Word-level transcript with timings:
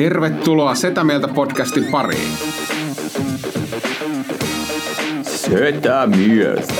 Tervetuloa 0.00 0.74
Setä 0.74 1.04
Mieltä 1.04 1.28
podcastin 1.28 1.84
pariin. 1.84 2.32
Setä 5.22 6.06
mieltä. 6.06 6.74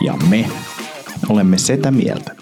Ja 0.00 0.14
me 0.28 0.48
olemme 1.28 1.58
Setä 1.58 1.90
mieltä. 1.90 2.36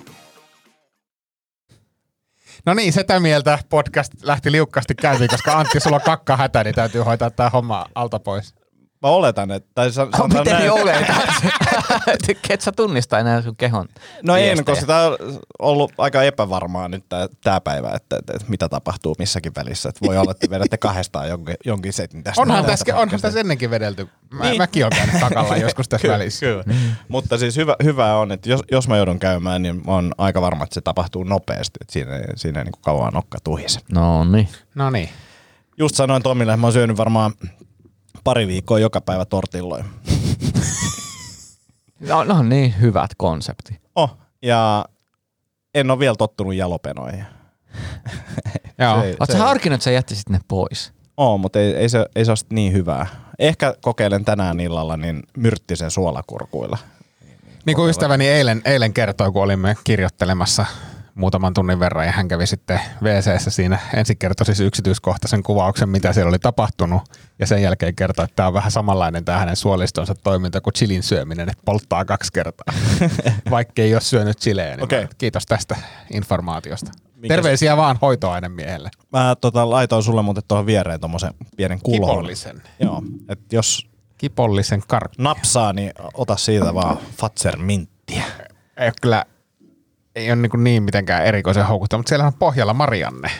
No 2.66 2.74
niin, 2.74 2.92
sitä 2.92 3.20
mieltä 3.20 3.58
podcast 3.68 4.12
lähti 4.22 4.52
liukkaasti 4.52 4.94
käyntiin, 4.94 5.30
koska 5.30 5.58
Antti, 5.58 5.80
sulla 5.80 5.96
on 5.96 6.02
kakka 6.02 6.36
hätä, 6.36 6.64
niin 6.64 6.74
täytyy 6.74 7.00
hoitaa 7.00 7.30
tämä 7.30 7.50
homma 7.50 7.86
alta 7.94 8.18
pois. 8.18 8.61
Mä 9.02 9.08
oletan, 9.08 9.50
että... 9.50 9.70
Tai 9.74 9.90
san, 9.92 10.08
Oh, 10.20 10.28
miten 10.28 10.58
niin 10.58 10.70
oletat? 10.72 11.16
Et 12.50 12.60
sä 12.60 12.72
tunnista 12.72 13.18
enää 13.18 13.42
sun 13.42 13.56
kehon 13.56 13.88
No 14.22 14.36
en, 14.36 14.42
viestejä. 14.42 14.64
koska 14.64 14.86
tämä 14.86 15.06
on 15.06 15.16
ollut 15.58 15.92
aika 15.98 16.22
epävarmaa 16.22 16.88
nyt 16.88 17.04
tämä 17.44 17.60
päivä, 17.60 17.90
että, 17.94 18.16
että, 18.16 18.32
että, 18.36 18.48
mitä 18.48 18.68
tapahtuu 18.68 19.14
missäkin 19.18 19.52
välissä. 19.56 19.88
Että 19.88 20.06
voi 20.06 20.18
olla, 20.18 20.30
että 20.30 20.50
vedätte 20.50 20.76
kahdestaan 20.78 21.28
jonkin, 21.28 21.54
jonkin 21.64 21.92
setin 21.92 22.24
tästä. 22.24 22.42
Onhan 22.42 22.64
tästä 22.64 22.84
tässä, 22.84 23.00
onhan 23.00 23.20
tässä 23.20 23.40
ennenkin 23.40 23.70
vedelty. 23.70 24.08
Mä, 24.30 24.44
Niin. 24.44 24.56
Mäkin 24.58 24.84
olen 24.84 24.96
käynyt 24.96 25.20
kakalla 25.20 25.56
joskus 25.66 25.88
tässä 25.88 26.02
Kyllä, 26.02 26.14
välissä. 26.18 26.46
Kyllä. 26.46 26.64
Mutta 27.08 27.38
siis 27.38 27.56
hyvä, 27.56 27.76
hyvä 27.84 28.16
on, 28.16 28.32
että 28.32 28.50
jos, 28.50 28.60
jos 28.70 28.88
mä 28.88 28.96
joudun 28.96 29.18
käymään, 29.18 29.62
niin 29.62 29.76
mä 29.76 29.92
oon 29.92 30.12
aika 30.18 30.40
varma, 30.40 30.64
että 30.64 30.74
se 30.74 30.80
tapahtuu 30.80 31.24
nopeasti. 31.24 31.78
Että 31.80 31.92
siinä, 31.92 32.16
ei- 32.16 32.24
siinä 32.36 32.58
ei 32.60 32.64
niin 32.64 32.72
kuin 32.72 32.82
kauan 32.82 33.12
nokka 33.12 33.38
tuhise. 33.44 33.80
No 33.92 34.24
niin. 34.24 34.48
No 34.74 34.90
niin. 34.90 35.08
Just 35.78 35.94
sanoin 35.96 36.22
Tomille, 36.22 36.52
että 36.52 36.60
mä 36.60 36.66
oon 36.66 36.72
syönyt 36.72 36.96
varmaan 36.96 37.32
pari 38.24 38.46
viikkoa 38.46 38.78
joka 38.78 39.00
päivä 39.00 39.24
tortilloja. 39.24 39.84
No, 42.08 42.24
no 42.24 42.42
niin, 42.42 42.74
hyvät 42.80 43.10
konsepti. 43.16 43.80
Oh, 43.96 44.18
ja 44.42 44.84
en 45.74 45.90
ole 45.90 45.98
vielä 45.98 46.14
tottunut 46.18 46.54
jalopenoihin. 46.54 47.24
Joo. 48.78 48.94
Oletko 48.94 49.26
sä 49.26 49.38
harkinnut, 49.38 49.74
että 49.74 49.84
sä 49.84 49.90
jättisit 49.90 50.28
ne 50.28 50.40
pois? 50.48 50.92
Oo, 51.16 51.38
mutta 51.38 51.58
ei, 51.58 51.74
ei, 51.74 51.88
se, 51.88 52.06
ei 52.16 52.24
se 52.24 52.30
ole 52.30 52.38
niin 52.50 52.72
hyvää. 52.72 53.06
Ehkä 53.38 53.74
kokeilen 53.80 54.24
tänään 54.24 54.60
illalla 54.60 54.96
niin 54.96 55.22
myrttisen 55.36 55.90
suolakurkuilla. 55.90 56.78
Niin 57.66 57.76
kuin 57.76 57.90
ystäväni 57.90 58.28
eilen, 58.28 58.62
eilen 58.64 58.92
kertoi, 58.92 59.32
kun 59.32 59.42
olimme 59.42 59.76
kirjoittelemassa 59.84 60.66
muutaman 61.14 61.54
tunnin 61.54 61.80
verran 61.80 62.06
ja 62.06 62.12
hän 62.12 62.28
kävi 62.28 62.46
sitten 62.46 62.80
wc 63.02 63.40
siinä 63.52 63.78
ensin 63.94 64.18
kertoi 64.18 64.46
siis 64.46 64.60
yksityiskohtaisen 64.60 65.42
kuvauksen, 65.42 65.88
mitä 65.88 66.12
siellä 66.12 66.28
oli 66.28 66.38
tapahtunut 66.38 67.02
ja 67.38 67.46
sen 67.46 67.62
jälkeen 67.62 67.94
kertoi, 67.94 68.24
että 68.24 68.36
tämä 68.36 68.46
on 68.46 68.54
vähän 68.54 68.70
samanlainen 68.70 69.24
tämä 69.24 69.38
hänen 69.38 69.56
suolistonsa 69.56 70.14
toiminta 70.14 70.60
kuin 70.60 70.74
chilin 70.74 71.02
syöminen, 71.02 71.48
että 71.48 71.62
polttaa 71.64 72.04
kaksi 72.04 72.32
kertaa, 72.32 72.74
vaikka 73.50 73.82
ei 73.82 73.94
ole 73.94 74.00
syönyt 74.00 74.38
chileä. 74.38 74.76
Niin 74.76 74.88
mä- 75.02 75.08
Kiitos 75.18 75.46
tästä 75.46 75.76
informaatiosta. 76.12 76.90
Mikäs- 77.16 77.28
Terveisiä 77.28 77.76
vaan 77.76 77.98
hoitoainemiehelle. 78.02 78.90
Mä 79.12 79.36
tota, 79.40 79.70
laitoin 79.70 80.02
sulle 80.02 80.22
muuten 80.22 80.42
tuohon 80.48 80.66
viereen 80.66 81.00
tommosen 81.00 81.34
pienen 81.56 81.80
kulon. 81.82 82.10
Kipollisen. 82.10 82.62
Joo, 82.80 83.02
että 83.28 83.56
jos 83.56 83.86
Kipollisen 84.18 84.82
karkki. 84.88 85.22
napsaa, 85.22 85.72
niin 85.72 85.92
ota 86.14 86.36
siitä 86.36 86.74
vaan 86.74 86.98
Fatser 87.16 87.56
minttiä. 87.56 88.22
Ei 88.76 88.86
ole 88.86 88.92
kyllä, 89.02 89.24
ei 90.16 90.32
ole 90.32 90.36
niin, 90.36 90.64
niin 90.64 90.82
mitenkään 90.82 91.24
erikoisen 91.26 91.66
houkuttava, 91.66 91.98
mutta 91.98 92.08
siellä 92.08 92.26
on 92.26 92.34
pohjalla 92.34 92.74
Marianne. 92.74 93.30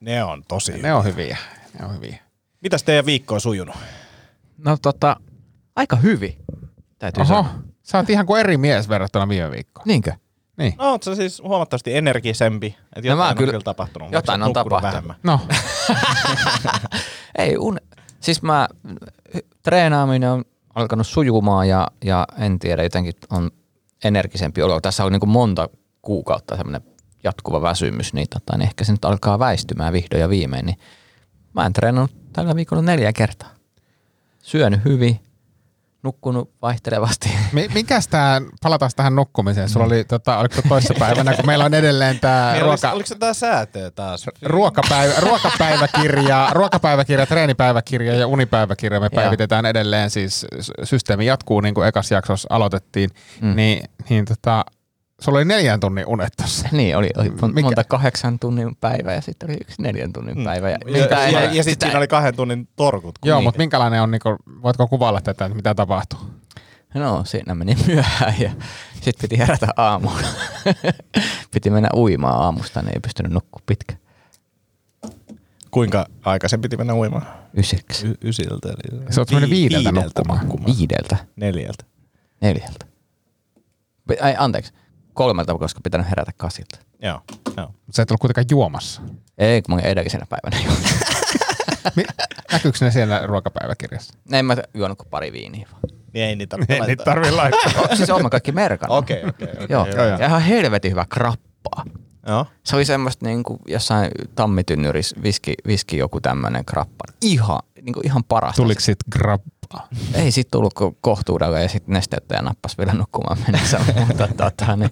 Ne 0.00 0.24
on 0.24 0.42
tosi 0.48 0.72
Ne 0.82 0.94
on 0.94 1.04
hyviä. 1.04 1.36
Ne 1.78 1.86
on 1.86 1.94
hyviä. 1.96 2.18
Mitäs 2.60 2.82
teidän 2.82 3.06
viikko 3.06 3.34
on 3.34 3.40
sujunut? 3.40 3.76
No 4.58 4.76
tota, 4.82 5.16
aika 5.76 5.96
hyvin, 5.96 6.36
täytyy 6.98 7.20
Oho, 7.20 7.28
sanoa. 7.28 7.54
sä 7.82 7.98
oot 7.98 8.10
ihan 8.10 8.26
kuin 8.26 8.40
eri 8.40 8.56
mies 8.56 8.88
verrattuna 8.88 9.28
viime 9.28 9.50
viikkoon. 9.50 9.84
Niinkö? 9.86 10.12
Niin. 10.56 10.74
No, 10.78 10.90
oot 10.90 11.02
sä 11.02 11.14
siis 11.14 11.42
huomattavasti 11.42 11.96
energisempi. 11.96 12.66
Että 12.96 13.08
No 13.08 13.14
jotain 13.14 13.30
on 13.30 13.36
kyllä- 13.36 13.52
kyllä 13.52 13.64
tapahtunut. 13.64 14.12
jotain 14.12 14.42
on 14.42 14.52
tapahtunut. 14.52 14.82
vähemmän? 14.82 15.16
No, 15.22 15.40
Ei, 17.38 17.56
un... 17.58 17.78
siis 18.20 18.42
mä, 18.42 18.68
treenaaminen 19.62 20.30
on 20.30 20.44
alkanut 20.74 21.06
sujumaan 21.06 21.68
ja, 21.68 21.88
ja 22.04 22.26
en 22.38 22.58
tiedä, 22.58 22.82
jotenkin 22.82 23.12
on 23.30 23.50
energisempi 24.04 24.62
olo. 24.62 24.80
Tässä 24.80 25.04
on 25.04 25.12
niin 25.12 25.20
kuin 25.20 25.30
monta 25.30 25.68
kuukautta 26.02 26.56
semmoinen 26.56 26.82
jatkuva 27.24 27.62
väsymys, 27.62 28.12
niin, 28.14 28.26
tota, 28.34 28.56
niin 28.58 28.66
ehkä 28.68 28.84
se 28.84 28.92
nyt 28.92 29.04
alkaa 29.04 29.38
väistymään 29.38 29.92
vihdoin 29.92 30.20
ja 30.20 30.28
viimein. 30.28 30.66
Niin 30.66 30.78
mä 31.54 31.66
en 31.66 31.72
treenannut 31.72 32.32
tällä 32.32 32.56
viikolla 32.56 32.82
neljä 32.82 33.12
kertaa. 33.12 33.50
Syönyt 34.42 34.84
hyvin, 34.84 35.20
nukkunut 36.02 36.50
vaihtelevasti. 36.62 37.30
mi- 37.52 37.68
mikäs 37.74 38.08
tää, 38.08 38.40
palataan 38.62 38.90
tähän 38.96 39.16
nukkumiseen. 39.16 39.68
Sulla 39.68 39.86
oli, 39.86 40.04
tota, 40.04 40.38
oliko 40.38 40.54
se 40.54 40.62
toissa 40.68 40.94
päivänä, 40.98 41.34
kun 41.36 41.46
meillä 41.46 41.64
on 41.64 41.74
edelleen 41.74 42.20
tää 42.20 42.52
Niin, 42.52 42.62
oliko, 42.64 42.76
ruoka, 42.82 42.92
oliko 42.92 43.06
se 43.06 43.14
tää 43.14 43.34
säätöä 43.34 43.90
taas? 43.90 44.26
ruokapäivä, 44.42 45.14
ruokapäiväkirja, 45.20 46.48
ruokapäiväkirja, 46.52 47.26
treenipäiväkirja 47.26 48.14
ja 48.14 48.26
unipäiväkirja. 48.26 49.00
Me 49.00 49.10
päivitetään 49.10 49.66
edelleen, 49.66 50.10
siis 50.10 50.46
sy- 50.60 50.72
systeemi 50.84 51.26
jatkuu 51.26 51.60
niin 51.60 51.74
kuin 51.74 51.88
ekas 51.88 52.10
jaksossa 52.10 52.46
aloitettiin. 52.50 53.10
Mm. 53.40 53.56
Niin, 53.56 53.84
niin 54.08 54.24
tota, 54.24 54.64
sulla 55.22 55.38
oli 55.38 55.44
neljän 55.44 55.80
tunnin 55.80 56.06
unet 56.06 56.32
tossa. 56.36 56.68
Niin, 56.72 56.96
oli, 56.96 57.10
oli 57.16 57.28
mon- 57.28 57.46
Mikä? 57.52 57.62
monta 57.62 57.84
kahdeksan 57.84 58.38
tunnin 58.38 58.76
päivä 58.76 59.12
ja 59.14 59.20
sitten 59.20 59.50
oli 59.50 59.58
yksi 59.60 59.82
neljän 59.82 60.12
tunnin 60.12 60.44
päivä. 60.44 60.70
Ja, 60.70 60.78
Ja, 60.86 60.98
ja, 61.06 61.30
ja, 61.30 61.52
ja 61.54 61.64
sitten 61.64 61.86
siinä 61.88 61.98
oli 61.98 62.08
kahden 62.08 62.36
tunnin 62.36 62.68
torkut. 62.76 63.18
Joo, 63.24 63.38
Niin. 63.38 63.44
mutta 63.44 63.58
minkälainen 63.58 64.02
on, 64.02 64.10
niin 64.10 64.20
kuin, 64.22 64.36
voitko 64.62 64.88
kuvailla 64.88 65.20
tätä, 65.20 65.44
että 65.44 65.56
mitä 65.56 65.74
tapahtuu? 65.74 66.18
No, 66.94 67.24
siinä 67.24 67.54
meni 67.54 67.76
myöhään 67.86 68.34
ja 68.40 68.50
sitten 68.94 69.14
piti 69.22 69.38
herätä 69.38 69.66
aamulla. 69.76 70.28
piti 71.54 71.70
mennä 71.70 71.88
uimaan 71.94 72.42
aamusta, 72.42 72.82
niin 72.82 72.94
ei 72.94 73.00
pystynyt 73.00 73.32
nukkua 73.32 73.62
pitkä. 73.66 73.94
Kuinka 75.70 76.06
aikaisin 76.24 76.60
piti 76.60 76.76
mennä 76.76 76.94
uimaan? 76.94 77.26
Yseksi. 77.56 78.06
Y- 78.06 78.14
ysiltä. 78.24 78.68
Eli 78.68 79.00
Sä 79.12 79.20
oot 79.20 79.30
mennyt 79.30 79.50
viideltä 79.50 79.92
nukkumaan. 79.92 80.48
Viideltä. 80.66 81.16
Neljältä. 81.36 81.84
Neljältä. 82.40 82.86
Ai, 84.20 84.34
anteeksi. 84.38 84.72
Kolmelta, 85.14 85.58
koska 85.58 85.80
pitänyt 85.84 86.10
herätä 86.10 86.32
kasilta. 86.36 86.78
Joo, 87.02 87.20
joo. 87.56 87.74
Sä 87.90 88.02
et 88.02 88.10
ollut 88.10 88.20
kuitenkaan 88.20 88.46
juomassa. 88.50 89.02
Ei, 89.38 89.62
kun 89.62 89.74
mä 89.74 89.74
olin 89.74 89.86
edellisenä 89.86 90.26
päivänä 90.28 90.74
Näkyykö 92.52 92.78
ne 92.80 92.90
siellä 92.90 93.26
ruokapäiväkirjassa? 93.26 94.14
En 94.32 94.44
mä 94.44 94.56
juonut 94.74 94.98
kuin 94.98 95.08
pari 95.10 95.32
viiniä 95.32 95.68
vaan. 95.72 95.82
Niin 96.12 96.24
ei 96.24 96.36
niitä 96.36 96.58
Ei 96.68 96.80
niitä 96.80 97.04
tarvii 97.04 97.30
laittaa. 97.30 97.72
Siis 97.96 98.08
mä 98.22 98.30
kaikki 98.30 98.52
merkannut. 98.52 98.98
Okei, 98.98 99.24
okei, 99.24 99.48
okei. 99.48 99.66
Joo, 99.68 99.86
joo, 99.86 100.06
joo. 100.06 100.18
ja 100.18 100.26
ihan 100.26 100.42
helvetin 100.42 100.90
hyvä 100.90 101.06
krappaa. 101.08 101.84
Joo. 102.26 102.46
Se 102.64 102.76
oli 102.76 102.84
semmoista 102.84 103.26
niin 103.26 103.42
kuin 103.42 103.58
jossain 103.66 104.10
tammitynnyrissä 104.34 105.16
viski, 105.22 105.54
viski 105.66 105.96
joku 105.96 106.20
tämmöinen 106.20 106.64
krappa. 106.64 107.04
Ihan, 107.22 107.60
niin 107.82 107.92
kuin 107.92 108.06
ihan 108.06 108.24
parasta. 108.24 108.62
Tuliko 108.62 108.80
sit 108.80 108.98
grappaa? 109.72 109.88
Ei 110.14 110.30
sit 110.30 110.48
tullut 110.50 110.74
ko- 110.80 110.94
kohtuudella 111.00 111.58
ja 111.58 111.68
sitten 111.68 111.92
nesteyttä 111.92 112.34
ja 112.34 112.42
nappas 112.42 112.78
vielä 112.78 112.92
nukkumaan 112.92 113.38
mennessä. 113.38 113.80
Mutta 114.06 114.28
tota, 114.36 114.76
niin, 114.76 114.90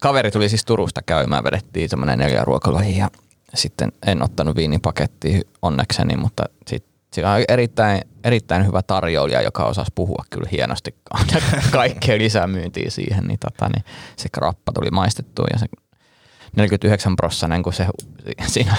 kaveri 0.00 0.30
tuli 0.30 0.48
siis 0.48 0.64
Turusta 0.64 1.02
käymään, 1.02 1.44
vedettiin 1.44 1.88
semmoinen 1.88 2.18
neljä 2.18 2.44
ruokaloihin 2.44 2.96
ja 2.96 3.10
sitten 3.54 3.92
en 4.06 4.22
ottanut 4.22 4.56
viinipakettia 4.56 5.40
onnekseni, 5.62 6.16
mutta 6.16 6.44
sitten 6.66 6.94
siellä 7.12 7.34
oli 7.34 7.44
erittäin, 7.48 8.00
erittäin 8.24 8.66
hyvä 8.66 8.82
tarjoilija, 8.82 9.42
joka 9.42 9.64
osasi 9.64 9.92
puhua 9.94 10.24
kyllä 10.30 10.48
hienosti 10.52 10.94
kaikkea 11.72 12.18
lisämyyntiä 12.18 12.90
siihen, 12.90 13.24
niin, 13.24 13.38
tota, 13.38 13.68
niin 13.68 13.84
se 14.16 14.28
krappa 14.32 14.72
tuli 14.72 14.90
maistettua 14.90 15.46
ja 15.52 15.58
se 15.58 15.66
49 16.56 17.16
prossanen, 17.16 17.62
kun 17.62 17.72
se 17.72 17.86
siinä 18.46 18.76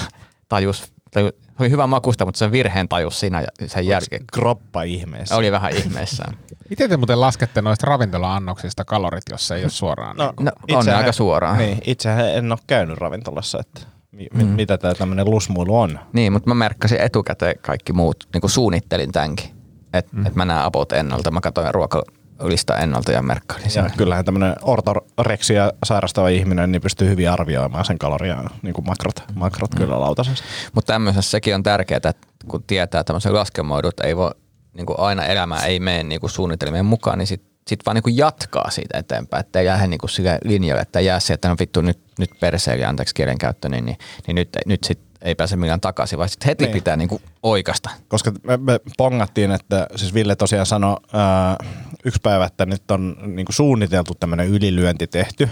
tajus, 0.50 0.95
tajus 1.22 1.46
oli 1.60 1.70
hyvä 1.70 1.88
makusta, 1.88 2.26
mutta 2.26 2.40
se 2.40 2.52
virheen 2.52 2.88
tajus 2.88 3.20
siinä 3.20 3.42
ja 3.42 3.68
sen 3.68 3.88
jälkeen 3.88 4.24
Kroppa 4.34 4.84
ihmeessä. 4.84 5.36
oli 5.36 5.52
vähän 5.52 5.76
ihmeessään. 5.76 6.38
Miten 6.70 6.90
te 6.90 6.98
muuten 6.98 7.22
laskette 7.22 7.62
noista 7.62 7.88
ravintola-annoksista 7.88 8.86
kalorit, 8.86 9.24
jos 9.32 9.52
ei 9.52 9.64
ole 9.64 9.70
suoraan? 9.70 10.18
No, 10.18 10.34
No, 10.40 10.52
on 10.72 10.86
ne 10.86 10.94
aika 10.94 11.12
suoraan. 11.12 11.58
Niin, 11.58 11.78
itsehän 11.86 12.30
en 12.36 12.52
ole 12.52 12.60
käynyt 12.68 12.98
ravintolassa, 12.98 13.60
että 13.60 13.82
mi- 14.12 14.28
mm. 14.34 14.46
mitä 14.48 14.78
tämä 14.78 14.94
tämmöinen 14.94 15.30
lusmuilu 15.30 15.80
on. 15.80 16.00
Niin, 16.14 16.34
mutta 16.34 16.50
mä 16.50 16.56
merkkasin 16.56 17.02
etukäteen 17.02 17.56
kaikki 17.62 17.94
muut, 17.94 18.28
niin 18.34 18.42
kuin 18.42 18.52
suunnittelin 18.52 19.12
tämänkin. 19.12 19.50
Että 19.94 20.16
mm. 20.16 20.26
et 20.26 20.36
mä 20.36 20.46
näen 20.46 20.64
apot 20.66 20.92
ennalta. 20.92 21.32
Mä 21.32 21.42
katsoin 21.42 21.74
ruoka, 21.74 22.04
listaa 22.44 22.78
ennalta 22.78 23.12
ja 23.12 23.22
merkkailin 23.22 23.66
Ja 23.66 23.70
sen. 23.72 23.92
kyllähän 23.98 24.26
tämmöinen 24.26 24.56
ortoreksia 24.62 25.72
sairastava 25.86 26.30
ihminen 26.30 26.72
niin 26.72 26.82
pystyy 26.82 27.10
hyvin 27.10 27.30
arvioimaan 27.32 27.86
sen 27.86 27.98
kaloria 28.00 28.44
niin 28.62 28.74
kuin 28.74 28.86
makrot, 28.86 29.24
makrot 29.36 29.72
Mm. 29.72 29.78
kyllä 29.78 30.00
lautasesta. 30.00 30.46
Mutta 30.74 30.94
tämmöisessä 30.94 31.32
sekin 31.32 31.56
on 31.56 31.64
tärkeää, 31.64 31.98
että 31.98 32.14
kun 32.48 32.64
tietää 32.64 33.04
tämmöisen 33.04 33.34
laskelmoidun, 33.34 33.90
että 33.90 34.08
ei 34.08 34.16
voi 34.18 34.32
niin 34.74 34.86
kuin 34.86 35.00
aina 35.00 35.26
elämä 35.26 35.66
ei 35.66 35.80
mene 35.80 36.04
niin 36.04 36.22
kuin 36.22 36.30
suunnitelmien 36.30 36.86
mukaan, 36.86 37.18
niin 37.18 37.28
sitten 37.28 37.56
sit 37.68 37.80
vaan 37.86 37.96
niin 37.96 38.04
kuin 38.04 38.18
jatkaa 38.18 38.70
siitä 38.72 38.98
eteenpäin, 38.98 39.42
että 39.46 39.60
ei 39.60 39.66
jää 39.66 39.88
niin 39.88 39.98
kuin 39.98 40.10
sille 40.10 40.38
linjalle, 40.44 40.82
että 40.82 41.00
jää 41.00 41.20
se, 41.20 41.34
että 41.34 41.50
no 41.50 41.56
vittu 41.60 41.82
nyt, 41.82 42.00
nyt 42.20 42.30
perseeli, 42.40 42.86
anteeksi 42.86 43.16
kielenkäyttö, 43.16 43.70
niin, 43.70 43.86
niin, 43.86 43.98
niin 44.28 44.36
nyt, 44.36 44.50
nyt 44.66 44.84
sit 44.84 45.00
ei 45.26 45.36
pääse 45.36 45.56
millään 45.56 45.82
takaisin, 45.82 46.18
vaan 46.18 46.30
sitten 46.30 46.48
heti 46.48 46.64
Niin. 46.64 46.72
niin. 46.72 46.82
pitää 46.82 46.96
niin 46.96 47.10
kuin 47.10 47.22
oikasta. 47.44 47.90
Koska 48.08 48.32
me, 48.44 48.58
me 48.58 48.80
pongattiin, 48.98 49.52
että 49.52 49.88
siis 49.96 50.14
Ville 50.14 50.36
tosiaan 50.36 50.66
sanoi 50.66 50.98
ää, 51.14 51.58
yksi 52.06 52.20
päivä, 52.24 52.46
että 52.46 52.66
nyt 52.66 52.92
on 52.92 53.18
niin 53.26 53.46
kuin 53.46 53.56
suunniteltu 53.56 54.16
tämmöinen 54.16 54.48
ylilyönti 54.48 55.08
tehty 55.08 55.50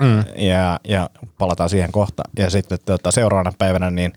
mm. 0.00 0.24
ja, 0.36 0.80
ja 0.88 1.10
palataan 1.38 1.70
siihen 1.70 1.92
kohta. 1.92 2.22
Ja 2.38 2.50
sitten 2.50 2.78
tota, 2.84 3.10
seuraavana 3.10 3.52
päivänä 3.58 3.90
niin 3.90 4.12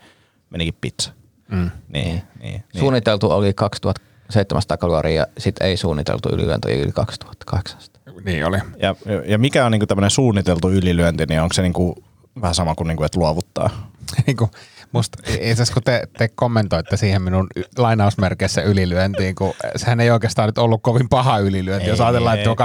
menikin 0.49 0.75
pizza. 0.81 1.11
Mm. 1.51 1.71
Niin, 1.87 2.05
niin, 2.13 2.23
niin. 2.39 2.63
Suunniteltu 2.79 3.31
oli 3.31 3.53
2700 3.53 4.77
kaloria 4.77 5.21
ja 5.21 5.27
sitten 5.37 5.67
ei 5.67 5.77
suunniteltu 5.77 6.29
ylilyönti 6.29 6.73
yli 6.73 6.91
2800. 6.91 8.01
Niin 8.25 8.45
oli. 8.45 8.57
Ja, 8.81 8.95
ja 9.25 9.37
mikä 9.37 9.65
on 9.65 9.71
niinku 9.71 9.85
tämmöinen 9.85 10.09
suunniteltu 10.09 10.69
ylilyönti, 10.69 11.25
niin 11.25 11.41
onko 11.41 11.53
se 11.53 11.61
niinku 11.61 12.03
vähän 12.41 12.55
sama 12.55 12.75
kuin, 12.75 12.87
niinku, 12.87 13.03
että 13.03 13.19
luovuttaa? 13.19 13.69
niin 14.27 14.37
kuin, 14.37 14.51
musta, 14.91 15.17
itse 15.27 15.51
asiassa 15.51 15.73
kun 15.73 15.83
te, 15.83 16.03
te 16.17 16.27
kommentoitte 16.27 16.97
siihen 16.97 17.21
minun 17.21 17.47
lainausmerkeissä 17.77 18.61
ylilyöntiin, 18.61 19.35
kun 19.35 19.53
sehän 19.75 19.99
ei 19.99 20.11
oikeastaan 20.11 20.47
nyt 20.47 20.57
ollut 20.57 20.83
kovin 20.83 21.09
paha 21.09 21.37
ylilyönti, 21.37 21.85
ei, 21.85 21.89
jos 21.89 22.01
ajatellaan, 22.01 22.37
että 22.37 22.51
on 22.51 22.57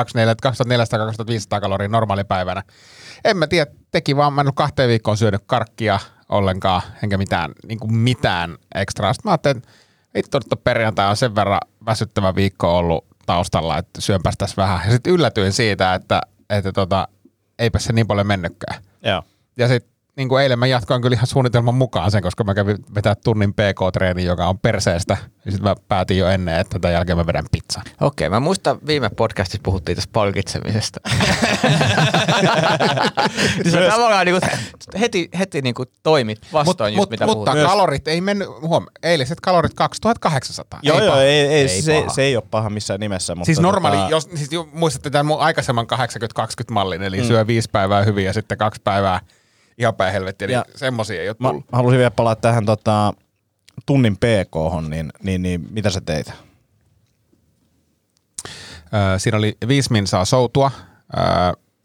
2400-2500 1.56 1.60
kaloria 1.60 1.88
normaalipäivänä. 1.88 2.62
En 3.24 3.36
mä 3.36 3.46
tiedä, 3.46 3.70
teki 3.90 4.16
vaan, 4.16 4.32
mä 4.32 4.40
en 4.40 4.44
ollut 4.44 4.56
kahteen 4.56 4.88
viikkoon 4.88 5.16
syönyt 5.16 5.42
karkkia 5.46 5.98
ollenkaan, 6.28 6.82
enkä 7.02 7.18
mitään, 7.18 7.50
niin 7.68 7.78
kuin 7.78 7.94
mitään 7.94 8.56
ekstraa. 8.74 9.12
Sitten 9.12 9.28
mä 9.28 9.32
ajattelin, 9.32 9.56
että 9.56 9.68
vittu 10.14 10.38
nyt 10.38 10.64
perjantai 10.64 11.10
on 11.10 11.16
sen 11.16 11.34
verran 11.34 11.60
väsyttävä 11.86 12.34
viikko 12.34 12.78
ollut 12.78 13.06
taustalla, 13.26 13.78
että 13.78 14.00
syönpäs 14.00 14.34
tässä 14.38 14.62
vähän. 14.62 14.80
Ja 14.84 14.92
sitten 14.92 15.12
yllätyin 15.12 15.52
siitä, 15.52 15.94
että, 15.94 16.20
että 16.50 16.72
tota, 16.72 17.08
eipä 17.58 17.78
se 17.78 17.92
niin 17.92 18.06
paljon 18.06 18.26
mennytkään. 18.26 18.82
Joo. 19.04 19.22
Ja 19.56 19.68
sitten 19.68 19.91
niin 20.16 20.28
kuin 20.28 20.42
eilen 20.42 20.58
mä 20.58 20.66
jatkoin 20.66 21.02
kyllä 21.02 21.14
ihan 21.14 21.26
suunnitelman 21.26 21.74
mukaan 21.74 22.10
sen, 22.10 22.22
koska 22.22 22.44
mä 22.44 22.54
kävin 22.54 22.76
vetää 22.94 23.14
tunnin 23.14 23.54
PK-treeni, 23.54 24.24
joka 24.24 24.46
on 24.46 24.58
perseestä. 24.58 25.16
Ja 25.44 25.52
sitten 25.52 25.70
mä 25.70 25.74
päätin 25.88 26.18
jo 26.18 26.28
ennen, 26.28 26.60
että 26.60 26.78
tämän 26.78 26.92
jälkeen 26.92 27.18
mä 27.18 27.26
vedän 27.26 27.44
pizzan. 27.52 27.84
Okei, 28.00 28.28
mä 28.28 28.40
muistan 28.40 28.78
viime 28.86 29.10
podcastissa 29.16 29.60
puhuttiin 29.62 29.96
tästä 29.96 30.10
palkitsemisesta. 30.12 31.00
siis 33.62 33.72
sä 33.72 33.90
tavallaan 33.90 34.26
niin 34.26 34.40
kuin, 34.40 34.50
heti, 35.00 35.28
heti 35.38 35.62
niin 35.62 35.74
kuin 35.74 35.88
toimit 36.02 36.38
vastoin 36.52 36.94
just 36.94 37.10
mitä 37.10 37.26
mutta 37.26 37.34
puhutaan. 37.34 37.66
kalorit 37.66 38.08
ei 38.08 38.20
mennyt, 38.20 38.48
huom, 38.62 38.86
eiliset 39.02 39.40
kalorit 39.40 39.74
2800. 39.74 40.80
Joo, 40.82 40.98
ei 40.98 41.04
joo, 41.04 41.12
paha. 41.12 41.22
ei, 41.22 41.46
ei, 41.46 41.62
Ei 41.62 41.82
se, 41.82 42.00
paha. 42.00 42.14
se, 42.14 42.22
ei 42.22 42.36
ole 42.36 42.44
paha 42.50 42.70
missään 42.70 43.00
nimessä. 43.00 43.34
Mutta 43.34 43.46
Siis 43.46 43.60
normaali, 43.60 43.96
tota, 43.96 44.10
jos, 44.10 44.28
siis 44.34 44.50
muistatte 44.72 45.10
tämän 45.10 45.26
mun 45.26 45.40
aikaisemman 45.40 45.86
80-20 45.92 45.96
mallin, 46.70 47.02
eli 47.02 47.20
mm. 47.20 47.26
syö 47.26 47.46
viisi 47.46 47.68
päivää 47.72 48.04
hyvin 48.04 48.24
ja 48.24 48.32
sitten 48.32 48.58
kaksi 48.58 48.80
päivää 48.84 49.20
ihan 49.82 49.94
päin 49.94 50.12
helvettiä, 50.12 50.48
niin 50.48 50.62
semmosia 50.76 51.22
ei 51.22 51.28
ole 51.28 51.36
Mä 51.38 51.48
tullut. 51.48 51.64
halusin 51.72 51.98
vielä 51.98 52.10
palata 52.10 52.40
tähän 52.40 52.66
tota, 52.66 53.12
tunnin 53.86 54.16
pk 54.16 54.88
niin, 54.88 55.12
niin, 55.22 55.42
niin 55.42 55.66
mitä 55.70 55.90
sä 55.90 56.00
teit? 56.00 56.32
Öö, 58.94 59.18
siinä 59.18 59.38
oli 59.38 59.56
5 59.68 59.92
minsaa 59.92 60.24
soutua, 60.24 60.70
öö, 61.18 61.24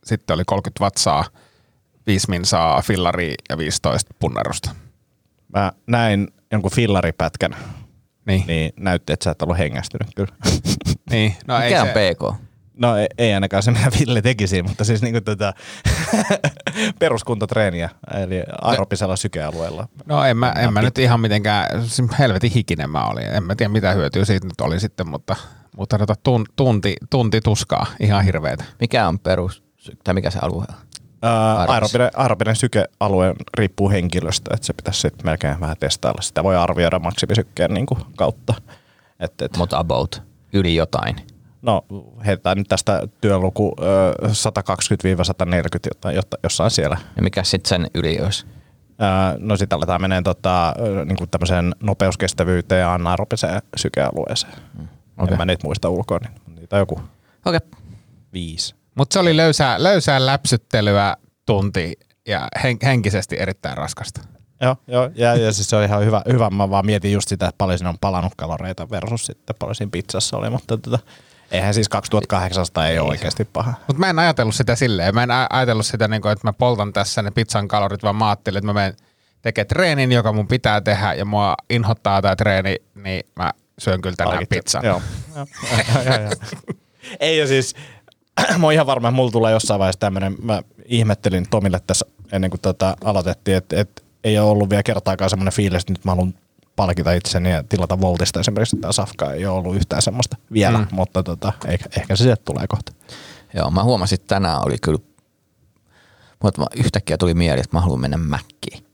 sitten 0.03 0.33
oli 0.33 0.43
30 0.45 0.85
vatsaa, 0.85 1.25
5 2.07 2.29
minsaa 2.29 2.81
fillaria 2.81 3.35
ja 3.49 3.57
15 3.57 4.13
punnerusta. 4.19 4.69
Mä 5.55 5.71
näin 5.87 6.27
jonkun 6.51 6.71
fillaripätkän, 6.71 7.51
Niin, 7.51 7.67
niin. 8.25 8.47
niin 8.47 8.71
näytti, 8.79 9.13
että 9.13 9.23
sä 9.23 9.31
et 9.31 9.41
ollut 9.41 9.57
hengästynyt 9.57 10.07
kyllä. 10.15 10.33
niin. 11.11 11.35
No, 11.47 11.59
Mikä 11.59 11.81
on 11.81 11.87
se, 11.87 11.93
PK? 11.93 12.46
No 12.77 12.97
ei, 12.97 13.07
ei 13.17 13.33
ainakaan 13.33 13.63
se, 13.63 13.71
mitä 13.71 13.91
Ville 13.99 14.21
tekisi, 14.21 14.63
mutta 14.63 14.83
siis 14.83 15.01
niinku 15.01 15.21
tota, 15.21 15.53
peruskuntotreeniä, 16.99 17.89
eli 18.13 18.43
aerobisella 18.61 19.15
sykealueella. 19.15 19.87
No 20.05 20.23
en 20.23 20.37
mä, 20.37 20.51
en 20.51 20.73
mä 20.73 20.81
nyt 20.81 20.97
ihan 20.97 21.19
mitenkään, 21.19 21.67
helvetin 22.19 22.51
hikinen 22.51 22.89
mä 22.89 23.05
olin. 23.05 23.25
En 23.25 23.43
mä 23.43 23.55
tiedä 23.55 23.71
mitä 23.71 23.93
hyötyä 23.93 24.25
siitä 24.25 24.47
nyt 24.47 24.61
oli 24.61 24.79
sitten, 24.79 25.09
mutta, 25.09 25.35
mutta 25.77 25.97
tota 25.97 26.15
tun, 26.23 26.45
tunti, 26.55 26.95
tunti 27.09 27.41
tuskaa, 27.41 27.85
ihan 27.99 28.23
hirveetä. 28.23 28.63
Mikä 28.79 29.07
on 29.07 29.19
perus, 29.19 29.63
tai 30.03 30.13
mikä 30.13 30.29
se 30.29 30.39
alue 30.41 30.65
on? 30.69 30.87
Aerobinen, 31.67 32.11
aerobinen 32.15 32.55
sykealue 32.55 33.35
riippuu 33.57 33.89
henkilöstä, 33.89 34.51
että 34.53 34.67
se 34.67 34.73
pitäisi 34.73 34.99
sitten 34.99 35.25
melkein 35.25 35.59
vähän 35.59 35.77
testailla. 35.79 36.21
Sitä 36.21 36.43
voi 36.43 36.55
arvioida 36.55 36.99
maksimisykkeen 36.99 37.73
niin 37.73 37.85
kuin 37.85 37.99
kautta. 38.15 38.53
Et, 39.19 39.41
et, 39.41 39.57
Mutta 39.57 39.77
about, 39.77 40.21
yli 40.53 40.75
jotain. 40.75 41.15
No 41.61 41.85
heitetään 42.25 42.57
nyt 42.57 42.67
tästä 42.67 43.01
työluku 43.21 43.73
ö, 43.79 44.13
120-140 44.27 44.29
jotain, 45.89 46.15
jotta, 46.15 46.37
jossain 46.43 46.71
siellä. 46.71 46.97
Ja 47.15 47.23
mikä 47.23 47.43
sitten 47.43 47.69
sen 47.69 47.87
yli 47.93 48.19
olisi? 48.23 48.45
No 49.39 49.57
sitten 49.57 49.75
aletaan 49.75 50.01
menee 50.01 50.21
tota, 50.21 50.73
ö, 50.79 51.05
niin 51.05 51.17
kuin 51.17 51.29
tämmöiseen 51.29 51.75
nopeuskestävyyteen 51.83 52.81
ja 52.81 52.93
anaerobiseen 52.93 53.61
sykealueeseen. 53.75 54.53
Okay. 54.53 54.85
Okei. 55.17 55.33
En 55.33 55.37
mä 55.37 55.45
niitä 55.45 55.67
muista 55.67 55.89
ulkoa, 55.89 56.17
niin 56.17 56.55
niitä 56.55 56.75
on 56.75 56.79
joku 56.79 57.01
Okei. 57.45 57.59
viisi. 58.33 58.75
Mutta 58.95 59.13
se 59.13 59.19
oli 59.19 59.37
löysää, 59.37 59.83
löysää 59.83 60.25
läpsyttelyä 60.25 61.17
tunti 61.45 61.93
ja 62.27 62.47
hen, 62.63 62.77
henkisesti 62.83 63.35
erittäin 63.39 63.77
raskasta. 63.77 64.21
Joo, 64.61 64.75
joo 64.87 65.09
ja, 65.15 65.35
ja 65.35 65.53
siis 65.53 65.69
se 65.69 65.75
oli 65.75 65.85
ihan 65.85 66.05
hyvä, 66.05 66.21
hyvä. 66.31 66.49
Mä 66.49 66.69
vaan 66.69 66.85
mietin 66.85 67.11
just 67.11 67.29
sitä, 67.29 67.47
että 67.47 67.57
paljon 67.57 67.77
siinä 67.77 67.89
on 67.89 67.97
palannut 68.01 68.33
kaloreita 68.37 68.89
versus 68.89 69.25
sitten 69.25 69.55
paljon 69.59 69.75
siinä 69.75 69.89
pizzassa 69.91 70.37
oli, 70.37 70.49
mutta 70.49 70.77
tota, 70.77 70.99
eihän 71.51 71.73
siis 71.73 71.89
2800 71.89 72.87
ei 72.87 72.99
ole 72.99 73.09
oikeasti 73.09 73.45
paha. 73.45 73.73
Mutta 73.87 73.99
mä 73.99 74.09
en 74.09 74.19
ajatellut 74.19 74.55
sitä 74.55 74.75
silleen. 74.75 75.15
Mä 75.15 75.23
en 75.23 75.31
ajatellut 75.49 75.85
sitä, 75.85 76.07
niin 76.07 76.21
kuin, 76.21 76.31
että 76.31 76.47
mä 76.47 76.53
poltan 76.53 76.93
tässä 76.93 77.21
ne 77.21 77.31
pizzan 77.31 77.67
kalorit, 77.67 78.03
vaan 78.03 78.15
mä 78.15 78.29
ajattelin, 78.29 78.57
että 78.57 78.65
mä 78.65 78.73
menen 78.73 78.95
tekemään 79.41 79.67
treenin, 79.67 80.11
joka 80.11 80.33
mun 80.33 80.47
pitää 80.47 80.81
tehdä 80.81 81.13
ja 81.13 81.25
mua 81.25 81.55
inhottaa 81.69 82.21
tämä 82.21 82.35
treeni, 82.35 82.75
niin 82.95 83.23
mä 83.35 83.51
syön 83.79 84.01
kyllä 84.01 84.15
tänään 84.15 84.37
Palkitse- 84.37 84.55
pizzan. 84.55 84.85
Joo. 84.85 85.01
Ei 87.19 87.37
ja 87.37 87.47
siis, 87.47 87.75
mä 88.59 88.65
oon 88.67 88.73
ihan 88.73 88.87
varma, 88.87 89.07
että 89.07 89.15
mulla 89.15 89.31
tulee 89.31 89.51
jossain 89.51 89.79
vaiheessa 89.79 89.99
tämmönen, 89.99 90.35
mä 90.41 90.61
ihmettelin 90.85 91.47
Tomille 91.49 91.79
tässä 91.87 92.05
ennen 92.31 92.49
kuin 92.49 92.61
tota 92.61 92.97
aloitettiin, 93.03 93.57
että, 93.57 93.79
että 93.79 94.01
ei 94.23 94.39
ole 94.39 94.49
ollut 94.49 94.69
vielä 94.69 94.83
kertaakaan 94.83 95.29
semmoinen 95.29 95.53
fiilis, 95.53 95.81
että 95.81 95.93
nyt 95.93 96.05
mä 96.05 96.11
haluan 96.11 96.33
palkita 96.77 97.13
itseni 97.13 97.51
ja 97.51 97.63
tilata 97.63 98.01
Voltista 98.01 98.39
esimerkiksi 98.39 98.77
tämä 98.77 98.91
safka 98.91 99.33
ei 99.33 99.45
ole 99.45 99.57
ollut 99.57 99.75
yhtään 99.75 100.01
semmoista 100.01 100.37
vielä, 100.53 100.77
mm. 100.77 100.87
mutta 100.91 101.23
tota, 101.23 101.53
ehkä, 101.67 101.89
ehkä 101.97 102.15
se 102.15 102.23
sieltä 102.23 102.41
tulee 102.45 102.67
kohta. 102.67 102.93
Joo, 103.53 103.71
mä 103.71 103.83
huomasin, 103.83 104.15
että 104.15 104.35
tänään 104.35 104.65
oli 104.65 104.75
kyllä, 104.81 104.99
mutta 106.43 106.65
yhtäkkiä 106.75 107.17
tuli 107.17 107.33
mieli, 107.33 107.59
että 107.59 107.77
mä 107.77 107.81
haluan 107.81 108.01
mennä 108.01 108.17
mäkkiin. 108.17 108.85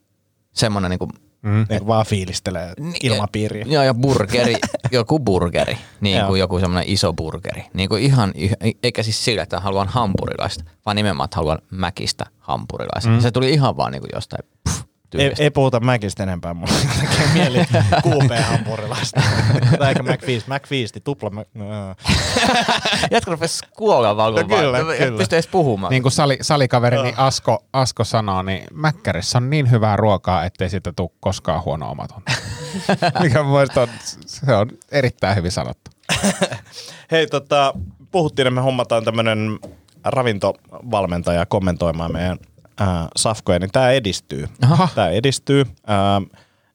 Semmoinen 0.53 0.89
niinku, 0.89 1.09
Mm. 1.43 1.65
Niin 1.69 1.79
kuin 1.79 1.87
vaan 1.87 2.05
fiilistelee 2.05 2.73
ilmapiiriä. 3.03 3.65
Joo, 3.67 3.83
ja 3.83 3.93
burgeri, 3.93 4.55
joku 4.91 5.19
burgeri, 5.19 5.77
niin 6.01 6.25
kuin 6.25 6.39
joku 6.39 6.59
semmoinen 6.59 6.89
iso 6.89 7.13
burgeri. 7.13 7.63
Niin 7.73 7.89
kuin 7.89 8.03
ihan, 8.03 8.33
eikä 8.83 9.03
siis 9.03 9.25
sillä, 9.25 9.43
että 9.43 9.59
haluan 9.59 9.87
hampurilaista, 9.87 10.63
vaan 10.85 10.95
nimenomaan, 10.95 11.25
että 11.25 11.35
haluan 11.35 11.59
mäkistä 11.71 12.25
hampurilaista. 12.39 13.09
Mm. 13.09 13.19
Se 13.19 13.31
tuli 13.31 13.53
ihan 13.53 13.77
vaan 13.77 13.91
niin 13.91 14.01
kuin 14.01 14.11
jostain 14.13 14.43
Ei, 14.65 14.92
tyylistä. 15.17 15.43
ei, 15.43 15.49
puhuta 15.51 15.79
Mäkistä 15.79 16.23
enempää, 16.23 16.53
mulla 16.53 16.73
tekee 17.01 17.27
mieli 17.33 17.57
QP-hampurilaista. 18.07 19.21
tai 19.79 19.89
eikä 19.89 20.03
McFeast, 20.03 20.47
McFeasti, 20.47 20.99
tupla 21.01 21.29
Mac... 21.29 21.47
No, 21.53 21.65
Jätkä 23.11 23.31
rupesi 23.31 23.65
kuolla 23.77 24.17
vaan, 24.17 24.35
No 24.35 24.43
kyllä, 24.43 24.79
et 24.79 24.97
kyllä. 24.97 25.17
pysty 25.17 25.35
edes 25.35 25.47
puhumaan. 25.47 25.91
Niin 25.91 26.01
kuin 26.03 26.11
sali, 26.11 26.37
salikaverini 26.41 27.13
Asko, 27.17 27.65
Asko 27.73 28.03
sanoo, 28.03 28.41
niin 28.43 28.63
Mäkkärissä 28.73 29.37
on 29.37 29.49
niin 29.49 29.71
hyvää 29.71 29.95
ruokaa, 29.95 30.45
ettei 30.45 30.69
siitä 30.69 30.93
tule 30.95 31.09
koskaan 31.19 31.63
huono 31.65 31.91
omatunto. 31.91 32.31
Mikä 33.23 33.43
mun 33.43 33.51
mielestä 33.53 33.81
on, 33.81 33.87
se 34.25 34.53
on 34.55 34.67
erittäin 34.91 35.35
hyvin 35.35 35.51
sanottu. 35.51 35.91
Hei, 37.11 37.27
tota, 37.27 37.73
puhuttiin, 38.11 38.47
että 38.47 38.55
me 38.55 38.61
hommataan 38.61 39.03
tämmönen 39.03 39.59
ravintovalmentaja 40.05 41.45
kommentoimaan 41.45 42.11
meidän 42.11 42.37
äh, 42.81 43.07
safkoja, 43.15 43.59
niin 43.59 43.71
tämä 43.71 43.89
edistyy. 43.91 44.49
Tämä 44.95 45.09
edistyy. 45.09 45.65
Ähm, 45.89 46.23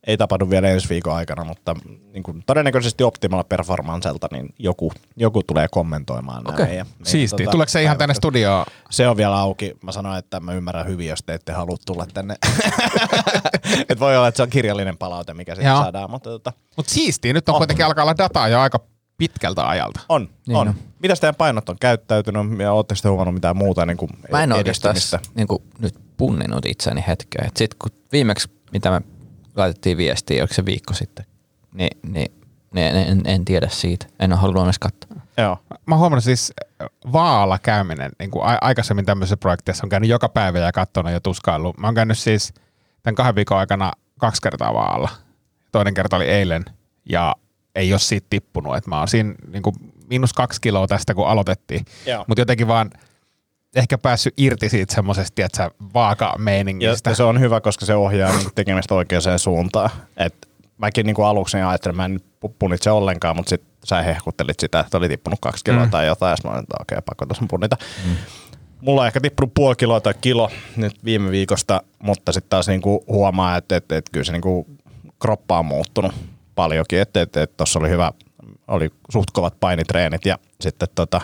ei 0.06 0.16
tapahdu 0.16 0.50
vielä 0.50 0.68
ensi 0.68 0.88
viikon 0.88 1.14
aikana, 1.14 1.44
mutta 1.44 1.74
niin 2.12 2.22
kuin 2.22 2.42
todennäköisesti 2.46 3.04
optimalla 3.04 3.44
performancelta, 3.44 4.28
niin 4.32 4.54
joku, 4.58 4.92
joku 5.16 5.42
tulee 5.42 5.66
kommentoimaan 5.70 6.44
nämä 6.44 6.56
meidän, 6.56 6.86
meidän, 6.86 6.86
Siisti. 7.02 7.46
Tuleeko 7.46 7.70
se 7.70 7.82
ihan 7.82 7.98
tänne 7.98 8.14
studioon? 8.14 8.66
Se 8.90 9.08
on 9.08 9.16
vielä 9.16 9.38
auki. 9.38 9.74
Mä 9.82 9.92
sanoin, 9.92 10.18
että 10.18 10.40
mä 10.40 10.52
ymmärrän 10.52 10.86
hyvin, 10.86 11.08
jos 11.08 11.22
te 11.26 11.34
ette 11.34 11.52
halua 11.52 11.76
tulla 11.86 12.06
tänne. 12.14 12.36
Et 13.88 14.00
voi 14.00 14.16
olla, 14.16 14.28
että 14.28 14.36
se 14.36 14.42
on 14.42 14.50
kirjallinen 14.50 14.98
palaute, 14.98 15.34
mikä 15.34 15.52
Joo. 15.52 15.82
saadaan. 15.82 16.10
Mutta 16.10 16.30
tota, 16.30 16.52
Mutta 16.76 16.92
siistiä, 16.92 17.32
nyt 17.32 17.48
on 17.48 17.54
kuitenkin 17.54 17.86
alkaa 17.86 18.04
olla 18.04 18.18
dataa 18.18 18.48
jo 18.48 18.60
aika 18.60 18.80
pitkältä 19.18 19.68
ajalta. 19.68 20.00
On, 20.08 20.28
Niin 20.46 20.56
on. 20.56 20.68
on. 20.68 20.74
Mitäs 20.98 21.20
teidän 21.20 21.34
painot 21.34 21.68
on 21.68 21.76
käyttäytynyt 21.80 22.58
ja 22.60 22.72
ootteko 22.72 22.98
te 23.02 23.08
huomannut 23.08 23.34
mitään 23.34 23.56
muuta 23.56 23.86
niin 23.86 23.96
kuin 23.96 24.10
Mä 24.30 24.42
en 24.42 24.52
oikeastaan 24.52 24.96
niin 25.34 25.48
kuin, 25.48 25.62
nyt 25.78 25.94
punninut 26.16 26.66
itseäni 26.66 27.04
hetkeä. 27.06 27.48
Sitten 27.56 27.76
kun 27.78 27.90
viimeksi, 28.12 28.50
mitä 28.72 28.90
me 28.90 29.00
laitettiin 29.56 29.96
viestiä, 29.96 30.42
oliko 30.42 30.54
se 30.54 30.64
viikko 30.64 30.94
sitten, 30.94 31.26
niin, 31.74 31.98
niin, 32.06 32.32
niin 32.74 32.86
en, 32.86 32.96
en, 32.96 33.22
en, 33.24 33.44
tiedä 33.44 33.68
siitä. 33.68 34.06
En 34.20 34.32
ole 34.32 34.40
halunnut 34.40 34.64
edes 34.64 34.78
katsoa. 34.78 35.16
Joo. 35.36 35.58
Mä 35.86 35.96
huomannut 35.96 36.24
siis 36.24 36.52
vaalla 37.12 37.58
käyminen, 37.58 38.12
niin 38.18 38.30
kuin 38.30 38.44
aikaisemmin 38.60 39.04
tämmöisessä 39.04 39.36
projektissa 39.36 39.86
on 39.86 39.88
käynyt 39.90 40.10
joka 40.10 40.28
päivä 40.28 40.58
ja 40.58 40.72
katsonut 40.72 41.12
ja 41.12 41.20
tuskaillut. 41.20 41.78
Mä 41.78 41.86
oon 41.86 41.94
käynyt 41.94 42.18
siis 42.18 42.52
tämän 43.02 43.14
kahden 43.14 43.34
viikon 43.34 43.58
aikana 43.58 43.92
kaksi 44.18 44.42
kertaa 44.42 44.74
vaalla. 44.74 45.08
Toinen 45.72 45.94
kerta 45.94 46.16
oli 46.16 46.24
eilen 46.24 46.64
ja 47.10 47.34
ei 47.74 47.92
ole 47.92 47.98
siitä 47.98 48.26
tippunut. 48.30 48.76
Et 48.76 48.86
mä 48.86 48.98
oon 48.98 49.08
siinä 49.08 49.34
niin 49.52 49.62
kuin 49.62 49.74
miinus 50.10 50.32
kaksi 50.32 50.60
kiloa 50.60 50.86
tästä, 50.86 51.14
kun 51.14 51.28
aloitettiin. 51.28 51.84
Mutta 52.26 52.40
jotenkin 52.40 52.68
vaan 52.68 52.90
ehkä 53.76 53.98
päässyt 53.98 54.34
irti 54.36 54.68
siitä 54.68 54.94
semmoisesta, 54.94 55.42
että 55.44 55.70
vaaka-meiningistä. 55.94 57.10
ja 57.10 57.14
se 57.16 57.22
on 57.22 57.40
hyvä, 57.40 57.60
koska 57.60 57.86
se 57.86 57.94
ohjaa 57.94 58.32
niin 58.36 58.48
tekemistä 58.54 58.94
oikeaan 58.94 59.38
suuntaan. 59.38 59.90
Et 60.16 60.48
mäkin 60.78 61.06
niin 61.06 61.14
kuin 61.14 61.26
aluksi 61.26 61.56
niin 61.56 61.66
ajattelin, 61.66 61.92
että 61.94 62.02
mä 62.02 62.04
en 62.04 62.12
nyt 62.12 62.24
pu- 62.46 62.52
punnitse 62.58 62.90
ollenkaan, 62.90 63.36
mutta 63.36 63.50
sitten 63.50 63.70
sä 63.84 64.02
hehkuttelit 64.02 64.60
sitä, 64.60 64.80
että 64.80 64.98
oli 64.98 65.08
tippunut 65.08 65.38
kaksi 65.42 65.64
kiloa 65.64 65.84
Mm. 65.84 65.90
tai 65.90 66.06
jotain, 66.06 66.30
ja 66.30 66.36
mä 66.44 66.50
olin, 66.50 66.62
että 66.62 66.76
okei, 66.80 66.98
pakko 67.06 67.26
tuossa 67.26 67.44
punnita. 67.50 67.76
Mm. 68.06 68.16
Mulla 68.80 69.00
on 69.00 69.06
ehkä 69.06 69.20
tippunut 69.20 69.54
puoli 69.54 69.76
kiloa 69.76 70.00
tai 70.00 70.14
kilo 70.20 70.50
nyt 70.76 71.04
viime 71.04 71.30
viikosta, 71.30 71.82
mutta 72.02 72.32
sitten 72.32 72.50
taas 72.50 72.68
niinku 72.68 73.04
huomaa, 73.08 73.56
että, 73.56 73.76
että, 73.76 73.96
että 73.96 74.10
kyllä 74.12 74.24
se 74.24 74.32
niinku 74.32 74.66
kroppa 75.22 75.58
on 75.58 75.66
muuttunut 75.66 76.14
paljonkin. 76.58 77.00
Että 77.00 77.22
että, 77.22 77.42
että 77.42 77.56
tuossa 77.56 77.78
oli 77.78 77.88
hyvä, 77.88 78.12
oli 78.68 78.90
suht 79.12 79.30
kovat 79.32 79.60
painitreenit 79.60 80.26
ja 80.26 80.38
sitten 80.60 80.88
tota, 80.94 81.20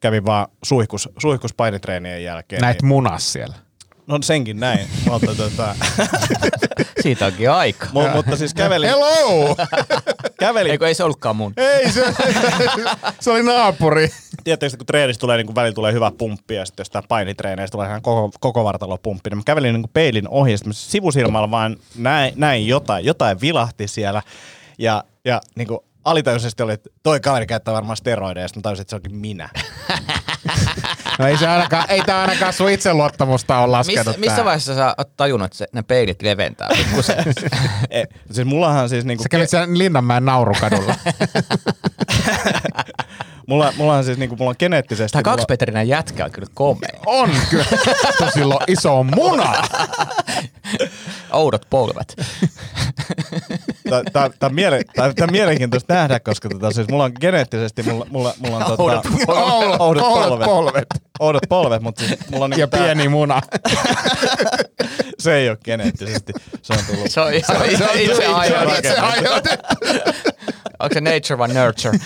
kävin 0.00 0.26
vaan 0.26 0.48
suihkus, 0.62 1.08
suihkus 1.18 1.54
painitreenien 1.54 2.24
jälkeen. 2.24 2.60
Näet 2.60 2.82
niin, 2.82 2.88
munas 2.88 3.32
siellä. 3.32 3.54
No 4.06 4.18
senkin 4.22 4.60
näin, 4.60 4.88
mutta, 5.10 5.34
tota, 5.34 5.74
Siitä 7.02 7.26
onkin 7.26 7.50
aika. 7.50 7.86
mu, 7.92 8.08
mutta 8.14 8.36
siis 8.36 8.54
kävelin, 8.54 8.88
Hello! 8.88 9.56
kävelin 10.40 10.72
Eikö 10.72 10.88
ei 10.88 10.94
se 10.94 11.04
ollutkaan 11.04 11.36
mun? 11.36 11.52
Ei 11.56 11.92
se, 11.92 12.04
se 13.20 13.30
oli 13.30 13.42
naapuri. 13.42 14.08
Tiedättekö, 14.44 14.76
kun 14.76 14.86
treenistä 14.86 15.20
tulee, 15.20 15.36
niin 15.36 15.54
välillä 15.54 15.74
tulee 15.74 15.92
hyvä 15.92 16.12
pumppi 16.18 16.54
ja 16.54 16.66
sitten 16.66 16.82
jostain 16.82 17.04
painitreeneistä 17.08 17.72
tulee 17.72 17.88
ihan 17.88 18.02
koko, 18.02 18.30
koko 18.40 18.64
vartalopumppi. 18.64 19.30
Niin 19.30 19.38
mä 19.38 19.42
kävelin 19.46 19.74
niin 19.74 19.90
peilin 19.92 20.28
ohi 20.28 20.52
ja 20.52 20.58
sivusilmalla 20.70 21.50
vaan 21.50 21.76
näin, 21.96 22.32
näin 22.36 22.66
jotain, 22.66 23.04
jotain 23.04 23.40
vilahti 23.40 23.88
siellä 23.88 24.22
ja, 24.78 25.04
ja 25.24 25.40
niin 25.56 25.68
kuin 25.68 25.80
alitajuisesti 26.04 26.62
oli, 26.62 26.72
että 26.72 26.90
toi 27.02 27.20
kaveri 27.20 27.46
käyttää 27.46 27.74
varmaan 27.74 27.96
steroideja 27.96 28.44
ja 28.44 28.48
sitten 28.48 28.60
mä 28.60 28.62
tajusin, 28.62 28.82
että 28.82 28.90
se 28.90 28.96
onkin 28.96 29.16
minä. 29.16 29.48
No 31.18 31.26
ei, 31.26 31.36
se 31.38 31.46
ainakaan, 31.46 31.84
ei 31.88 32.02
tämä 32.06 32.20
ainakaan 32.20 32.52
sun 32.52 32.70
itseluottamusta 32.70 33.58
ole 33.58 33.66
laskenut 33.70 34.06
Missä, 34.06 34.20
missä 34.20 34.36
tää. 34.36 34.44
vaiheessa 34.44 34.74
sä 34.74 34.94
oot 34.98 35.16
tajunnut, 35.16 35.46
että 35.46 35.58
se, 35.58 35.66
ne 35.72 35.82
peilit 35.82 36.22
leventää 36.22 36.68
e, 37.90 38.04
siis 38.30 38.46
mullahan 38.46 38.88
siis 38.88 39.04
niin 39.04 39.18
Sä 39.22 39.28
kävit 39.28 39.50
siellä 39.50 39.78
Linnanmäen 39.78 40.24
naurukadulla. 40.24 40.94
mulla, 43.48 43.72
mullahan 43.76 44.04
siis 44.04 44.18
niin 44.18 44.28
kuin, 44.28 44.38
mulla 44.38 44.50
on 44.50 44.56
geneettisesti... 44.58 45.18
Mulla- 45.18 45.22
kaksipetrinen 45.24 45.88
jätkä 45.88 46.24
on 46.24 46.30
kyllä 46.30 46.48
komea. 46.54 47.00
on 47.06 47.30
kyllä. 47.50 47.64
Sillä 48.34 48.54
on 48.54 48.60
iso 48.66 49.02
muna. 49.02 49.52
Oudot 51.32 51.66
polvet. 51.70 52.16
Tämä 54.12 54.30
on 54.42 54.54
miele, 54.54 54.82
mielenkiintoista 55.30 55.94
nähdä, 55.94 56.20
koska 56.20 56.48
tota, 56.48 56.70
siis 56.70 56.88
mulla 56.88 57.04
on 57.04 57.12
geneettisesti, 57.20 57.82
mulla, 57.82 58.06
mulla, 58.10 58.34
mulla 58.38 58.56
on 58.56 58.64
tota, 58.76 58.82
Oudot 58.82 59.02
polvet. 59.26 59.80
oudot 59.80 60.02
polvet. 60.02 60.44
polvet. 60.46 60.86
Oudot 61.20 61.42
polvet, 61.48 61.82
mutta 61.82 62.04
siis 62.06 62.18
mulla 62.30 62.44
on 62.44 62.50
Ja 62.50 62.56
niinku 62.56 62.76
tää- 62.76 62.84
pieni 62.84 63.08
muna. 63.08 63.40
se 65.18 65.34
ei 65.36 65.48
ole 65.48 65.58
geneettisesti. 65.64 66.32
Se 66.62 66.72
on 66.72 66.78
tullut. 66.86 67.10
Se 67.10 67.20
on 67.20 67.34
ihan 67.34 67.70
itse, 67.70 68.02
itse 68.02 68.14
Se 68.16 68.26
aiheutettu. 69.00 69.66
Onko 70.78 70.94
se 70.94 71.00
nature 71.00 71.38
vai 71.38 71.48
nurture? 71.48 71.98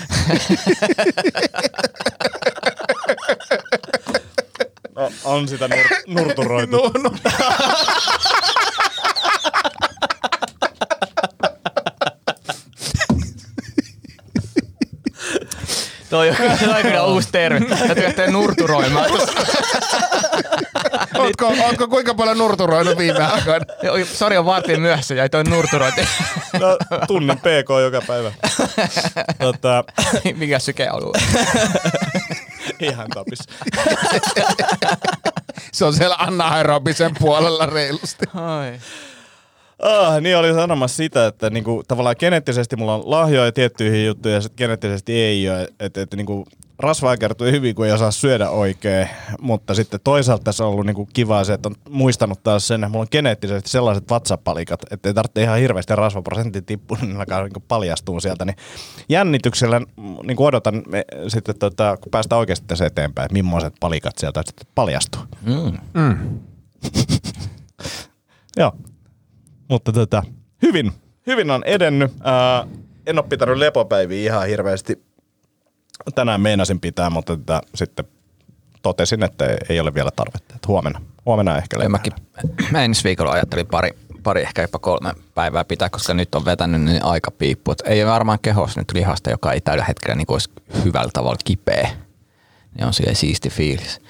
No, 4.96 5.10
on 5.24 5.48
sitä 5.48 5.68
nur, 5.68 5.84
nurturoitu. 6.06 6.76
No, 7.02 7.10
no. 7.10 7.10
Toi 16.10 16.28
on 16.30 16.36
kyllä, 16.36 16.56
toi 16.56 16.68
on 16.76 16.82
kyllä 16.82 17.04
uusi 17.04 17.28
termi. 17.32 17.66
Täytyy 17.66 18.04
lähteä 18.04 18.30
nurturoimaan. 18.30 19.10
Ootko, 21.18 21.52
ootko 21.64 21.88
kuinka 21.88 22.14
paljon 22.14 22.38
nurturoinut 22.38 22.98
viime 22.98 23.24
aikoina? 23.24 23.64
Oi, 23.90 24.04
Sori, 24.04 24.36
on 24.36 24.46
vartin 24.46 24.80
myöhässä, 24.80 25.14
jäi 25.14 25.28
toi 25.28 25.44
nurturointi. 25.44 26.00
No, 26.60 26.76
tunnin 27.06 27.38
PK 27.38 27.68
joka 27.82 28.02
päivä. 28.06 28.32
Tota, 29.38 29.84
Mikä 30.36 30.58
sykealue? 30.58 31.18
ihan 32.80 33.08
tapis. 33.14 33.38
Se 35.72 35.84
on 35.84 35.94
siellä 35.94 36.16
Anna 36.18 36.48
Aerobisen 36.48 37.14
puolella 37.18 37.66
reilusti. 37.66 38.26
Ai. 38.34 38.72
Ah, 39.82 40.20
niin 40.20 40.36
oli 40.36 40.54
sanomassa 40.54 40.96
sitä, 40.96 41.26
että 41.26 41.50
niinku, 41.50 41.82
tavallaan 41.88 42.16
geneettisesti 42.18 42.76
mulla 42.76 42.94
on 42.94 43.02
lahjoja 43.04 43.52
tiettyihin 43.52 44.06
juttuihin 44.06 44.34
ja 44.34 44.40
sitten 44.40 44.64
geneettisesti 44.64 45.12
ei 45.12 45.50
ole. 45.50 45.68
Että 45.80 46.00
et, 46.00 46.14
niinku, 46.14 46.46
rasvaa 46.78 47.16
kertoo 47.16 47.46
hyvin, 47.46 47.74
kun 47.74 47.86
ei 47.86 47.92
osaa 47.92 48.10
syödä 48.10 48.50
oikein, 48.50 49.08
mutta 49.40 49.74
sitten 49.74 50.00
toisaalta 50.04 50.44
tässä 50.44 50.64
on 50.64 50.72
ollut 50.72 50.86
niinku 50.86 51.08
kivaa 51.12 51.44
se, 51.44 51.52
että 51.52 51.68
on 51.68 51.74
muistanut 51.88 52.42
taas 52.42 52.66
sen, 52.66 52.84
että 52.84 52.88
mulla 52.88 53.02
on 53.02 53.08
geneettisesti 53.10 53.70
sellaiset 53.70 54.10
vatsapalikat, 54.10 54.80
että 54.90 55.08
ei 55.08 55.14
tarvitse 55.14 55.42
ihan 55.42 55.58
hirveästi 55.58 55.96
rasvaprosentin 55.96 56.64
tippua, 56.64 56.98
niin 57.00 57.16
alkaa 57.16 57.42
niinku 57.42 57.62
paljastuu 57.68 58.20
sieltä. 58.20 58.44
Niin 58.44 58.56
jännityksellä 59.08 59.80
mm, 59.80 59.86
niinku 60.22 60.44
odotan 60.44 60.82
me, 60.88 61.04
sitten, 61.28 61.58
tota, 61.58 61.96
kun 61.96 62.10
päästään 62.10 62.38
oikeasti 62.38 62.66
tässä 62.66 62.86
eteenpäin, 62.86 63.26
että 63.26 63.42
millaiset 63.42 63.74
palikat 63.80 64.18
sieltä 64.18 64.42
sitten 64.46 64.66
paljastuu. 64.74 65.22
Mm. 65.94 66.40
Joo. 68.56 68.72
Mutta 69.70 69.92
tota, 69.92 70.22
hyvin, 70.62 70.92
hyvin 71.26 71.50
on 71.50 71.64
edennyt. 71.64 72.12
Ää, 72.22 72.66
en 73.06 73.18
ole 73.18 73.26
pitänyt 73.28 73.56
lepopäiviä 73.56 74.32
ihan 74.32 74.46
hirveästi. 74.46 75.02
Tänään 76.14 76.40
meinasin 76.40 76.80
pitää, 76.80 77.10
mutta 77.10 77.36
tota, 77.36 77.60
sitten 77.74 78.04
totesin, 78.82 79.22
että 79.22 79.56
ei 79.68 79.80
ole 79.80 79.94
vielä 79.94 80.10
tarvetta. 80.16 80.54
Että 80.54 80.68
huomenna, 80.68 81.00
huomenna 81.26 81.56
ehkä 81.56 81.76
Kyllä 81.76 81.84
lepää. 81.84 81.98
mäkin 81.98 82.12
mä 82.70 82.84
ensi 82.84 83.04
viikolla 83.04 83.32
ajattelin 83.32 83.66
pari, 83.66 83.90
pari, 84.22 84.42
ehkä 84.42 84.62
jopa 84.62 84.78
kolme 84.78 85.14
päivää 85.34 85.64
pitää, 85.64 85.88
koska 85.88 86.14
nyt 86.14 86.34
on 86.34 86.44
vetänyt 86.44 86.80
niin 86.80 87.04
aika 87.04 87.30
piippu. 87.30 87.72
Et 87.72 87.82
ei 87.84 88.04
ole 88.04 88.12
varmaan 88.12 88.38
kehossa 88.42 88.80
nyt 88.80 88.92
lihasta, 88.94 89.30
joka 89.30 89.52
ei 89.52 89.60
tällä 89.60 89.84
hetkellä 89.84 90.14
niin 90.14 90.26
olisi 90.32 90.50
hyvällä 90.84 91.10
tavalla 91.12 91.38
kipeä. 91.44 91.90
Niin 92.76 92.86
on 92.86 92.92
silleen 92.92 93.16
siisti 93.16 93.50
fiilis. 93.50 94.00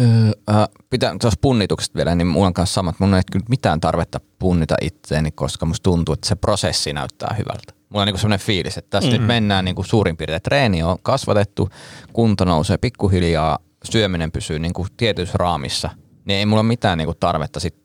Öö, 0.00 0.56
äh, 0.56 0.68
pitää 0.90 1.16
tuossa 1.20 1.38
punnituksesta 1.40 1.96
vielä, 1.96 2.14
niin 2.14 2.26
mulla 2.26 2.46
on 2.46 2.54
kanssa 2.54 2.74
samat. 2.74 3.00
Mun 3.00 3.14
ei 3.14 3.22
kyllä 3.32 3.46
mitään 3.48 3.80
tarvetta 3.80 4.20
punnita 4.38 4.74
itseäni, 4.80 5.30
koska 5.30 5.66
musta 5.66 5.82
tuntuu, 5.82 6.12
että 6.12 6.28
se 6.28 6.36
prosessi 6.36 6.92
näyttää 6.92 7.34
hyvältä. 7.38 7.72
Mulla 7.88 8.02
on 8.02 8.06
niinku 8.06 8.18
sellainen 8.18 8.46
fiilis, 8.46 8.78
että 8.78 8.90
tässä 8.90 9.10
mm-hmm. 9.10 9.22
nyt 9.22 9.26
mennään 9.26 9.64
niinku 9.64 9.82
suurin 9.82 10.16
piirtein. 10.16 10.42
Treeni 10.42 10.82
on 10.82 10.96
kasvatettu, 11.02 11.68
kunto 12.12 12.44
nousee 12.44 12.78
pikkuhiljaa, 12.78 13.58
syöminen 13.84 14.32
pysyy 14.32 14.58
niinku 14.58 14.86
tietyissä 14.96 15.38
raamissa. 15.38 15.90
Niin 16.24 16.38
ei 16.38 16.46
mulla 16.46 16.60
ole 16.60 16.68
mitään 16.68 16.98
niinku 16.98 17.14
tarvetta 17.14 17.60
sit, 17.60 17.76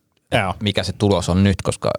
mikä 0.63 0.83
se 0.83 0.93
tulos 0.93 1.29
on 1.29 1.43
nyt, 1.43 1.61
koska 1.61 1.91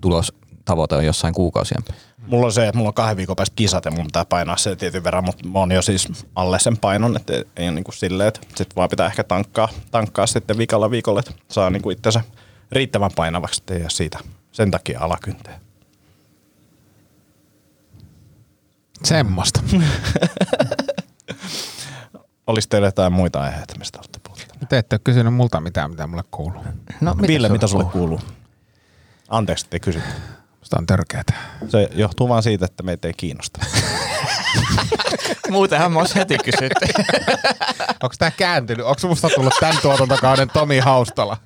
tulos 0.00 0.32
tavoite 0.68 0.94
on 0.94 1.06
jossain 1.06 1.34
kuukausien. 1.34 1.82
Mulla 2.26 2.46
on 2.46 2.52
se, 2.52 2.68
että 2.68 2.76
mulla 2.76 2.88
on 2.88 2.94
kahden 2.94 3.16
viikon 3.16 3.36
päästä 3.36 3.56
kisat 3.56 3.84
ja 3.84 3.90
mun 3.90 4.06
pitää 4.06 4.24
painaa 4.24 4.56
se 4.56 4.76
tietyn 4.76 5.04
verran, 5.04 5.24
mutta 5.24 5.48
mä 5.48 5.58
oon 5.58 5.72
jo 5.72 5.82
siis 5.82 6.08
alle 6.34 6.58
sen 6.58 6.76
painon, 6.76 7.16
että 7.16 7.32
ei 7.32 7.68
ole 7.68 7.70
niinku 7.70 7.92
silleen, 7.92 8.28
että 8.28 8.40
sit 8.56 8.76
vaan 8.76 8.88
pitää 8.88 9.06
ehkä 9.06 9.24
tankkaa, 9.24 9.68
tankkaa 9.90 10.26
sitten 10.26 10.58
viikolla 10.58 10.90
viikolla, 10.90 11.20
että 11.20 11.32
saa 11.48 11.70
niinku 11.70 11.90
itsensä 11.90 12.20
riittävän 12.72 13.10
painavaksi, 13.16 13.62
ettei 13.62 13.80
jää 13.80 13.90
siitä 13.90 14.18
sen 14.52 14.70
takia 14.70 15.00
alakynteen. 15.00 15.60
Semmosta. 19.04 19.60
Olisi 22.46 22.68
teillä 22.68 22.88
jotain 22.88 23.12
muita 23.12 23.40
aiheita, 23.40 23.74
mistä 23.78 23.98
olette 23.98 24.20
puhuneet? 24.22 24.68
Te 24.68 24.78
ette 24.78 24.94
ole 24.94 25.00
kysynyt 25.04 25.34
multa 25.34 25.60
mitään, 25.60 25.90
mitä 25.90 26.06
mulle 26.06 26.24
kuuluu. 26.30 26.64
No, 27.00 27.16
Ville, 27.26 27.48
mitä 27.48 27.66
sulle 27.66 27.84
kuuluu? 27.84 28.20
Anteeksi, 29.28 29.66
että 29.66 29.76
ei 29.76 29.80
kysytty. 29.80 30.10
Musta 30.68 30.78
on 30.80 30.86
törkeetä. 30.86 31.32
Se 31.68 31.88
johtuu 31.92 32.28
vaan 32.28 32.42
siitä, 32.42 32.64
että 32.64 32.82
meitä 32.82 33.08
ei 33.08 33.14
kiinnosta. 33.16 33.60
Muutenhan 35.50 35.92
mä 35.92 36.00
heti 36.14 36.38
kysytty. 36.38 36.86
Onko 38.02 38.14
tää 38.18 38.30
kääntynyt? 38.30 38.86
Onko 38.86 39.08
musta 39.08 39.28
tullut 39.34 39.54
tämän 39.60 39.76
tuotantokauden 39.82 40.50
Tomi 40.50 40.78
Haustala? 40.78 41.36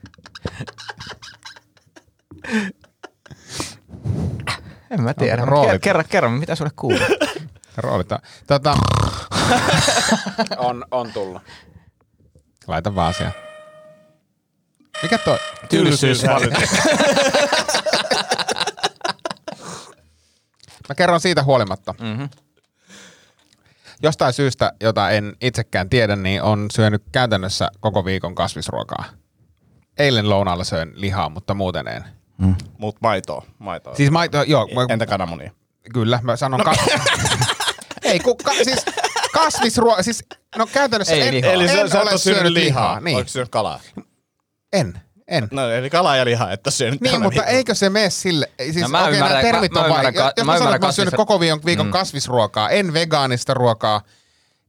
en 4.90 5.02
mä 5.02 5.14
tiedä. 5.14 5.42
Ker- 5.42 5.78
kerro, 5.78 6.04
kerro, 6.08 6.30
mitä 6.30 6.54
sulle 6.54 6.70
kuuluu? 6.76 7.06
Roolita. 7.76 8.18
Tota, 8.46 8.76
on, 10.56 10.84
on 10.90 11.12
tullut. 11.12 11.42
Laita 12.66 12.94
vaan 12.94 13.14
siellä. 13.14 13.32
Mikä 15.02 15.18
toi? 15.18 15.38
Tylsyysvalinta. 15.68 16.60
Mä 20.88 20.94
kerron 20.94 21.20
siitä 21.20 21.42
huolimatta. 21.42 21.94
Mm-hmm. 22.00 22.28
Jostain 24.02 24.32
syystä, 24.32 24.72
jota 24.80 25.10
en 25.10 25.36
itsekään 25.40 25.88
tiedä, 25.88 26.16
niin 26.16 26.42
on 26.42 26.66
syönyt 26.72 27.02
käytännössä 27.12 27.70
koko 27.80 28.04
viikon 28.04 28.34
kasvisruokaa. 28.34 29.04
Eilen 29.98 30.28
lounaalla 30.30 30.64
söin 30.64 30.92
lihaa, 30.94 31.28
mutta 31.28 31.54
muuten 31.54 31.88
en. 31.88 32.04
Mut 32.78 32.96
maitoa. 33.00 33.46
maitoa. 33.58 33.94
Siis 33.94 34.10
mä, 34.10 34.20
joo, 34.46 34.66
mä, 34.74 34.86
Entä 34.88 35.06
kananmunia? 35.06 35.50
kyllä, 35.94 36.20
mä 36.22 36.36
sanon 36.36 36.58
no. 36.58 36.64
kas- 36.64 36.86
Ei, 38.02 38.20
kun 38.20 38.36
ka- 38.36 38.54
siis 38.64 38.84
kasvisruoka, 39.32 40.02
siis 40.02 40.24
no 40.56 40.66
käytännössä 40.66 41.14
Ei 41.14 41.28
en, 41.28 41.34
lihaa. 41.34 41.52
Eli 41.52 41.62
en 41.64 41.88
sä, 41.88 41.88
sä 41.88 42.00
ole 42.02 42.10
ole 42.10 42.18
syönyt 42.18 42.52
lihaa. 42.52 43.00
Niin, 43.00 43.16
Oletko 43.16 43.30
syönyt 43.30 43.50
kalaa? 43.50 43.80
en, 44.72 45.00
en. 45.32 45.48
No 45.50 45.70
eli 45.70 45.90
kalaa 45.90 46.16
ja 46.16 46.24
lihaa, 46.24 46.52
että 46.52 46.70
syönyt 46.70 47.00
Niin, 47.00 47.22
mutta 47.22 47.30
viikolla. 47.30 47.50
eikö 47.56 47.74
se 47.74 47.90
mene 47.90 48.10
sille? 48.10 48.50
Siis 48.62 48.76
No 48.76 48.88
mä 48.88 49.02
okei, 49.04 49.12
ymmärrän- 49.14 49.28
nämä 49.28 49.42
termit 49.42 49.72
mä- 49.72 49.80
on 49.80 49.86
mä 49.86 49.88
vai, 49.90 49.98
ymmärrän 49.98 50.14
ka- 50.14 50.32
jos 50.36 50.46
mä 50.46 50.52
mä 50.52 50.58
sanon, 50.58 50.60
ymmärrän 50.62 50.74
että 50.76 50.84
mä 50.84 50.88
oon 50.88 50.92
syönyt 50.94 51.14
koko 51.14 51.40
viikon, 51.40 51.60
viikon 51.64 51.86
Mm. 51.86 51.92
kasvisruokaa, 51.92 52.70
en 52.70 52.92
vegaanista 52.92 53.54
ruokaa, 53.54 54.00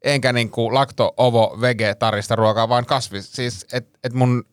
enkä 0.04 0.34
niinku 0.34 0.74
lakto, 0.74 1.14
ovo, 1.18 1.58
vegetarista 1.62 2.36
ruokaa, 2.36 2.70
vaan 2.70 2.86
kasvis. 2.86 3.32
Siis, 3.34 3.66
et, 3.74 3.88
et 4.04 4.14
mun, 4.14 4.44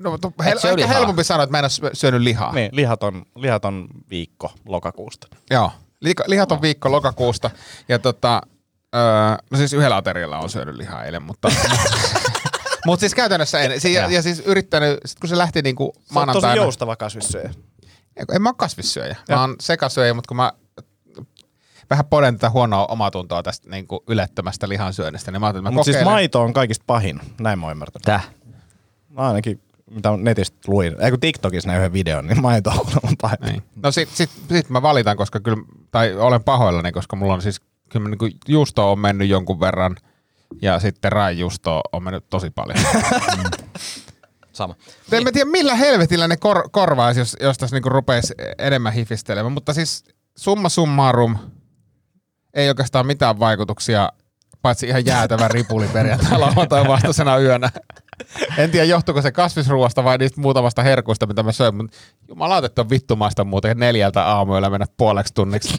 no, 0.00 0.18
to, 0.18 0.32
hel, 0.44 0.58
syö 0.58 0.70
ehkä 0.70 0.80
lihaa. 0.82 0.94
helpompi 0.98 1.24
sanoa, 1.24 1.44
että 1.44 1.50
mä 1.50 1.58
en 1.58 1.64
ole 1.64 1.70
syö- 1.70 1.90
syönyt 1.92 2.20
lihaa. 2.20 2.52
Niin, 2.52 2.68
lihaton, 2.72 3.22
lihaton 3.36 3.88
viikko 4.10 4.52
lokakuusta. 4.68 5.26
Joo, 5.50 5.70
Liika, 6.00 6.24
lihaton 6.26 6.62
viikko 6.62 6.90
lokakuusta. 6.92 7.50
Ja 7.88 7.98
tota, 7.98 8.40
öö, 8.94 9.00
no 9.50 9.58
siis 9.58 9.72
yhdellä 9.72 9.96
aterialla 9.96 10.38
on 10.38 10.50
syönyt 10.50 10.74
lihaa 10.76 11.04
eilen, 11.04 11.22
mutta... 11.22 11.48
Mutta 12.86 13.00
siis 13.00 13.14
käytännössä 13.14 13.60
en. 13.60 13.80
Si- 13.80 13.92
ja, 13.92 14.10
ja, 14.10 14.22
siis 14.22 14.40
yrittänyt, 14.40 15.00
sit 15.04 15.20
kun 15.20 15.28
se 15.28 15.38
lähti 15.38 15.62
niinku 15.62 15.92
Sä 15.94 15.98
oot 15.98 16.04
tosi 16.04 16.14
maanantaina... 16.14 16.56
joustava 16.56 16.96
kasvissyöjä. 16.96 17.50
En 18.34 18.42
mä 18.42 18.48
ole 18.48 18.54
kasvissyöjä. 18.58 19.16
Mä 19.28 19.40
oon 19.40 19.56
sekasyöjä, 19.60 20.14
mutta 20.14 20.28
kun 20.28 20.36
mä 20.36 20.52
vähän 21.90 22.04
poden 22.04 22.34
tätä 22.34 22.50
huonoa 22.50 22.86
omatuntoa 22.86 23.42
tästä 23.42 23.70
niin 23.70 23.86
kuin 23.86 24.00
ylettömästä 24.08 24.68
lihansyönnistä, 24.68 25.30
niin 25.30 25.40
mä 25.40 25.46
ajattelin, 25.46 25.62
että 25.66 25.70
mä 25.70 25.74
Mutta 25.74 25.84
siis 25.84 25.96
kokeilen. 25.96 26.12
maito 26.12 26.42
on 26.42 26.52
kaikista 26.52 26.84
pahin. 26.86 27.20
Näin 27.40 27.58
mä 27.58 27.66
oon 27.66 27.72
ymmärtänyt. 27.72 28.02
Täh. 28.04 28.28
Mä 29.08 29.20
ainakin, 29.20 29.60
mitä 29.90 30.16
netistä 30.16 30.58
luin, 30.66 30.96
ei 31.00 31.10
kun 31.10 31.20
TikTokissa 31.20 31.68
näin 31.68 31.78
yhden 31.78 31.92
videon, 31.92 32.26
niin 32.26 32.42
maito 32.42 32.70
on 33.02 33.16
pahin. 33.20 33.38
Niin. 33.40 33.62
No 33.82 33.90
sit, 33.92 34.08
sit, 34.08 34.30
sit, 34.48 34.70
mä 34.70 34.82
valitan, 34.82 35.16
koska 35.16 35.40
kyllä, 35.40 35.64
tai 35.90 36.14
olen 36.14 36.44
pahoillani, 36.44 36.92
koska 36.92 37.16
mulla 37.16 37.34
on 37.34 37.42
siis, 37.42 37.60
kyllä 37.88 38.08
niin 38.08 38.18
kuin 38.18 38.32
juusto 38.48 38.92
on 38.92 38.98
mennyt 38.98 39.28
jonkun 39.28 39.60
verran, 39.60 39.96
ja 40.62 40.80
sitten 40.80 41.12
raijuusto 41.12 41.80
on 41.92 42.02
mennyt 42.02 42.24
tosi 42.30 42.50
paljon. 42.50 42.78
Sama. 44.52 44.74
En 45.12 45.24
mä 45.24 45.32
tiedä, 45.32 45.50
millä 45.50 45.74
helvetillä 45.74 46.28
ne 46.28 46.36
kor- 46.36 46.68
korvaisi, 46.70 47.20
jos, 47.20 47.36
jos 47.40 47.58
tässä 47.58 47.76
niinku 47.76 47.88
rupeisi 47.88 48.34
enemmän 48.58 48.92
hifistelemään, 48.92 49.52
mutta 49.52 49.74
siis 49.74 50.04
summa 50.36 50.68
summarum 50.68 51.36
ei 52.54 52.68
oikeastaan 52.68 53.06
mitään 53.06 53.38
vaikutuksia, 53.38 54.08
paitsi 54.62 54.86
ihan 54.86 55.06
jäätävä 55.06 55.48
ripuli 55.48 55.88
perjantai 55.92 56.38
lauantai 56.38 56.88
vastaisena 56.88 57.38
yönä. 57.38 57.70
En 58.58 58.70
tiedä, 58.70 58.84
johtuuko 58.84 59.22
se 59.22 59.32
kasvisruoasta 59.32 60.04
vai 60.04 60.18
niistä 60.18 60.40
muutamasta 60.40 60.82
herkuista, 60.82 61.26
mitä 61.26 61.42
mä 61.42 61.52
söin, 61.52 61.74
mutta 61.74 61.96
jumalauta, 62.28 62.66
että 62.66 62.82
on 62.82 62.90
vittumaista 62.90 63.44
muuten 63.44 63.78
neljältä 63.78 64.24
aamuyöllä 64.24 64.70
mennä 64.70 64.86
puoleksi 64.96 65.34
tunniksi. 65.34 65.74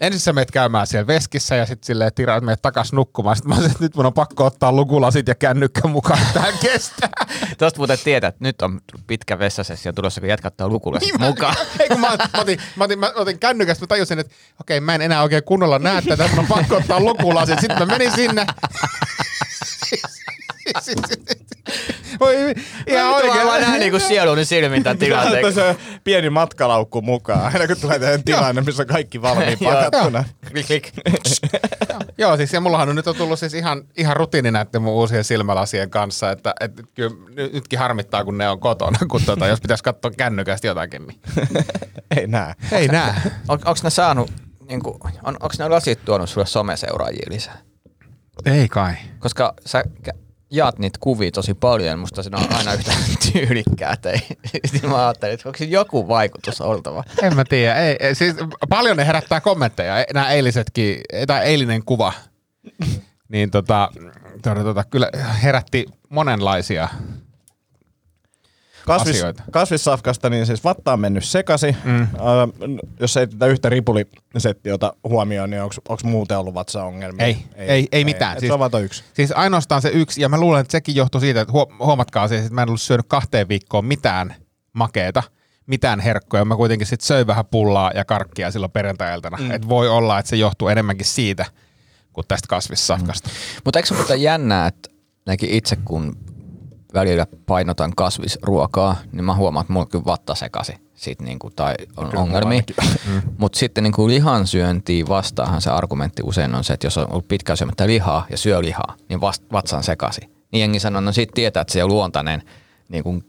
Ensin 0.00 0.20
sä 0.20 0.32
meet 0.32 0.50
käymään 0.50 0.86
siellä 0.86 1.06
veskissä 1.06 1.56
ja 1.56 1.66
sitten 1.66 1.86
silleen 1.86 2.12
tiraat 2.14 2.44
meidät 2.44 2.62
takas 2.62 2.92
nukkumaan. 2.92 3.36
Sitten 3.36 3.48
mä 3.48 3.54
sanoin, 3.54 3.70
että 3.70 3.84
nyt 3.84 3.96
mun 3.96 4.06
on 4.06 4.12
pakko 4.12 4.44
ottaa 4.44 4.72
lukulasit 4.72 5.28
ja 5.28 5.34
kännykkä 5.34 5.88
mukaan, 5.88 6.18
että 6.20 6.32
tähän 6.34 6.54
kestää. 6.62 7.08
Tuosta 7.58 7.78
muuten 7.78 7.98
tiedät, 8.04 8.34
että 8.34 8.44
nyt 8.44 8.62
on 8.62 8.80
pitkä 9.06 9.38
vessasessio 9.38 9.92
tulossa, 9.92 10.20
kun 10.20 10.28
jätkattaa 10.30 10.68
lukulle 10.68 10.98
Niin 10.98 11.20
mä- 11.20 11.26
mukaan. 11.26 11.54
Ei 11.80 11.88
kun 11.88 12.00
mä, 12.00 12.08
mä, 12.08 12.16
otin, 12.40 12.58
mä, 12.76 12.84
otin, 12.84 12.98
mä 12.98 13.12
otin 13.14 13.38
kännykästä, 13.38 13.82
mä 13.82 13.86
tajusin, 13.86 14.18
että 14.18 14.34
okei, 14.60 14.80
mä 14.80 14.94
en 14.94 15.02
enää 15.02 15.22
oikein 15.22 15.44
kunnolla 15.44 15.78
näe 15.78 16.02
tätä, 16.02 16.24
että 16.24 16.36
mä 16.36 16.40
on 16.42 16.48
pakko 16.48 16.76
ottaa 16.76 17.00
lukulasit. 17.00 17.60
Sitten 17.60 17.78
mä 17.78 17.86
menin 17.86 18.12
sinne. 18.12 18.46
Voi, 22.20 22.54
ihan 22.86 23.14
oikein. 23.14 23.46
Mä 23.46 23.58
näen 23.58 23.80
niinku 23.80 23.98
sieluni 23.98 24.44
silmin 24.44 24.82
tämän 24.82 24.98
tilanteen. 25.04 25.52
Se 25.54 25.76
pieni 26.04 26.30
matkalaukku 26.30 27.02
mukaan, 27.02 27.52
aina 27.54 27.66
kun 27.66 27.76
tulee 27.80 27.98
tähän 27.98 28.24
tilanne, 28.24 28.60
missä 28.60 28.82
on 28.82 28.86
kaikki 28.86 29.22
valmiin 29.22 29.58
pakattuna. 29.64 30.24
Klik, 30.52 30.66
klik. 30.66 30.92
Joo, 32.18 32.36
siis 32.36 32.52
ja 32.52 32.60
mullahan 32.60 32.88
on 32.88 32.96
nyt 32.96 33.06
on 33.06 33.16
tullut 33.16 33.38
siis 33.38 33.54
ihan, 33.54 33.82
ihan 33.96 34.16
rutiini 34.16 34.50
näiden 34.50 34.82
mun 34.82 34.92
uusien 34.92 35.24
silmälasien 35.24 35.90
kanssa, 35.90 36.30
että, 36.30 36.54
että 36.60 36.82
kyllä 36.94 37.16
nyt- 37.34 37.52
nytkin 37.52 37.78
harmittaa, 37.78 38.24
kun 38.24 38.38
ne 38.38 38.48
on 38.48 38.60
kotona, 38.60 38.98
kun 39.10 39.20
tota, 39.26 39.46
jos 39.46 39.60
pitäisi 39.60 39.84
katsoa 39.84 40.10
kännykästä 40.10 40.66
jotakin, 40.66 41.06
niin 41.06 41.20
Ei 42.16 42.26
näe. 42.26 42.54
ei 42.72 42.88
näe. 42.88 43.14
On, 43.48 43.58
onks 43.64 43.82
ne 43.82 43.90
saanut, 43.90 44.30
niinku, 44.68 44.98
on, 45.24 45.36
onks 45.40 45.58
ne 45.58 45.68
lasit 45.68 46.04
tuonut 46.04 46.30
sulle 46.30 46.46
someseuraajia 46.46 47.26
lisää? 47.30 47.58
Ei 48.46 48.68
kai. 48.68 48.94
Koska 49.18 49.54
sä 49.66 49.84
jaat 50.50 50.78
niitä 50.78 50.98
kuvia 51.02 51.30
tosi 51.30 51.54
paljon, 51.54 51.98
musta 51.98 52.22
se 52.22 52.30
on 52.32 52.56
aina 52.56 52.72
yhtä 52.72 52.92
tyylikkäät. 53.32 54.06
Ei. 54.06 54.20
Sitten 54.66 54.90
mä 54.90 55.06
ajattelin, 55.06 55.34
että 55.34 55.48
onko 55.48 55.64
joku 55.68 56.08
vaikutus 56.08 56.60
oltava. 56.60 57.04
En 57.22 57.36
mä 57.36 57.44
tiedä. 57.44 57.74
Ei, 57.74 57.96
ei, 58.00 58.14
siis 58.14 58.34
paljon 58.68 58.96
ne 58.96 59.06
herättää 59.06 59.40
kommentteja. 59.40 59.94
Nämä 60.14 60.30
eilisetkin, 60.30 61.00
tai 61.26 61.44
eilinen 61.44 61.84
kuva, 61.84 62.12
niin 63.28 63.50
tota, 63.50 63.88
tota, 64.42 64.62
tota, 64.62 64.84
kyllä 64.84 65.10
herätti 65.42 65.86
monenlaisia 66.08 66.88
Kasvis, 68.96 69.16
asioita. 69.16 69.42
kasvissafkasta, 69.50 70.30
niin 70.30 70.46
siis 70.46 70.64
vatta 70.64 70.92
on 70.92 71.00
mennyt 71.00 71.24
sekasi. 71.24 71.76
Mm. 71.84 72.02
Äh, 72.02 72.08
jos 73.00 73.16
ei 73.16 73.26
tätä 73.26 73.46
yhtä 73.46 73.68
ripulisettiä 73.68 74.74
ota 74.74 74.92
huomioon, 75.04 75.50
niin 75.50 75.62
onko 75.62 75.96
muuten 76.02 76.38
ollut 76.38 76.54
vatsaongelmia? 76.54 77.26
Ei, 77.26 77.38
ei, 77.56 77.88
ei 77.92 78.04
mitään. 78.04 78.32
Et 78.32 78.38
Siis- 78.38 78.52
se 78.70 78.76
on 78.76 78.84
yksi. 78.84 79.04
Siis 79.14 79.32
ainoastaan 79.32 79.82
se 79.82 79.88
yksi, 79.88 80.20
ja 80.22 80.28
mä 80.28 80.40
luulen, 80.40 80.60
että 80.60 80.72
sekin 80.72 80.94
johtuu 80.94 81.20
siitä, 81.20 81.40
että 81.40 81.52
huo- 81.52 81.72
huomatkaa 81.78 82.28
siis, 82.28 82.40
että 82.40 82.54
mä 82.54 82.62
en 82.62 82.68
ollut 82.68 82.80
syönyt 82.80 83.06
kahteen 83.08 83.48
viikkoon 83.48 83.84
mitään 83.84 84.34
makeeta, 84.72 85.22
mitään 85.66 86.00
herkkoja. 86.00 86.44
Mä 86.44 86.56
kuitenkin 86.56 86.86
sit 86.86 87.00
söin 87.00 87.26
vähän 87.26 87.46
pullaa 87.46 87.92
ja 87.94 88.04
karkkia 88.04 88.50
silloin 88.50 88.72
perjantai-iltana. 88.72 89.36
Mm. 89.40 89.50
Et 89.50 89.68
voi 89.68 89.88
olla, 89.88 90.18
että 90.18 90.30
se 90.30 90.36
johtuu 90.36 90.68
enemmänkin 90.68 91.06
siitä 91.06 91.46
kuin 92.12 92.24
tästä 92.28 92.46
kasvissafkasta. 92.48 93.28
Mm. 93.28 93.34
Mutta 93.64 93.78
eikö 93.78 94.04
se 94.08 94.16
jännää, 94.16 94.66
että 94.66 94.90
ainakin 95.26 95.50
itse 95.50 95.76
kun 95.84 96.16
välillä 96.94 97.26
painotan 97.46 97.92
kasvisruokaa, 97.96 98.96
niin 99.12 99.24
mä 99.24 99.34
huomaan, 99.34 99.62
että 99.62 99.72
mulla 99.72 99.84
on 99.84 99.90
kyllä 99.90 100.04
vatta 100.04 100.34
sekasi 100.34 100.74
siitä 100.94 101.24
niinku, 101.24 101.50
tai 101.50 101.74
on 101.96 102.16
ongelmia. 102.16 102.62
Mutta 103.38 103.58
sitten 103.58 103.84
niinku 103.84 104.08
lihansyöntiä 104.08 105.04
vastaahan 105.08 105.60
se 105.60 105.70
argumentti 105.70 106.22
usein 106.24 106.54
on 106.54 106.64
se, 106.64 106.72
että 106.72 106.86
jos 106.86 106.98
on 106.98 107.10
ollut 107.10 107.28
pitkään 107.28 107.56
syömättä 107.56 107.86
lihaa 107.86 108.26
ja 108.30 108.38
syö 108.38 108.62
lihaa, 108.62 108.94
niin 109.08 109.20
vast, 109.20 109.42
vatsan 109.52 109.82
sekasi. 109.82 110.20
Niin 110.52 110.60
jengi 110.60 110.80
sanoo, 110.80 111.00
no 111.00 111.12
siitä 111.12 111.32
tietää, 111.34 111.60
että 111.60 111.72
se 111.72 111.84
ole 111.84 111.92
luontainen 111.92 112.42
niin 112.88 113.04
kuin, 113.04 113.24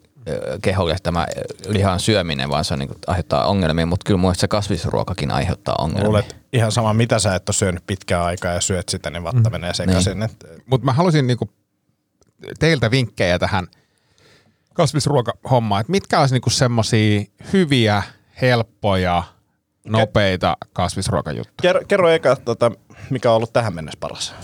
keholle 0.62 0.96
tämä 1.04 1.28
lihan 1.68 2.00
syöminen, 2.00 2.50
vaan 2.50 2.66
se 2.66 2.74
on, 2.74 2.80
niin 2.80 2.88
kuin, 2.88 3.00
aiheuttaa 3.08 3.48
ongelmia, 3.48 3.86
mutta 3.86 4.04
kyllä 4.06 4.18
mun 4.18 4.36
se 4.36 4.48
kasvisruokakin 4.48 5.32
aiheuttaa 5.32 5.76
ongelmia. 5.80 6.08
Luulet 6.08 6.36
ihan 6.54 6.72
sama, 6.72 6.94
mitä 6.94 7.20
sä 7.20 7.36
et 7.36 7.50
ole 7.50 7.56
syönyt 7.56 7.84
pitkään 7.88 8.24
aikaa 8.24 8.54
ja 8.54 8.62
syöt 8.62 8.90
sitä, 8.90 9.10
niin 9.10 9.24
vatta 9.24 9.50
mm. 9.50 9.52
menee 9.52 9.74
sekaisin. 9.74 10.20
Niin. 10.20 10.30
Mutta 10.66 10.86
mä 10.86 10.94
halusin 10.94 11.28
niinku 11.28 11.50
teiltä 12.60 12.92
vinkkejä 12.92 13.40
tähän 13.40 13.68
kasvisruokahommaan, 14.74 15.82
että 15.82 15.92
mitkä 15.92 16.20
olisi 16.20 16.36
niinku 16.36 16.50
semmosia 16.50 17.24
hyviä, 17.54 18.04
helppoja, 18.42 19.24
nopeita 19.88 20.58
kasvisruokajuttuja? 20.74 21.56
Kerro, 21.62 21.82
kerro 21.88 22.10
eka, 22.10 22.36
tota, 22.36 22.72
mikä 23.10 23.30
on 23.30 23.36
ollut 23.36 23.54
tähän 23.54 23.76
mennessä 23.76 23.98
paras. 24.00 24.36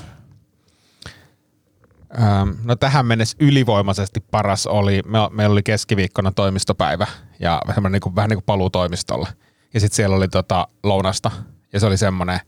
Öm, 2.18 2.58
no 2.64 2.76
tähän 2.76 3.06
mennessä 3.06 3.38
ylivoimaisesti 3.40 4.20
paras 4.32 4.68
oli, 4.68 5.02
me, 5.06 5.20
meillä 5.32 5.54
oli 5.54 5.64
keskiviikkona 5.64 6.32
toimistopäivä 6.32 7.08
ja 7.40 7.62
semmoinen 7.66 7.92
niin 7.92 8.02
kuin, 8.02 8.16
vähän 8.16 8.30
niin 8.30 8.38
kuin 8.38 8.46
paluu 8.46 8.70
toimistolle. 8.70 9.28
Ja 9.74 9.80
sitten 9.80 9.96
siellä 9.96 10.16
oli 10.16 10.28
tota 10.28 10.68
lounasta 10.84 11.32
ja 11.74 11.80
se 11.80 11.86
oli 11.86 11.98
semmoinen, 11.98 12.40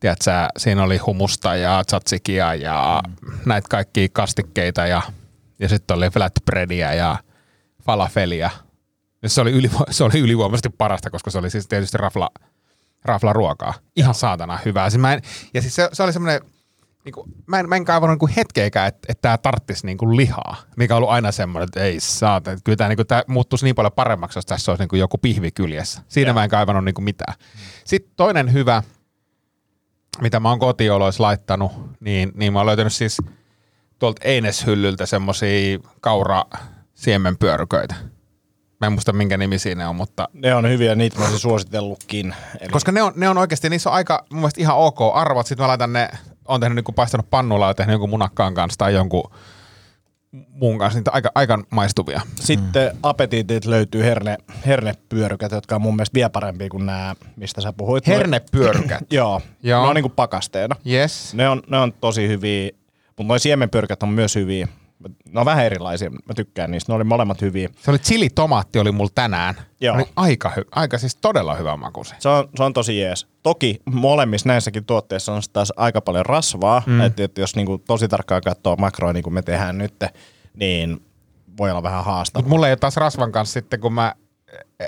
tiedätkö, 0.00 0.30
siinä 0.56 0.82
oli 0.82 0.98
humusta 0.98 1.56
ja 1.56 1.84
tzatsikia 1.86 2.54
ja 2.54 3.02
mm. 3.22 3.32
näitä 3.46 3.68
kaikkia 3.70 4.08
kastikkeita 4.12 4.86
ja, 4.86 5.02
ja 5.58 5.68
sitten 5.68 5.96
oli 5.96 6.10
flatbreadia 6.10 6.94
ja 6.94 7.16
falafelia. 7.82 8.50
Ja 9.22 9.28
se 9.28 9.40
oli, 9.40 9.52
ylivo, 9.52 9.84
se 9.90 10.04
oli 10.04 10.18
ylivoimaisesti 10.18 10.68
parasta, 10.68 11.10
koska 11.10 11.30
se 11.30 11.38
oli 11.38 11.50
siis 11.50 11.68
tietysti 11.68 11.98
rafla, 11.98 12.30
raflaruokaa. 13.04 13.74
Ihan 13.96 14.14
saatana 14.14 14.58
hyvää. 14.64 14.90
Siis 14.90 15.00
mä 15.00 15.12
en, 15.12 15.22
ja 15.54 15.62
siis 15.62 15.74
se, 15.74 15.88
se 15.92 16.02
oli 16.02 16.12
semmoinen, 16.12 16.40
niin 17.04 17.12
kuin, 17.12 17.34
mä 17.46 17.60
en, 17.60 17.68
mä 17.68 17.76
en 17.76 17.84
kaivannut 17.84 18.20
niin 18.20 18.36
hetkeäkään, 18.36 18.88
että, 18.88 19.06
että 19.08 19.22
tämä 19.22 19.38
tarttisi 19.38 19.86
niin 19.86 19.98
kuin 19.98 20.16
lihaa, 20.16 20.56
mikä 20.76 20.94
on 20.94 20.96
ollut 20.96 21.10
aina 21.10 21.32
semmoinen, 21.32 21.64
että 21.64 21.80
ei 21.80 22.00
saata. 22.00 22.52
Että 22.52 22.64
kyllä 22.64 22.76
tämä, 22.76 22.88
niin 22.88 22.96
kuin, 22.96 23.06
tämä 23.06 23.22
muuttuisi 23.26 23.64
niin 23.64 23.74
paljon 23.74 23.92
paremmaksi, 23.92 24.38
jos 24.38 24.46
tässä 24.46 24.72
olisi 24.72 24.82
niin 24.82 24.88
kuin 24.88 25.00
joku 25.00 25.18
pihvi 25.18 25.50
kyljessä. 25.50 26.02
Siinä 26.08 26.32
mä 26.32 26.44
en 26.44 26.50
kaivannut 26.50 26.84
niin 26.84 26.94
kuin 26.94 27.04
mitään. 27.04 27.34
Sitten 27.84 28.12
toinen 28.16 28.52
hyvä, 28.52 28.82
mitä 30.20 30.40
mä 30.40 30.48
oon 30.48 30.58
kotioloissa 30.58 31.22
laittanut, 31.22 31.72
niin, 32.00 32.32
niin 32.34 32.52
mä 32.52 32.58
oon 32.58 32.66
löytänyt 32.66 32.92
siis 32.92 33.18
tuolta 33.98 34.22
Eines-hyllyltä 34.24 35.06
semmosia 35.06 35.78
kaura 36.00 36.44
siemenpyöryköitä. 36.94 37.94
Mä 38.80 38.86
en 38.86 38.92
muista 38.92 39.12
minkä 39.12 39.36
nimi 39.36 39.58
siinä 39.58 39.88
on, 39.88 39.96
mutta 39.96 40.28
Ne 40.32 40.54
on 40.54 40.68
hyviä, 40.68 40.94
niitä 40.94 41.18
mä 41.18 41.24
olisin 41.24 41.40
suositellutkin. 41.40 42.34
Eli 42.60 42.70
koska 42.70 42.92
ne 42.92 43.02
on, 43.02 43.12
ne 43.16 43.28
on 43.28 43.38
oikeasti, 43.38 43.70
niissä 43.70 43.90
on 43.90 43.96
aika 43.96 44.24
mun 44.30 44.40
mielestä 44.40 44.60
ihan 44.60 44.76
ok 44.76 44.98
arvot. 45.14 45.46
Sitten 45.46 45.64
mä 45.64 45.68
laitan 45.68 45.92
ne, 45.92 46.08
on 46.44 46.60
tehnyt 46.60 46.76
niinku 46.76 46.92
paistanut 46.92 47.30
pannulla 47.30 47.68
ja 47.68 47.74
tehnyt 47.74 47.92
jonkun 47.92 48.10
munakkaan 48.10 48.54
kanssa 48.54 48.78
tai 48.78 48.94
jonkun 48.94 49.30
muun 50.32 50.78
kanssa. 50.78 50.98
Niitä 50.98 51.10
aika, 51.14 51.30
aika 51.34 51.64
maistuvia. 51.70 52.20
Sitten 52.34 52.96
apetiitit 53.02 53.64
löytyy 53.66 54.02
herne, 54.02 54.38
hernepyörykät, 54.66 55.52
jotka 55.52 55.74
on 55.74 55.82
mun 55.82 55.96
mielestä 55.96 56.14
vielä 56.14 56.30
parempia 56.30 56.68
kuin 56.68 56.86
nämä, 56.86 57.14
mistä 57.36 57.60
sä 57.60 57.72
puhuit. 57.72 58.06
Hernepyörykät. 58.06 59.12
Joo, 59.12 59.42
Joo. 59.62 59.82
ne 59.82 59.88
on 59.88 59.94
niinku 59.94 60.08
pakasteena. 60.08 60.76
yes. 60.86 61.34
Ne 61.34 61.48
on, 61.48 61.62
ne 61.70 61.78
on 61.78 61.92
tosi 61.92 62.28
hyviä, 62.28 62.70
mutta 63.06 63.28
noin 63.28 63.40
siemenpyrkät 63.40 64.02
on 64.02 64.08
myös 64.08 64.34
hyviä. 64.34 64.68
Ne 65.28 65.40
on 65.40 65.46
vähän 65.46 65.64
erilaisia, 65.64 66.10
mä 66.10 66.34
tykkään 66.36 66.70
niistä. 66.70 66.92
Ne 66.92 66.96
oli 66.96 67.04
molemmat 67.04 67.40
hyviä. 67.40 67.68
Se 67.82 67.90
oli 67.90 67.98
chili 67.98 68.30
tomaatti 68.30 68.78
oli 68.78 68.92
mulla 68.92 69.10
tänään. 69.14 69.54
Joo. 69.80 69.96
Oli 69.96 70.04
aika, 70.16 70.52
hy- 70.56 70.68
aika 70.70 70.98
siis 70.98 71.16
todella 71.16 71.54
hyvä 71.54 71.76
maku 71.76 72.04
se. 72.04 72.14
Se 72.18 72.28
on, 72.28 72.48
se 72.56 72.62
on 72.62 72.72
tosi 72.72 72.98
jees. 72.98 73.26
Toki 73.42 73.80
molemmissa 73.84 74.48
näissäkin 74.48 74.84
tuotteissa 74.84 75.32
on 75.32 75.42
taas 75.52 75.72
aika 75.76 76.00
paljon 76.00 76.26
rasvaa, 76.26 76.82
mm. 76.86 77.00
että 77.00 77.24
et 77.24 77.38
jos 77.38 77.56
niinku 77.56 77.78
tosi 77.78 78.08
tarkkaan 78.08 78.42
katsoo 78.42 78.76
makroa, 78.76 79.12
niin 79.12 79.22
kuin 79.22 79.34
me 79.34 79.42
tehdään 79.42 79.78
nyt, 79.78 80.04
niin 80.54 81.02
voi 81.56 81.70
olla 81.70 81.82
vähän 81.82 82.04
haastavaa. 82.04 82.42
Mutta 82.42 82.54
mulla 82.54 82.66
ei 82.66 82.72
ole 82.72 82.76
taas 82.76 82.96
rasvan 82.96 83.32
kanssa 83.32 83.52
sitten, 83.52 83.80
kun 83.80 83.92
mä, 83.92 84.14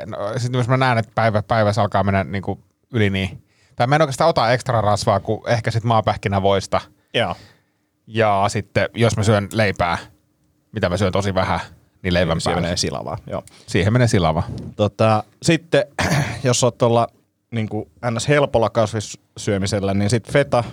no, 0.07 0.19
sitten 0.37 0.59
jos 0.59 0.69
mä 0.69 0.77
näen, 0.77 0.99
että 0.99 1.13
päivä, 1.15 1.43
päivässä 1.43 1.83
alkaa 1.83 2.05
mennä 2.05 2.25
niin 2.25 2.43
kuin 2.43 2.65
yli 2.93 3.11
niin. 3.11 3.43
Tai 3.77 3.87
mä 3.87 3.97
en 3.97 4.03
oikeastaan 4.03 4.31
ota 4.31 4.53
ekstra 4.53 4.81
rasvaa, 4.81 5.21
kuin 5.21 5.41
ehkä 5.47 5.71
sitten 5.71 5.89
maapähkinävoista. 5.89 6.81
Joo. 7.15 7.37
Ja 8.07 8.45
sitten 8.49 8.89
jos 8.95 9.17
mä 9.17 9.23
syön 9.23 9.49
leipää, 9.53 9.99
mitä 10.73 10.89
mä 10.89 10.97
syön 10.97 11.13
tosi 11.13 11.35
vähän, 11.35 11.61
niin 12.03 12.15
leivän 12.15 12.39
päälle. 12.45 12.61
menee 12.61 12.77
silavaa. 12.77 13.19
Joo. 13.27 13.43
Siihen 13.67 13.93
menee 13.93 14.09
silava. 14.09 14.43
Tota, 14.77 15.25
sitten, 15.43 15.85
jos 16.45 16.65
oot 16.65 16.79
tuolla 16.79 17.07
niin 17.51 17.69
ns. 18.11 18.29
helpolla 18.29 18.71
kasvissyömisellä, 18.71 19.95
niin 19.95 20.11
sitten 20.11 20.33
feta, 20.33 20.65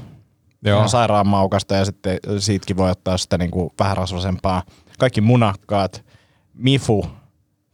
Joo. 0.66 0.78
ihan 0.78 0.90
sairaan 0.90 1.28
maukasta 1.28 1.76
ja 1.76 1.86
sitten 1.86 2.20
siitäkin 2.40 2.78
voi 2.78 2.92
ottaa 2.92 3.18
sitä 3.18 3.38
niin 3.38 3.52
kuin 3.52 3.70
vähän 3.80 3.98
rasvasempaa. 3.98 4.64
Kaikki 5.00 5.22
munakkaat, 5.22 6.06
mifu, 6.54 7.06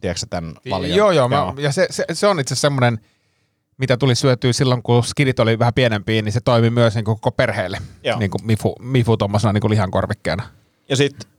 tiedätkö 0.02 0.26
tämän 0.30 0.56
paljon? 0.70 0.98
Joo, 0.98 1.12
joo. 1.12 1.30
Mä, 1.30 1.54
ja 1.58 1.72
se, 1.72 1.88
se, 1.90 2.06
se, 2.14 2.28
on 2.28 2.40
itse 2.40 2.54
asiassa 2.54 2.68
semmoinen, 2.68 3.00
mitä 3.78 3.98
tuli 3.98 4.16
syötyä 4.16 4.54
silloin, 4.54 4.84
kun 4.84 5.04
skidit 5.04 5.40
oli 5.40 5.60
vähän 5.60 5.74
pienempiä, 5.74 6.22
niin 6.22 6.32
se 6.32 6.40
toimi 6.40 6.70
myös 6.70 6.96
niin 6.96 7.06
kuin 7.06 7.16
koko 7.16 7.32
perheelle. 7.32 7.78
Joo. 8.04 8.20
Niin 8.20 8.32
kuin 8.32 8.46
mifu, 8.46 8.76
mifu 8.80 9.18
tuommoisena 9.18 9.54
niin 9.54 9.62
kuin 9.62 9.72
lihankorvikkeena. 9.72 10.44
Ja 10.90 10.96
sitten, 10.96 11.30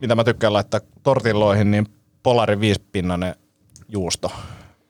mitä 0.00 0.14
mä 0.14 0.24
tykkään 0.24 0.52
laittaa 0.52 0.80
tortilloihin, 1.02 1.70
niin 1.70 1.86
Polari 2.22 2.60
viispinnanen 2.60 3.34
juusto. 3.88 4.32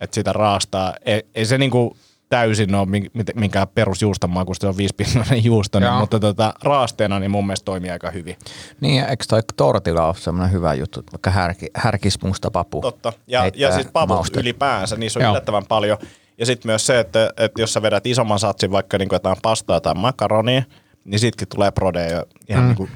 Että 0.01 0.15
sitä 0.15 0.33
raastaa. 0.33 0.95
Ei, 1.05 1.23
ei 1.35 1.47
se 1.47 1.59
niinku 1.59 1.97
täysin 2.29 2.75
ole 2.75 2.89
minkään 3.35 3.69
perusjuuston 3.69 4.31
maku, 4.31 4.55
se 4.55 4.67
on 4.67 4.77
viispinnanen 4.77 5.45
juusto, 5.45 5.81
niin, 5.81 5.93
mutta 5.93 6.21
tota, 6.21 6.55
raasteena 6.63 7.19
niin 7.19 7.31
mun 7.31 7.47
mielestä 7.47 7.65
toimii 7.65 7.91
aika 7.91 8.11
hyvin. 8.11 8.37
Niin, 8.81 8.97
ja 8.97 9.09
eikö 9.09 9.25
toi 9.29 9.41
tortilla 9.57 10.07
ole 10.07 10.15
semmoinen 10.15 10.53
hyvä 10.53 10.75
juttu, 10.75 11.03
vaikka 11.13 11.31
härki, 11.31 11.67
härkis 11.75 12.23
musta 12.23 12.51
papu. 12.51 12.81
Totta. 12.81 13.13
Ja, 13.27 13.51
ja 13.55 13.75
siis 13.75 13.87
pavut 13.93 14.17
maustetta. 14.17 14.41
ylipäänsä, 14.41 14.97
niissä 14.97 15.19
on 15.19 15.23
Joo. 15.23 15.33
yllättävän 15.33 15.67
paljon. 15.69 15.99
Ja 16.39 16.47
sitten 16.47 16.69
myös 16.69 16.87
se, 16.87 17.01
että, 17.01 17.31
että 17.37 17.63
jos 17.63 17.73
sä 17.73 17.83
vedät 17.83 18.07
isomman 18.07 18.39
satsin 18.39 18.71
vaikka 18.71 18.99
niin 18.99 19.09
jotain 19.13 19.37
pastaa 19.43 19.81
tai 19.81 19.95
makaronia, 19.95 20.63
niin 21.05 21.19
sitkin 21.19 21.49
tulee 21.49 21.71
prodeja 21.71 22.25
ihan 22.49 22.65
mm. 22.65 22.75
niin 22.79 22.89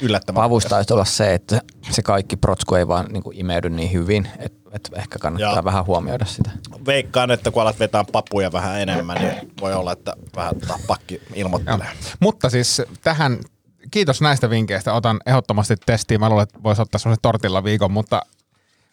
yllättävän 0.00 0.42
Pavusta 0.42 0.68
taisi 0.68 0.92
olla 0.92 1.04
se, 1.04 1.34
että 1.34 1.60
se 1.90 2.02
kaikki 2.02 2.36
protsku 2.36 2.74
ei 2.74 2.88
vaan 2.88 3.06
niin 3.12 3.22
kuin 3.22 3.38
imeydy 3.38 3.70
niin 3.70 3.92
hyvin, 3.92 4.28
että, 4.38 4.70
että 4.72 4.90
ehkä 4.96 5.18
kannattaa 5.18 5.54
Joo. 5.54 5.64
vähän 5.64 5.86
huomioida 5.86 6.24
sitä. 6.24 6.50
Veikkaan, 6.86 7.30
että 7.30 7.50
kun 7.50 7.62
alat 7.62 7.78
vetää 7.78 8.04
papuja 8.12 8.52
vähän 8.52 8.80
enemmän, 8.80 9.16
niin 9.16 9.52
voi 9.60 9.74
olla, 9.74 9.92
että 9.92 10.14
vähän 10.36 10.60
tota 10.60 10.78
pakki 10.86 11.22
ilmoittelee. 11.34 11.88
Mutta 12.20 12.50
siis 12.50 12.82
tähän, 13.02 13.38
kiitos 13.90 14.20
näistä 14.20 14.50
vinkkeistä, 14.50 14.92
otan 14.92 15.20
ehdottomasti 15.26 15.76
testiin. 15.86 16.20
Mä 16.20 16.28
luulen, 16.28 16.42
että 16.42 16.62
voisi 16.62 16.82
ottaa 16.82 16.98
semmoisen 16.98 17.22
tortilla 17.22 17.64
viikon, 17.64 17.92
mutta, 17.92 18.22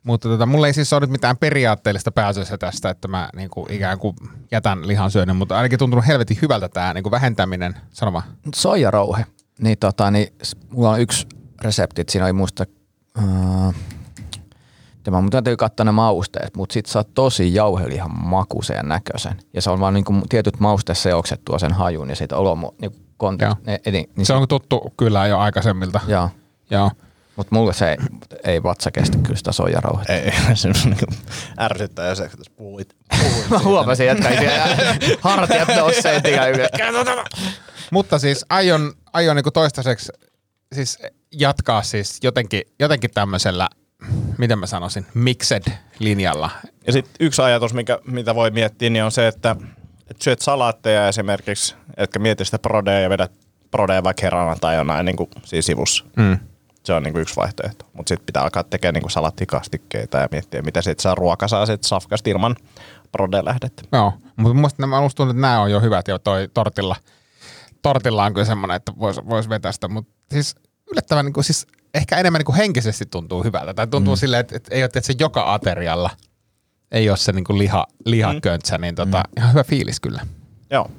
mutta 0.03 0.29
tota, 0.29 0.45
mulla 0.45 0.67
ei 0.67 0.73
siis 0.73 0.93
ole 0.93 1.01
nyt 1.01 1.09
mitään 1.09 1.37
periaatteellista 1.37 2.11
pääsyä 2.11 2.57
tästä, 2.59 2.89
että 2.89 3.07
mä 3.07 3.29
niin 3.35 3.49
kuin, 3.49 3.71
ikään 3.71 3.99
kuin 3.99 4.15
jätän 4.51 4.87
lihansyönnin, 4.87 5.35
mutta 5.35 5.57
ainakin 5.57 5.79
tuntunut 5.79 6.07
helvetin 6.07 6.37
hyvältä 6.41 6.69
tämä 6.69 6.93
niin 6.93 7.03
kuin 7.03 7.11
vähentäminen. 7.11 7.75
Sano 7.91 8.13
vaan. 8.13 8.23
Soijarouhe, 8.55 9.25
niin, 9.59 9.77
tota, 9.77 10.11
niin 10.11 10.33
mulla 10.69 10.89
on 10.89 10.99
yksi 11.01 11.27
resepti, 11.61 12.01
että 12.01 12.11
siinä 12.11 12.25
oli 12.25 12.33
muista, 12.33 12.65
uh, 13.17 13.73
tämä 15.03 15.21
mun 15.21 15.29
täytyy 15.29 15.57
katsoa 15.57 15.83
ne 15.83 15.91
mausteet, 15.91 16.55
mutta 16.55 16.73
sit 16.73 16.85
saa 16.85 17.03
tosi 17.03 17.53
jauhelihan 17.53 18.11
makuisen 18.25 18.75
ja 18.77 18.83
näköisen. 18.83 19.35
Ja 19.53 19.61
se 19.61 19.69
on 19.69 19.79
vaan 19.79 19.93
niinku 19.93 20.13
tietyt 20.29 20.59
mausteseokset 20.59 21.41
tuo 21.45 21.59
sen 21.59 21.73
hajun 21.73 22.09
ja 22.09 22.15
siitä 22.15 22.37
olomu, 22.37 22.71
niinku 22.81 22.99
kontek- 23.23 23.45
Joo. 23.45 23.55
ne, 23.65 23.79
eli, 23.85 24.09
niin 24.15 24.25
Se 24.25 24.33
on 24.33 24.47
tuttu 24.47 24.93
kyllä 24.97 25.27
jo 25.27 25.39
aikaisemmilta. 25.39 25.99
Joo, 26.07 26.29
Joo. 26.69 26.91
Mutta 27.39 27.55
mulle 27.55 27.73
se 27.73 27.89
ei, 27.89 27.97
ei 28.43 28.63
vatsa 28.63 28.91
kestä 28.91 29.17
kyllä 29.17 29.35
sitä 29.35 29.51
soijarouhetta. 29.51 30.13
Ei, 30.13 30.31
se 30.55 30.67
on 30.67 30.73
niin 30.85 31.19
ärsyttää 31.59 32.07
ja 32.07 32.15
se, 32.15 32.23
että 32.23 32.37
puhuit. 32.55 32.95
puhuit 33.19 33.49
Mä 33.49 33.59
huomasin, 33.59 34.09
että 34.09 34.23
kaikki 34.23 34.45
hartiat 35.21 35.67
nousee 35.75 36.21
tiedä 36.21 36.47
ylös. 36.47 36.69
Mutta 37.91 38.19
siis 38.19 38.45
aion, 38.49 38.93
aion 39.13 39.35
niin 39.35 39.53
toistaiseksi 39.53 40.11
siis 40.73 40.99
jatkaa 41.31 41.83
siis 41.83 42.19
jotenkin, 42.23 42.61
jotenkin 42.79 43.11
tämmöisellä, 43.13 43.69
miten 44.37 44.59
mä 44.59 44.65
sanoisin, 44.65 45.05
mixed 45.13 45.63
linjalla. 45.99 46.49
Ja 46.87 46.93
sitten 46.93 47.13
yksi 47.19 47.41
ajatus, 47.41 47.73
mikä, 47.73 47.99
mitä 48.05 48.35
voi 48.35 48.51
miettiä, 48.51 48.89
niin 48.89 49.03
on 49.03 49.11
se, 49.11 49.27
että, 49.27 49.55
että 50.09 50.23
syöt 50.23 50.41
salaatteja 50.41 51.07
esimerkiksi, 51.07 51.75
etkä 51.97 52.19
mieti 52.19 52.45
sitä 52.45 52.59
prodea 52.59 52.99
ja 52.99 53.09
vedät 53.09 53.31
prodea 53.71 54.03
vaikka 54.03 54.21
herana 54.21 54.55
tai 54.55 54.75
jonain 54.75 55.05
niin 55.05 55.15
kuin 55.15 55.29
siinä 55.45 55.61
sivussa. 55.61 56.05
Mm. 56.17 56.39
Se 56.83 56.93
on 56.93 57.03
niin 57.03 57.13
kuin 57.13 57.21
yksi 57.21 57.35
vaihtoehto. 57.35 57.85
Mutta 57.93 58.09
sitten 58.09 58.25
pitää 58.25 58.43
alkaa 58.43 58.63
tekemään 58.63 58.93
niin 58.93 59.01
kuin 59.01 59.11
salattikastikkeita 59.11 60.17
ja 60.17 60.27
miettiä, 60.31 60.61
mitä 60.61 60.81
sitten 60.81 61.03
saa 61.03 61.15
ruoka 61.15 61.47
saa 61.47 61.65
sit 61.65 61.83
safkasta 61.83 62.29
ilman 62.29 62.55
prode-lähdettä. 63.11 63.83
Joo, 63.91 64.13
mutta 64.35 64.53
mielestä 64.53 64.81
nämä, 64.81 64.99
tuntuu, 65.01 65.29
että 65.29 65.41
nämä 65.41 65.61
on 65.61 65.71
jo 65.71 65.79
hyvät 65.81 66.07
jo 66.07 66.19
toi 66.19 66.49
tortilla. 66.53 66.95
Tortilla 67.81 68.25
on 68.25 68.33
kyllä 68.33 68.45
semmoinen, 68.45 68.75
että 68.75 68.91
voisi 68.99 69.21
vois 69.29 69.49
vetää 69.49 69.71
sitä, 69.71 69.87
mutta 69.87 70.13
siis 70.31 70.55
yllättävän 70.91 71.25
niin 71.25 71.33
kuin, 71.33 71.43
siis 71.43 71.67
ehkä 71.93 72.17
enemmän 72.17 72.39
niin 72.39 72.45
kuin 72.45 72.55
henkisesti 72.55 73.05
tuntuu 73.05 73.43
hyvältä. 73.43 73.73
Tai 73.73 73.87
tuntuu 73.87 74.15
mm. 74.15 74.19
silleen, 74.19 74.41
että, 74.41 74.55
että 74.55 74.75
ei 74.75 74.81
ole 74.81 74.85
että 74.85 75.01
se 75.01 75.13
joka 75.19 75.53
aterialla 75.53 76.09
ei 76.91 77.09
ole 77.09 77.17
se 77.17 77.31
niin 77.31 77.43
kuin 77.43 77.59
liha, 77.59 77.87
lihaköntsä, 78.05 78.77
niin 78.77 78.95
tota, 78.95 79.17
mm. 79.17 79.23
ihan 79.37 79.51
hyvä 79.51 79.63
fiilis 79.63 79.99
kyllä. 79.99 80.21
Joo. 80.71 80.91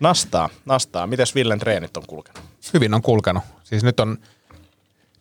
Nastaa, 0.00 0.48
nastaa. 0.64 1.06
Mites 1.06 1.34
Villen 1.34 1.58
treenit 1.58 1.96
on 1.96 2.02
kulkenut? 2.06 2.42
Hyvin 2.74 2.94
on 2.94 3.02
kulkenut. 3.02 3.42
Siis 3.64 3.84
nyt 3.84 4.00
on, 4.00 4.18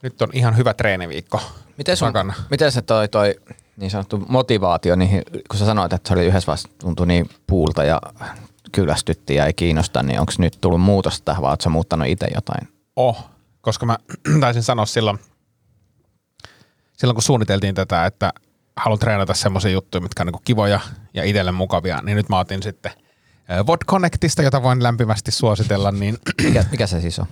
nyt 0.06 0.22
on 0.22 0.30
ihan 0.34 0.58
hyvä 0.58 0.74
treeniviikko 0.74 1.42
Miten, 1.78 1.98
sun, 1.98 2.08
takana. 2.08 2.34
miten 2.50 2.72
se 2.72 2.82
toi, 2.82 3.08
toi 3.08 3.36
niin 3.78 3.92
sanottu 3.92 4.18
motivaatio, 4.28 4.96
niin 4.96 5.24
kun 5.50 5.60
sä 5.60 5.66
sanoit, 5.66 5.94
että 5.94 6.08
se 6.08 6.14
oli 6.14 6.26
yhdessä 6.26 6.48
vaiheessa 6.48 6.70
tuntui 6.80 7.08
niin 7.08 7.30
puulta 7.48 7.84
ja 7.84 8.02
kyllästytti 8.72 9.36
ja 9.36 9.46
ei 9.46 9.54
kiinnosta, 9.54 10.04
niin 10.04 10.20
onko 10.20 10.32
nyt 10.38 10.58
tullut 10.62 10.82
muutosta 10.82 11.26
tähän 11.26 11.42
vai 11.42 11.52
ootko 11.52 11.70
muuttanut 11.70 12.08
itse 12.08 12.28
jotain? 12.36 12.68
Oh, 12.96 13.30
koska 13.62 13.86
mä 13.86 13.98
taisin 14.42 14.64
sanoa 14.64 14.86
silloin, 14.86 15.20
silloin 16.98 17.16
kun 17.16 17.24
suunniteltiin 17.24 17.76
tätä, 17.76 18.06
että 18.06 18.34
haluan 18.76 19.00
treenata 19.00 19.34
semmoisia 19.34 19.72
juttuja, 19.72 20.02
mitkä 20.02 20.24
on 20.24 20.28
niin 20.28 20.42
kivoja 20.44 20.80
ja 21.14 21.24
itselle 21.24 21.52
mukavia, 21.52 22.00
niin 22.04 22.16
nyt 22.16 22.30
mä 22.30 22.40
otin 22.40 22.64
sitten 22.64 22.92
äh, 23.52 23.68
Vod 23.68 23.80
Connectista, 23.88 24.42
jota 24.42 24.64
voin 24.64 24.84
lämpimästi 24.84 25.32
suositella, 25.32 25.92
niin 25.92 26.18
Mikä, 26.44 26.66
mikä 26.72 26.88
se 26.88 27.02
siis 27.02 27.20
on? 27.20 27.26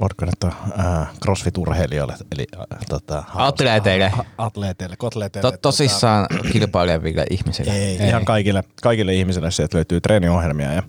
Voitko 0.00 0.24
nyt 0.24 0.44
äh, 0.44 1.08
crossfit-urheilijoille, 1.24 2.14
eli 2.32 2.46
äh, 2.56 2.78
tota, 2.88 3.24
Atleeteille. 3.34 4.12
atleeteille, 4.38 4.96
kotleeteille. 4.96 5.52
To, 5.52 5.58
tosissaan 5.62 6.26
kilpaileville 6.52 7.26
ihmisille. 7.30 7.72
Ei, 7.72 7.98
ei, 8.02 8.08
ihan 8.08 8.24
kaikille, 8.24 8.64
kaikille 8.82 9.14
ihmisille 9.14 9.50
sieltä 9.50 9.76
löytyy 9.76 10.00
treeniohjelmia 10.00 10.72
ja 10.72 10.82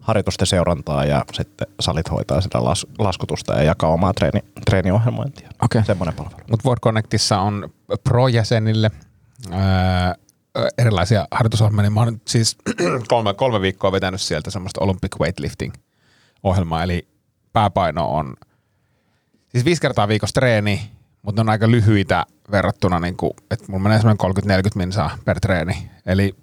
harjoitusten 0.00 0.46
seurantaa 0.46 1.04
ja 1.04 1.24
sitten 1.32 1.66
salit 1.80 2.10
hoitaa 2.10 2.40
sitä 2.40 2.64
las, 2.64 2.86
laskutusta 2.98 3.54
ja 3.54 3.62
jakaa 3.62 3.90
omaa 3.90 4.12
treeni, 4.14 4.40
treeniohjelmointia. 4.70 5.48
Okei. 5.62 5.84
Semmoinen 5.84 6.14
palvelu. 6.14 6.36
Mutta 6.50 6.68
Vod 6.68 6.78
Connectissa 6.78 7.40
on 7.40 7.70
pro-jäsenille 8.04 8.90
ää, 9.50 10.14
erilaisia 10.78 11.26
harjoitusohjelmia, 11.30 11.82
niin 11.82 11.92
mä 11.92 12.00
oon 12.00 12.20
siis 12.28 12.56
kolme, 13.08 13.34
kolme 13.34 13.60
viikkoa 13.60 13.92
vetänyt 13.92 14.20
sieltä 14.20 14.50
semmoista 14.50 14.80
Olympic 14.84 15.16
Weightlifting-ohjelmaa, 15.20 16.82
eli 16.82 17.08
pääpaino 17.52 18.06
on 18.08 18.34
siis 19.48 19.64
viisi 19.64 19.80
kertaa 19.80 20.08
viikossa 20.08 20.32
treeni, 20.34 20.90
mutta 21.22 21.42
ne 21.42 21.46
on 21.46 21.50
aika 21.50 21.70
lyhyitä 21.70 22.26
verrattuna, 22.50 23.00
niin 23.00 23.16
kuin, 23.16 23.30
että 23.50 23.64
mulla 23.68 23.82
menee 23.82 23.98
semmoinen 24.00 24.60
30-40 24.66 24.70
minsaa 24.74 25.18
per 25.24 25.40
treeni. 25.40 25.90
Eli 26.06 26.34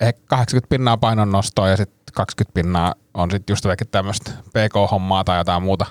ehkä 0.00 0.20
80 0.26 0.68
pinnaa 0.70 0.96
painon 0.96 1.32
nostoa 1.32 1.68
ja 1.68 1.76
sitten 1.76 2.14
20 2.14 2.54
pinnaa 2.54 2.94
on 3.14 3.30
sitten 3.30 3.52
just 3.52 3.64
vaikka 3.66 3.84
tämmöistä 3.84 4.30
PK-hommaa 4.48 5.24
tai 5.24 5.38
jotain 5.38 5.62
muuta 5.62 5.86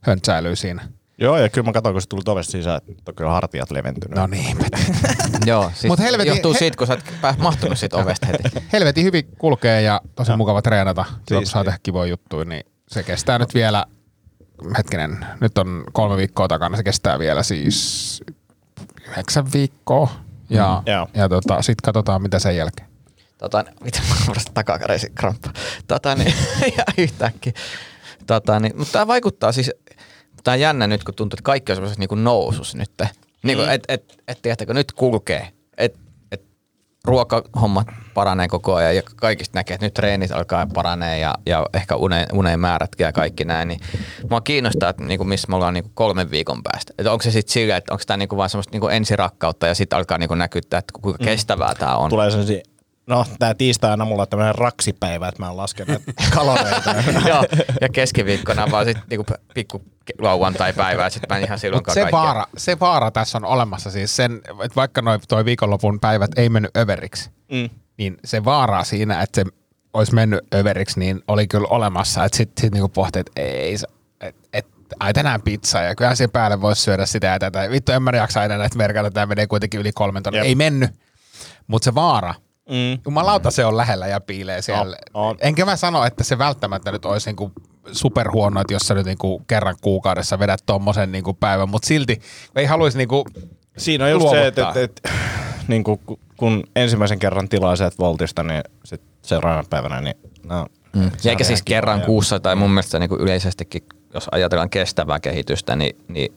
höntsäilyä 0.00 0.54
siinä. 0.54 0.88
Joo, 1.18 1.38
ja 1.38 1.48
kyllä 1.48 1.66
mä 1.66 1.72
katsoin, 1.72 1.94
kun 1.94 2.02
se 2.02 2.08
tuli 2.08 2.22
ovesta 2.26 2.52
sisään, 2.52 2.80
että 2.88 3.12
kyllä 3.12 3.30
hartiat 3.30 3.70
leventynyt. 3.70 4.16
No 4.18 4.26
niin, 4.26 4.56
Joo, 5.46 5.70
siis 5.74 5.86
Mut 5.90 5.98
helvetin- 5.98 6.26
johtuu 6.28 6.52
he- 6.52 6.58
siitä, 6.58 6.76
kun 6.76 6.86
sä 6.86 6.94
et 6.94 7.14
pää- 7.20 7.34
mahtunut 7.38 7.78
siitä 7.78 7.96
ovesta 7.96 8.26
heti. 8.26 8.42
helvetin 8.72 9.04
hyvin 9.04 9.24
kulkee 9.38 9.82
ja 9.82 10.00
tosi 10.14 10.36
mukava 10.36 10.62
treenata. 10.62 11.04
Silloin 11.28 11.44
kun 11.44 11.50
saa 11.50 11.64
tehdä 11.64 11.78
kivoja 11.82 12.10
juttuja, 12.10 12.44
niin 12.44 12.64
se 12.88 13.02
kestää 13.02 13.38
nyt 13.38 13.54
vielä, 13.54 13.84
hetkinen, 14.78 15.26
nyt 15.40 15.58
on 15.58 15.84
kolme 15.92 16.16
viikkoa 16.16 16.48
takana, 16.48 16.76
se 16.76 16.82
kestää 16.82 17.18
vielä 17.18 17.42
siis 17.42 18.22
yhdeksän 19.10 19.52
viikkoa. 19.52 20.10
Ja, 20.50 20.82
Mm, 20.86 20.92
joo. 20.92 21.08
ja 21.14 21.28
tota, 21.28 21.62
sitten 21.62 21.82
katsotaan, 21.84 22.22
mitä 22.22 22.38
sen 22.38 22.56
jälkeen. 22.56 22.88
Tota, 23.38 23.64
mitä 23.84 23.98
mä 24.08 24.34
vasta 24.34 24.52
takakareisin 24.54 25.14
kramppa. 25.14 25.50
Tota, 25.86 26.14
niin, 26.14 26.34
ja 26.78 26.84
yhtäkkiä. 26.98 27.52
Tota, 28.26 28.60
niin, 28.60 28.78
mutta 28.78 28.92
tämä 28.92 29.06
vaikuttaa 29.06 29.52
siis, 29.52 29.70
tämä 30.44 30.52
on 30.52 30.60
jännä 30.60 30.86
nyt, 30.86 31.04
kun 31.04 31.14
tuntuu, 31.14 31.36
että 31.36 31.42
kaikki 31.42 31.72
on 31.72 31.76
semmoisessa 31.76 32.00
niin 32.00 32.24
nousussa 32.24 32.78
nyt. 32.78 32.90
Niin 33.42 33.58
kuin, 33.58 33.70
et, 33.70 33.84
et, 33.88 34.22
et, 34.28 34.42
tiedättekö, 34.42 34.74
nyt 34.74 34.92
kulkee. 34.92 35.48
Ruokahommat 37.06 37.86
paranee 38.14 38.48
koko 38.48 38.74
ajan 38.74 38.96
ja 38.96 39.02
kaikista 39.16 39.58
näkee, 39.58 39.74
että 39.74 39.86
nyt 39.86 39.94
treenit 39.94 40.32
alkaa 40.32 40.66
paranee 40.74 41.18
ja, 41.18 41.34
ja 41.46 41.66
ehkä 41.74 41.96
unen, 41.96 42.26
unen 42.32 42.60
määrätkin 42.60 43.04
ja 43.04 43.12
kaikki 43.12 43.44
näin. 43.44 43.68
Niin 43.68 43.80
mua 44.30 44.40
kiinnostaa, 44.40 44.90
että 44.90 45.04
niin 45.04 45.18
kuin, 45.18 45.28
missä 45.28 45.48
me 45.48 45.56
ollaan 45.56 45.74
niin 45.74 45.84
kuin 45.84 45.92
kolmen 45.94 46.30
viikon 46.30 46.62
päästä. 46.62 46.92
Että 46.98 47.12
onko 47.12 47.22
se 47.22 47.30
sitten 47.30 47.52
sillä, 47.52 47.76
että 47.76 47.92
onko 47.92 48.04
tämä 48.06 48.16
niin 48.16 48.28
kuin 48.28 48.36
vaan 48.36 48.50
semmoista 48.50 48.72
niin 48.72 48.80
kuin 48.80 48.94
ensirakkautta 48.94 49.66
ja 49.66 49.74
sitten 49.74 49.96
alkaa 49.96 50.18
niin 50.18 50.28
kuin 50.28 50.38
näkyttää, 50.38 50.78
että 50.78 50.92
kuinka 51.02 51.24
kestävää 51.24 51.74
tämä 51.74 51.96
on. 51.96 52.10
Tulee 52.10 52.30
sellaisia, 52.30 52.60
no 53.06 53.24
tää 53.38 53.54
tiistaina 53.54 54.04
mulla 54.04 54.22
on 54.22 54.28
tämmöinen 54.28 54.54
raksipäivä, 54.54 55.28
että 55.28 55.42
mä 55.42 55.48
oon 55.48 55.56
laskenut 55.56 56.02
kaloreita. 56.34 56.94
Joo, 57.28 57.44
ja 57.80 57.88
keskiviikkona 57.88 58.70
vaan 58.70 58.84
sitten 58.84 59.04
niinku 59.10 59.26
pikku 59.54 59.82
lauantai-päivää, 60.18 61.10
sitten 61.10 61.28
mä 61.30 61.38
en 61.38 61.44
ihan 61.44 61.58
silloinkaan 61.58 61.94
se 61.94 62.08
vaara, 62.12 62.46
se 62.56 62.80
vaara 62.80 63.10
tässä 63.10 63.38
on 63.38 63.44
olemassa 63.44 63.90
siis 63.90 64.16
sen, 64.16 64.36
että 64.62 64.76
vaikka 64.76 65.02
noi, 65.02 65.18
toi 65.28 65.44
viikonlopun 65.44 66.00
päivät 66.00 66.30
ei 66.36 66.48
mennyt 66.48 66.76
överiksi, 66.76 67.30
Mm. 67.52 67.70
niin 67.96 68.16
se 68.24 68.44
vaara 68.44 68.84
siinä, 68.84 69.22
että 69.22 69.40
se 69.40 69.50
olisi 69.94 70.14
mennyt 70.14 70.40
överiksi, 70.54 70.98
niin 71.00 71.20
oli 71.28 71.46
kyllä 71.46 71.68
olemassa. 71.68 72.24
Että 72.24 72.36
sitten 72.36 72.60
sit 72.62 72.72
niinku 72.72 72.88
pohti, 72.88 73.18
että 73.18 73.32
ei, 73.36 73.78
se- 73.78 73.86
et, 74.20 74.36
et, 74.52 74.66
ai 75.00 75.12
tänään 75.12 75.42
pizza 75.42 75.80
ja 75.80 75.94
kyllähän 75.94 76.16
siihen 76.16 76.30
päälle 76.30 76.60
voisi 76.60 76.82
syödä 76.82 77.06
sitä 77.06 77.26
ja 77.26 77.38
tätä. 77.38 77.70
Vittu 77.70 77.92
en 77.92 78.02
mä 78.02 78.10
jaksa 78.10 78.40
aina 78.40 78.56
näitä 78.58 78.76
merkata, 78.78 79.10
tämä 79.10 79.26
menee 79.26 79.46
kuitenkin 79.46 79.80
yli 79.80 79.92
kolmen 79.92 80.22
tonnin. 80.22 80.38
Jep. 80.38 80.46
Ei 80.46 80.54
mennyt. 80.54 80.90
Mutta 81.66 81.84
se 81.84 81.94
vaara, 81.94 82.34
Mm. 82.68 82.98
jumalauta 83.04 83.50
se 83.50 83.64
on 83.64 83.76
lähellä 83.76 84.06
ja 84.06 84.20
piilee 84.20 84.62
siellä. 84.62 84.96
On, 85.14 85.26
on. 85.28 85.36
Enkä 85.40 85.64
mä 85.64 85.76
sano, 85.76 86.04
että 86.04 86.24
se 86.24 86.38
välttämättä 86.38 86.92
nyt 86.92 87.04
olisi 87.04 87.28
niinku 87.28 87.52
superhuono, 87.92 88.60
että 88.60 88.72
jos 88.74 88.82
sä 88.82 88.94
nyt 88.94 89.06
niinku 89.06 89.42
kerran 89.46 89.76
kuukaudessa 89.80 90.38
vedät 90.38 90.60
tommosen 90.66 91.12
niinku 91.12 91.34
päivän, 91.34 91.68
mutta 91.68 91.86
silti 91.88 92.20
ei 92.56 92.64
haluaisi 92.66 92.98
niinku 92.98 93.24
Siinä 93.76 94.04
on 94.04 94.10
just 94.10 94.30
se, 94.30 94.46
että, 94.46 94.60
luovuttaa. 94.62 94.82
että, 94.82 95.08
että 95.08 95.10
niin 95.68 95.84
kuin, 95.84 96.00
kun 96.36 96.64
ensimmäisen 96.76 97.18
kerran 97.18 97.48
tilaa 97.48 97.76
sieltä 97.76 97.96
Voltista, 97.98 98.42
niin 98.42 98.62
sit 98.84 99.02
seuraavana 99.22 99.64
päivänä, 99.70 100.00
niin 100.00 100.16
no, 100.44 100.66
Mm. 100.96 101.10
se 101.18 101.30
Eikä 101.30 101.44
siis 101.44 101.62
kerran 101.62 102.00
ja- 102.00 102.06
kuussa, 102.06 102.40
tai 102.40 102.56
mun 102.56 102.70
mielestä 102.70 102.98
niin 102.98 103.08
kuin 103.08 103.20
yleisestikin, 103.20 103.82
jos 104.14 104.28
ajatellaan 104.32 104.70
kestävää 104.70 105.20
kehitystä, 105.20 105.76
niin, 105.76 105.96
niin 106.08 106.34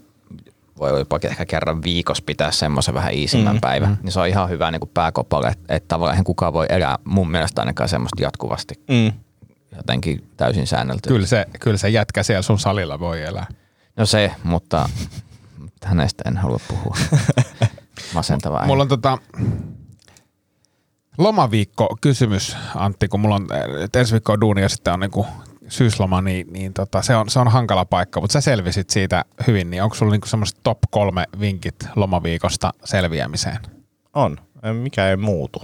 voi 0.80 1.00
jopa 1.00 1.20
ehkä 1.24 1.46
kerran 1.46 1.84
viikossa 1.84 2.24
pitää 2.26 2.52
semmoisen 2.52 2.94
vähän 2.94 3.14
iisimmän 3.14 3.56
mm. 3.56 3.62
päivän. 3.62 3.98
Niin 4.04 4.12
se 4.12 4.20
on 4.20 4.28
ihan 4.28 4.50
hyvä 4.50 4.72
niin 4.72 4.80
kuin 4.80 4.92
pääkopalle, 4.94 5.48
että, 5.48 5.76
että 5.76 5.88
tavallaan 5.88 6.24
kukaan 6.24 6.54
voi 6.54 6.66
elää 6.70 6.98
mun 7.04 7.32
mielestä 7.32 7.62
ainakaan 7.62 7.90
semmoista 7.90 8.24
jatkuvasti 8.24 8.76
Mm. 8.88 9.14
jotenkin 9.78 10.30
täysin 10.38 10.68
säännelty. 10.68 11.10
Kyllä 11.10 11.28
se, 11.28 11.46
kyllä 11.60 11.78
se 11.78 11.90
jätkä 11.90 12.24
siellä 12.24 12.42
sun 12.42 12.60
salilla 12.60 13.00
voi 13.00 13.22
elää. 13.22 13.48
No 13.98 14.06
se, 14.06 14.32
mutta 14.44 14.90
hänestä 15.86 16.24
en 16.28 16.38
halua 16.38 16.60
puhua. 16.68 16.98
Masentavaa. 18.14 18.66
Mulla 18.66 18.82
on 18.82 18.88
tota, 18.90 19.18
lomaviikko 21.18 21.98
kysymys, 22.02 22.58
Antti, 22.76 23.08
kun 23.08 23.20
mulla 23.20 23.36
on 23.36 23.48
ensi 23.96 24.12
viikko 24.12 24.34
on 24.34 24.42
duuni 24.42 24.62
ja 24.62 24.70
sitten 24.70 24.94
on 24.94 25.00
niinku 25.00 25.28
syysloma, 25.70 26.22
niin, 26.22 26.48
niin 26.54 26.74
tota, 26.74 27.02
se, 27.02 27.16
on, 27.16 27.30
se 27.30 27.40
on 27.40 27.48
hankala 27.48 27.86
paikka, 27.86 28.22
mutta 28.22 28.34
sä 28.34 28.42
selvisit 28.42 28.90
siitä 28.90 29.26
hyvin, 29.48 29.70
niin 29.70 29.84
onko 29.84 29.96
sulla 29.96 30.12
niinku 30.12 30.28
semmoiset 30.28 30.58
top 30.64 30.78
kolme 30.90 31.26
vinkit 31.40 31.76
lomaviikosta 31.96 32.74
selviämiseen? 32.84 33.60
On. 34.14 34.38
Mikä 34.82 35.10
ei 35.10 35.18
muutu. 35.18 35.62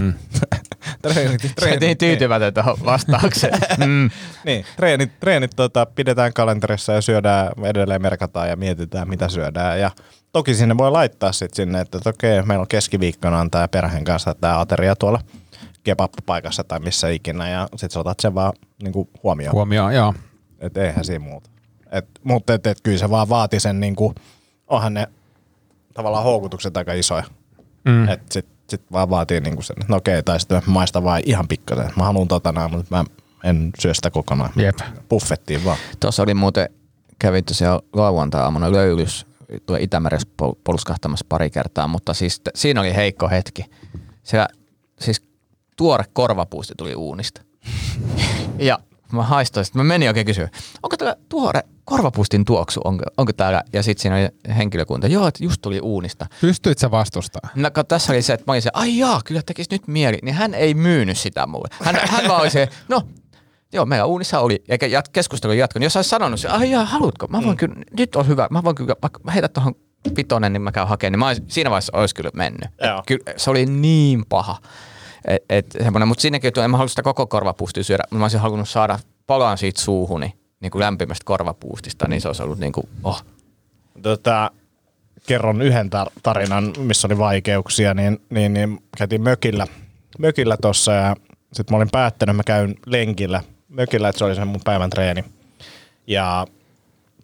Mm. 0.00 0.14
treenit, 1.02 1.40
Se 1.40 1.48
treenit, 1.48 1.80
niin 1.80 1.98
tyytymätön 1.98 2.54
tuohon 2.54 2.76
vastaukseen. 2.84 3.60
mm. 3.86 4.10
niin, 4.44 4.64
treenit, 4.76 5.20
treenit 5.20 5.50
tota, 5.56 5.86
pidetään 5.86 6.32
kalenterissa 6.32 6.92
ja 6.92 7.00
syödään, 7.00 7.48
edelleen 7.64 8.02
merkataan 8.02 8.48
ja 8.48 8.56
mietitään 8.56 9.08
mitä 9.08 9.28
syödään. 9.28 9.80
Ja 9.80 9.90
toki 10.32 10.54
sinne 10.54 10.78
voi 10.78 10.90
laittaa 10.90 11.32
sitten 11.32 11.56
sinne, 11.56 11.80
että 11.80 11.98
et 11.98 12.06
okei, 12.06 12.42
meillä 12.42 12.62
on 12.62 12.68
keskiviikkona 12.68 13.38
on 13.38 13.50
tämä 13.50 13.68
perheen 13.68 14.04
kanssa 14.04 14.34
tämä 14.34 14.60
ateria 14.60 14.96
tuolla 14.96 15.20
kebab-paikassa 15.84 16.64
tai 16.64 16.80
missä 16.80 17.08
ikinä 17.08 17.48
ja 17.48 17.68
sitten 17.70 17.90
sä 17.90 18.00
otat 18.00 18.20
sen 18.20 18.34
vaan 18.34 18.52
niinku 18.82 19.10
huomioon. 19.22 19.52
Huomioon, 19.52 19.94
joo. 19.94 20.14
Et 20.60 20.76
eihän 20.76 21.04
siinä 21.04 21.24
muuta. 21.24 21.50
Et, 21.92 22.06
mutta 22.24 22.54
et, 22.54 22.66
et, 22.66 22.78
kyllä 22.82 22.98
se 22.98 23.10
vaan 23.10 23.28
vaati 23.28 23.60
sen, 23.60 23.80
niinku, 23.80 24.14
onhan 24.66 24.94
ne 24.94 25.06
tavallaan 25.94 26.24
houkutukset 26.24 26.76
aika 26.76 26.92
isoja. 26.92 27.24
Mm. 27.84 28.08
Et 28.08 28.32
sit, 28.32 28.46
sit 28.68 28.82
vaan 28.92 29.10
vaatii 29.10 29.40
niinku 29.40 29.62
sen, 29.62 29.76
että 29.80 29.92
no 29.92 29.96
okei, 29.96 30.22
tai 30.22 30.40
sitten 30.40 30.62
mä 30.66 30.72
maistan 30.72 31.04
vaan 31.04 31.22
ihan 31.26 31.48
pikkasen. 31.48 31.90
Mä 31.96 32.04
haluan 32.04 32.28
tota 32.28 32.52
näin, 32.52 32.70
mutta 32.70 32.96
mä 32.96 33.04
en 33.44 33.70
syö 33.78 33.94
sitä 33.94 34.10
kokonaan. 34.10 34.50
Jep. 34.56 34.78
Buffettiin 35.08 35.64
vaan. 35.64 35.78
Tuossa 36.00 36.22
oli 36.22 36.34
muuten, 36.34 36.68
kävin 37.18 37.44
tosiaan 37.44 37.80
lauantai-aamuna 37.92 38.72
löylys, 38.72 39.26
tuolla 39.66 39.82
Itämeressä 39.82 40.28
pol- 40.36 40.54
polskahtamassa 40.64 41.26
pari 41.28 41.50
kertaa, 41.50 41.88
mutta 41.88 42.14
siis 42.14 42.40
t- 42.40 42.48
siinä 42.54 42.80
oli 42.80 42.94
heikko 42.94 43.28
hetki. 43.28 43.64
Siellä, 44.22 44.48
siis 45.00 45.22
tuore 45.76 46.04
korvapuusti 46.12 46.74
tuli 46.76 46.94
uunista. 46.94 47.42
ja 48.58 48.78
mä 49.12 49.22
haistoin, 49.22 49.66
sit 49.66 49.74
mä 49.74 49.84
menin 49.84 50.08
oikein 50.08 50.26
kysyä, 50.26 50.48
onko 50.82 50.96
täällä 50.96 51.16
tuore 51.28 51.62
korvapuustin 51.84 52.44
tuoksu, 52.44 52.80
onko, 52.84 53.04
onko 53.16 53.32
täällä, 53.32 53.62
ja 53.72 53.82
sitten 53.82 54.02
siinä 54.02 54.16
oli 54.16 54.54
henkilökunta, 54.54 55.06
joo, 55.06 55.26
että 55.26 55.44
just 55.44 55.62
tuli 55.62 55.80
uunista. 55.80 56.26
Pystyit 56.40 56.78
sä 56.78 56.90
vastustaa? 56.90 57.50
No, 57.54 57.70
kun 57.70 57.86
tässä 57.86 58.12
oli 58.12 58.22
se, 58.22 58.32
että 58.32 58.44
mä 58.46 58.52
olin 58.52 58.62
se, 58.62 58.70
ai 58.72 58.98
jaa, 58.98 59.20
kyllä 59.24 59.42
tekisi 59.46 59.70
nyt 59.72 59.88
mieli. 59.88 60.18
Niin 60.22 60.34
hän 60.34 60.54
ei 60.54 60.74
myynyt 60.74 61.18
sitä 61.18 61.46
mulle. 61.46 61.68
Hän, 61.82 61.96
hän 62.04 62.28
vaan 62.28 62.40
oli 62.40 62.50
se, 62.50 62.68
no, 62.88 63.02
joo, 63.72 63.84
meillä 63.84 64.04
uunissa 64.04 64.40
oli, 64.40 64.64
eikä 64.68 64.86
jat, 64.86 65.08
keskustelu 65.08 65.52
jatkunut. 65.52 65.84
Jos 65.84 65.96
olisi 65.96 66.10
sanonut 66.10 66.40
se, 66.40 66.48
ai 66.48 66.70
jaa, 66.70 66.84
haluatko? 66.84 67.26
Mä 67.26 67.42
voin 67.44 67.56
kyllä, 67.56 67.74
nyt 67.98 68.16
on 68.16 68.28
hyvä, 68.28 68.48
mä 68.50 68.62
voin 68.62 68.76
kyllä, 68.76 68.94
vaikka 69.02 69.20
mä 69.24 69.30
heitän 69.32 69.50
tuohon 69.50 69.74
pitonen, 70.14 70.52
niin 70.52 70.62
mä 70.62 70.72
käyn 70.72 70.88
hakemaan. 70.88 71.12
Niin 71.12 71.18
mä 71.18 71.26
olisin, 71.26 71.44
siinä 71.48 71.70
vaiheessa 71.70 71.96
olisi 71.96 72.14
kyllä 72.14 72.30
mennyt. 72.34 72.70
Kyllä, 73.06 73.22
se 73.36 73.50
oli 73.50 73.66
niin 73.66 74.24
paha. 74.28 74.58
Et, 75.24 75.44
et, 75.50 75.66
semmoinen, 75.82 76.08
mutta 76.08 76.22
siinäkin, 76.22 76.48
että 76.48 76.64
en 76.64 76.70
mä 76.70 76.76
halunnut 76.76 76.92
sitä 76.92 77.02
koko 77.02 77.26
korvapuustia 77.26 77.84
syödä, 77.84 78.02
mä 78.10 78.24
olisin 78.24 78.40
halunnut 78.40 78.68
saada 78.68 78.98
palan 79.26 79.58
siitä 79.58 79.80
suuhuni 79.80 80.34
niin 80.60 80.70
kuin 80.70 80.80
lämpimästä 80.80 81.24
korvapuustista, 81.24 82.08
niin 82.08 82.20
se 82.20 82.28
olisi 82.28 82.42
ollut 82.42 82.58
niin 82.58 82.72
kuin, 82.72 82.88
oh, 83.04 83.24
Tota, 84.02 84.50
kerron 85.26 85.62
yhden 85.62 85.86
tar- 85.86 86.12
tarinan, 86.22 86.72
missä 86.78 87.08
oli 87.08 87.18
vaikeuksia, 87.18 87.94
niin, 87.94 88.22
niin, 88.30 88.54
niin 88.54 88.82
käytiin 88.98 89.22
mökillä, 89.22 89.66
mökillä 90.18 90.56
tossa 90.56 90.92
ja 90.92 91.16
sitten 91.52 91.74
mä 91.74 91.76
olin 91.76 91.90
päättänyt, 91.92 92.36
mä 92.36 92.42
käyn 92.42 92.74
lenkillä 92.86 93.42
mökillä, 93.72 94.08
että 94.08 94.18
se 94.18 94.24
oli 94.24 94.34
se 94.34 94.44
mun 94.44 94.60
päivän 94.64 94.90
treeni. 94.90 95.24
Ja 96.06 96.46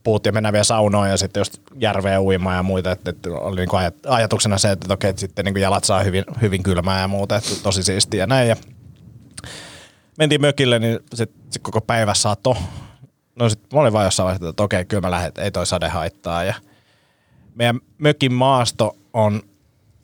puhuttiin, 0.09 0.35
mennään 0.35 0.53
vielä 0.53 0.64
saunoon 0.64 1.11
ja 1.11 1.16
sitten 1.16 1.40
just 1.40 1.59
järveen 1.79 2.21
uimaan 2.21 2.57
ja 2.57 2.62
muita, 2.62 2.92
että, 2.92 3.11
että 3.11 3.31
oli 3.31 3.57
niinku 3.57 3.77
ajat- 3.77 4.07
ajatuksena 4.07 4.59
se, 4.59 4.71
että, 4.71 4.94
okei, 4.94 5.11
että 5.11 5.21
sitten 5.21 5.44
niinku 5.44 5.59
jalat 5.59 5.85
saa 5.85 6.03
hyvin, 6.03 6.25
hyvin 6.42 6.62
kylmää 6.62 7.01
ja 7.01 7.09
muuta, 7.09 7.37
että 7.37 7.51
tosi 7.62 7.83
siistiä 7.83 8.23
ja 8.23 8.27
näin. 8.27 8.49
Ja 8.49 8.57
mentiin 10.18 10.40
mökille, 10.40 10.79
niin 10.79 10.99
sitten 11.14 11.42
sit 11.51 11.62
koko 11.62 11.81
päivä 11.81 12.14
sato. 12.14 12.57
No 13.37 13.49
sitten 13.49 13.68
mä 13.73 13.81
olin 13.81 13.92
vaan 13.92 14.05
jossain 14.05 14.25
vaiheessa, 14.25 14.49
että 14.49 14.62
okei, 14.62 14.85
kyllä 14.85 15.01
mä 15.01 15.11
lähden, 15.11 15.33
ei 15.38 15.51
toi 15.51 15.66
sade 15.66 15.88
haittaa. 15.88 16.44
Ja 16.44 16.55
meidän 17.55 17.81
mökin 17.99 18.33
maasto 18.33 18.97
on 19.12 19.42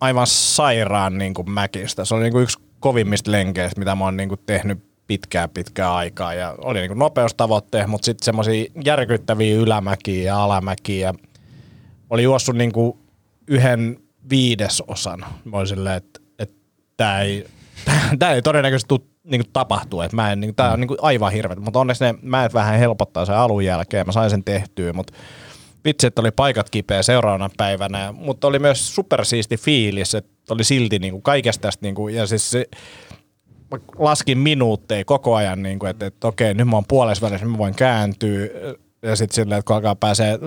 aivan 0.01 0.27
sairaan 0.27 1.19
niin 1.19 1.35
kuin 1.35 1.51
mäkistä. 1.51 2.05
Se 2.05 2.15
oli 2.15 2.23
niin 2.23 2.33
kuin 2.33 2.43
yksi 2.43 2.59
kovimmista 2.81 3.33
lenkeistä, 3.33 3.79
mitä 3.79 3.95
mä 3.95 4.05
oon 4.05 4.17
niin 4.17 4.29
kuin 4.29 4.41
tehnyt 4.47 4.94
pitkään 5.07 5.51
pitkään 5.51 5.93
aikaa. 5.93 6.35
Ja 6.35 6.55
oli 6.59 6.81
niin 6.81 6.99
nopeustavoitteet, 6.99 7.87
mutta 7.87 8.05
sitten 8.05 8.25
semmoisia 8.25 8.67
järkyttäviä 8.85 9.57
ylämäkiä 9.57 10.25
ja 10.25 10.45
alamäkiä. 10.45 11.07
Ja 11.07 11.15
oli 12.11 12.23
juossut 12.23 12.57
niin 12.57 12.73
kuin 12.73 12.99
yhden 13.49 13.99
viidesosan. 14.31 15.25
Mä 15.45 15.57
olin 15.57 15.69
silleen, 15.69 15.97
että, 15.97 16.21
että 16.39 16.57
tämä 16.97 17.21
ei, 17.21 17.47
ei 18.35 18.43
todennäköisesti 18.43 18.89
tuu 18.89 19.09
niin 19.25 19.45
tapahtuu. 19.53 20.01
Että 20.01 20.17
mä 20.17 20.33
en, 20.33 20.41
niin, 20.41 20.55
tää 20.55 20.73
on 20.73 20.81
niin 20.81 20.89
kuin 20.89 20.99
aivan 21.03 21.33
hirveä. 21.33 21.57
Mutta 21.57 21.79
onneksi 21.79 22.05
ne 22.05 22.15
mäet 22.23 22.55
vähän 22.55 22.79
helpottaa 22.79 23.25
sen 23.25 23.37
alun 23.37 23.65
jälkeen. 23.65 24.07
Mä 24.07 24.13
sain 24.13 24.31
sen 24.31 24.45
tehtyä, 24.45 24.93
mutta 24.93 25.13
vitsi, 25.85 26.07
että 26.07 26.21
oli 26.21 26.31
paikat 26.31 26.71
kipeä 26.71 27.03
seuraavana 27.03 27.51
päivänä, 27.57 28.13
mutta 28.13 28.47
oli 28.47 28.59
myös 28.59 28.95
supersiisti 28.95 29.57
fiilis, 29.57 30.15
että 30.15 30.55
oli 30.55 30.65
silti 30.65 30.99
niin 30.99 31.13
kuin 31.13 31.23
kaikesta 31.23 31.63
tästä, 31.63 31.87
niin 31.87 31.95
kuin, 31.95 32.15
ja 32.15 32.27
siis 32.27 32.51
se, 32.51 32.67
laskin 33.99 34.39
minuutteja 34.39 35.05
koko 35.05 35.35
ajan, 35.35 35.63
niin 35.63 35.79
kuin, 35.79 35.91
että, 35.91 36.07
että 36.07 36.29
okei, 36.29 36.55
nyt 36.55 36.69
mä 36.69 36.77
oon 36.77 36.85
puolessa 36.89 37.27
välissä, 37.27 37.47
mä 37.47 37.59
voin 37.59 37.75
kääntyä. 37.75 38.49
Ja 39.03 39.17
sitten 39.17 39.35
silleen, 39.35 39.59
että 39.59 39.67
kun 39.67 39.77
alkaa 39.77 39.97
pääsee 39.97 40.39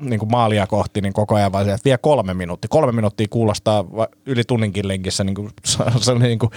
niin 0.00 0.18
kuin 0.18 0.30
maalia 0.30 0.66
kohti, 0.66 1.00
niin 1.00 1.12
koko 1.12 1.34
ajan 1.34 1.52
vaan 1.52 1.64
se, 1.64 1.72
että 1.72 1.84
vie 1.84 1.98
kolme 1.98 2.34
minuuttia. 2.34 2.68
Kolme 2.68 2.92
minuuttia 2.92 3.26
kuulostaa 3.30 3.84
yli 4.26 4.44
tunninkin 4.44 4.88
lenkissä, 4.88 5.24
niin 5.24 5.34
kuin, 5.34 5.50
se 6.00 6.12
oli 6.12 6.22
niin 6.22 6.38
kuin, 6.38 6.50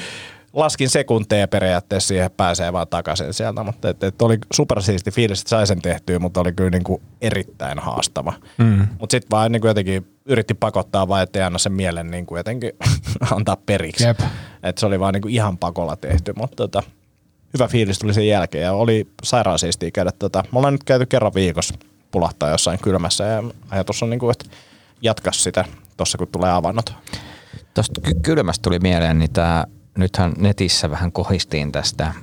laskin 0.55 0.89
sekunteja 0.89 1.47
periaatteessa 1.47 2.07
siihen, 2.07 2.31
pääsee 2.31 2.73
vaan 2.73 2.87
takaisin 2.87 3.33
sieltä, 3.33 3.63
mutta 3.63 3.89
et, 3.89 4.03
et 4.03 4.21
oli 4.21 4.37
supersiisti 4.53 5.11
fiilis, 5.11 5.39
että 5.39 5.49
sai 5.49 5.67
sen 5.67 5.81
tehtyä, 5.81 6.19
mutta 6.19 6.41
oli 6.41 6.53
kyllä 6.53 6.69
niin 6.69 6.83
kuin 6.83 7.01
erittäin 7.21 7.79
haastava. 7.79 8.33
Mm. 8.57 8.87
Mutta 8.99 9.13
sitten 9.13 9.29
vaan 9.31 9.51
niin 9.51 9.61
kuin 9.61 9.69
jotenkin 9.69 10.07
yritti 10.25 10.53
pakottaa 10.53 11.07
vaan, 11.07 11.23
ettei 11.23 11.41
anna 11.41 11.59
sen 11.59 11.73
mielen 11.73 12.11
niin 12.11 12.25
kuin 12.25 12.39
jotenkin 12.39 12.71
antaa 13.35 13.57
periksi. 13.65 14.03
Jep. 14.03 14.19
Et 14.63 14.77
se 14.77 14.85
oli 14.85 14.99
vaan 14.99 15.13
niin 15.13 15.21
kuin 15.21 15.33
ihan 15.33 15.57
pakolla 15.57 15.95
tehty, 15.95 16.33
mutta 16.35 16.55
tota, 16.55 16.83
hyvä 17.53 17.67
fiilis 17.67 17.99
tuli 17.99 18.13
sen 18.13 18.27
jälkeen 18.27 18.63
ja 18.63 18.73
oli 18.73 19.07
sairaan 19.23 19.59
siistiä 19.59 19.91
käydä. 19.91 20.11
Tota, 20.19 20.43
me 20.51 20.57
ollaan 20.57 20.73
nyt 20.73 20.83
käyty 20.83 21.05
kerran 21.05 21.33
viikossa 21.33 21.75
pulahtaa 22.11 22.49
jossain 22.49 22.79
kylmässä 22.79 23.23
ja 23.23 23.43
ajatus 23.69 24.03
on, 24.03 24.09
niin 24.09 24.19
kuin, 24.19 24.31
että 24.31 24.57
jatka 25.01 25.31
sitä 25.31 25.65
tuossa 25.97 26.17
kun 26.17 26.27
tulee 26.27 26.51
avannot. 26.51 26.93
Tuosta 27.73 28.01
ky- 28.01 28.19
kylmästä 28.21 28.61
tuli 28.61 28.79
mieleen, 28.79 29.19
niin 29.19 29.33
tää, 29.33 29.67
nythän 29.97 30.34
netissä 30.38 30.89
vähän 30.89 31.12
kohistiin 31.12 31.71
tästä 31.71 32.13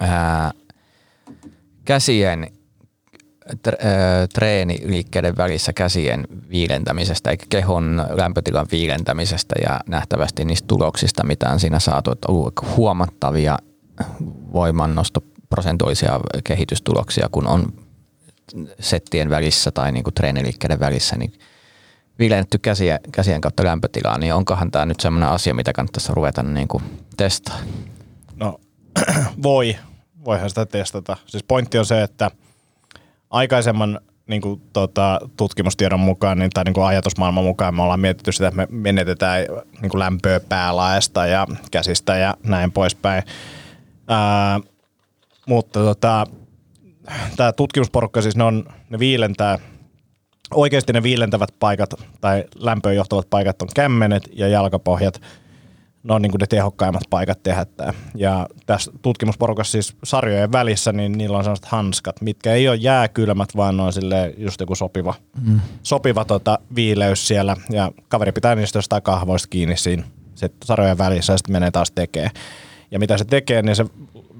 ää, 0.00 0.50
käsien 1.84 2.52
treeniliikkeiden 4.34 5.36
välissä 5.36 5.72
käsien 5.72 6.26
viilentämisestä, 6.50 7.30
eikä 7.30 7.46
kehon 7.48 8.06
lämpötilan 8.10 8.66
viilentämisestä 8.72 9.54
ja 9.62 9.80
nähtävästi 9.86 10.44
niistä 10.44 10.66
tuloksista, 10.66 11.24
mitä 11.24 11.50
on 11.50 11.60
siinä 11.60 11.78
saatu, 11.78 12.12
että 12.12 12.28
on 12.28 12.34
ollut 12.34 12.76
huomattavia 12.76 13.58
voimannostoprosentuaalisia 14.52 16.20
kehitystuloksia, 16.44 17.28
kun 17.32 17.46
on 17.46 17.72
settien 18.80 19.30
välissä 19.30 19.70
tai 19.70 19.92
niin 19.92 20.04
kuin 20.04 20.14
treeniliikkeiden 20.14 20.80
välissä, 20.80 21.16
niin 21.16 21.32
viilennetty 22.18 22.58
käsiä, 22.58 22.98
käsien 23.12 23.40
kautta 23.40 23.64
lämpötilaa, 23.64 24.18
niin 24.18 24.34
onkohan 24.34 24.70
tämä 24.70 24.86
nyt 24.86 25.00
semmoinen 25.00 25.28
asia, 25.28 25.54
mitä 25.54 25.72
kannattaisi 25.72 26.14
ruveta 26.14 26.42
niin 26.42 26.68
kuin 26.68 26.82
testaa? 27.16 27.58
No 28.36 28.60
voi, 29.42 29.76
voihan 30.24 30.48
sitä 30.48 30.66
testata. 30.66 31.16
Siis 31.26 31.44
pointti 31.48 31.78
on 31.78 31.86
se, 31.86 32.02
että 32.02 32.30
aikaisemman 33.30 34.00
niin 34.26 34.42
kuin, 34.42 34.62
tota, 34.72 35.20
tutkimustiedon 35.36 36.00
mukaan 36.00 36.38
niin, 36.38 36.50
tai 36.50 36.64
niin 36.64 36.74
kuin 36.74 36.86
ajatusmaailman 36.86 37.44
mukaan 37.44 37.74
me 37.74 37.82
ollaan 37.82 38.00
mietitty 38.00 38.32
sitä, 38.32 38.48
että 38.48 38.56
me 38.56 38.66
menetetään 38.70 39.46
niin 39.80 39.90
kuin 39.90 39.98
lämpöä 39.98 40.40
päälaesta 40.40 41.26
ja 41.26 41.46
käsistä 41.70 42.16
ja 42.16 42.36
näin 42.42 42.72
poispäin. 42.72 43.22
Ää, 44.08 44.60
mutta 45.46 45.80
tota, 45.80 46.26
tämä 47.36 47.52
tutkimusporukka 47.52 48.22
siis 48.22 48.36
ne, 48.36 48.44
on, 48.44 48.64
ne 48.90 48.98
viilentää, 48.98 49.58
oikeasti 50.54 50.92
ne 50.92 51.02
viilentävät 51.02 51.50
paikat 51.58 51.94
tai 52.20 52.44
lämpöön 52.56 52.96
johtavat 52.96 53.30
paikat 53.30 53.62
on 53.62 53.68
kämmenet 53.74 54.28
ja 54.32 54.48
jalkapohjat. 54.48 55.20
Ne 56.02 56.14
on 56.14 56.22
niin 56.22 56.30
kuin 56.30 56.40
ne 56.40 56.46
tehokkaimmat 56.46 57.02
paikat 57.10 57.42
tehdä 57.42 57.64
tämä. 57.64 57.92
Ja 58.14 58.46
tässä 58.66 58.92
tutkimusporukassa 59.02 59.72
siis 59.72 59.96
sarjojen 60.04 60.52
välissä, 60.52 60.92
niin 60.92 61.12
niillä 61.12 61.38
on 61.38 61.44
sellaiset 61.44 61.64
hanskat, 61.64 62.20
mitkä 62.20 62.52
ei 62.52 62.68
ole 62.68 62.76
jääkylmät, 62.76 63.56
vaan 63.56 63.76
ne 63.76 63.82
on 63.82 63.92
sille 63.92 64.34
just 64.36 64.60
joku 64.60 64.74
sopiva, 64.74 65.14
mm. 65.42 65.60
sopiva 65.82 66.24
tota, 66.24 66.58
viileys 66.74 67.28
siellä. 67.28 67.56
Ja 67.70 67.92
kaveri 68.08 68.32
pitää 68.32 68.54
niistä 68.54 68.78
jostain 68.78 69.02
kahvoista 69.02 69.48
kiinni 69.48 69.76
siinä 69.76 70.02
sit 70.34 70.52
sarjojen 70.64 70.98
välissä 70.98 71.32
ja 71.32 71.36
sitten 71.36 71.52
menee 71.52 71.70
taas 71.70 71.90
tekee. 71.90 72.30
Ja 72.90 72.98
mitä 72.98 73.18
se 73.18 73.24
tekee, 73.24 73.62
niin 73.62 73.76
se 73.76 73.84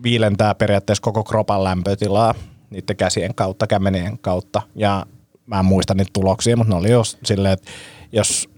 viilentää 0.03 0.55
periaatteessa 0.55 1.03
koko 1.03 1.25
kropan 1.25 1.65
lämpötilaa 1.65 2.35
niiden 2.71 2.97
käsien 2.97 3.35
kautta, 3.35 3.67
kämmenien 3.67 4.19
kautta. 4.19 4.63
Ja 4.75 5.07
mä 5.49 5.59
en 5.59 5.65
muista 5.65 5.95
niitä 5.95 6.11
tuloksia, 6.13 6.57
mutta 6.57 6.73
ne 6.73 6.79
oli 6.79 6.91
jos 6.91 7.19
silleen, 7.25 7.53
että 7.53 7.71
jos 8.13 8.49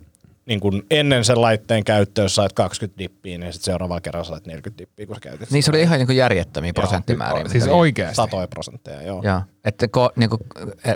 niin 0.47 0.61
kun 0.61 0.83
ennen 0.91 1.25
sen 1.25 1.41
laitteen 1.41 1.85
käyttöä 1.85 2.25
jos 2.25 2.35
sait 2.35 2.53
20 2.53 2.99
dippiä, 2.99 3.39
niin 3.39 3.53
sitten 3.53 3.65
seuraavalla 3.65 4.01
kerralla 4.01 4.29
sait 4.29 4.47
40 4.47 4.79
dippiä, 4.79 5.07
kun 5.07 5.17
sä 5.17 5.21
käytit 5.21 5.51
Niin 5.51 5.63
se 5.63 5.71
oli 5.71 5.83
ihan 5.83 5.99
niin 5.99 6.07
kuin 6.07 6.17
järjettömiä 6.17 6.73
prosenttimääriä. 6.73 7.49
Siis 7.49 7.67
oikeasti. 7.67 8.17
satoja 8.17 8.49
prosentteja, 8.49 9.03
joo. 9.03 9.23
Joo, 9.25 9.41
että 9.65 9.89
ko, 9.89 10.11
niin 10.17 10.31
kuin 10.31 10.41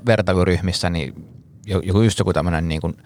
vertailuryhmissä 0.07 0.90
niin 0.90 1.14
jo- 1.66 1.80
joku 1.85 2.02
just 2.02 2.18
joku 2.18 2.33
tämmöinen 2.33 2.68
niin 2.68 2.80
kuin, 2.80 2.96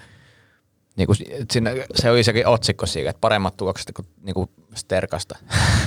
niin 0.96 1.07
kuin, 1.07 1.16
siinä, 1.53 1.70
se 1.94 2.11
oli 2.11 2.24
sekin 2.24 2.46
otsikko 2.46 2.87
siitä, 2.87 3.11
että 3.11 3.20
paremmat 3.20 3.57
tulokset 3.57 3.92
kuin, 3.96 4.07
niin 4.22 4.35
kuin 4.35 4.51
sterkasta. 4.74 5.38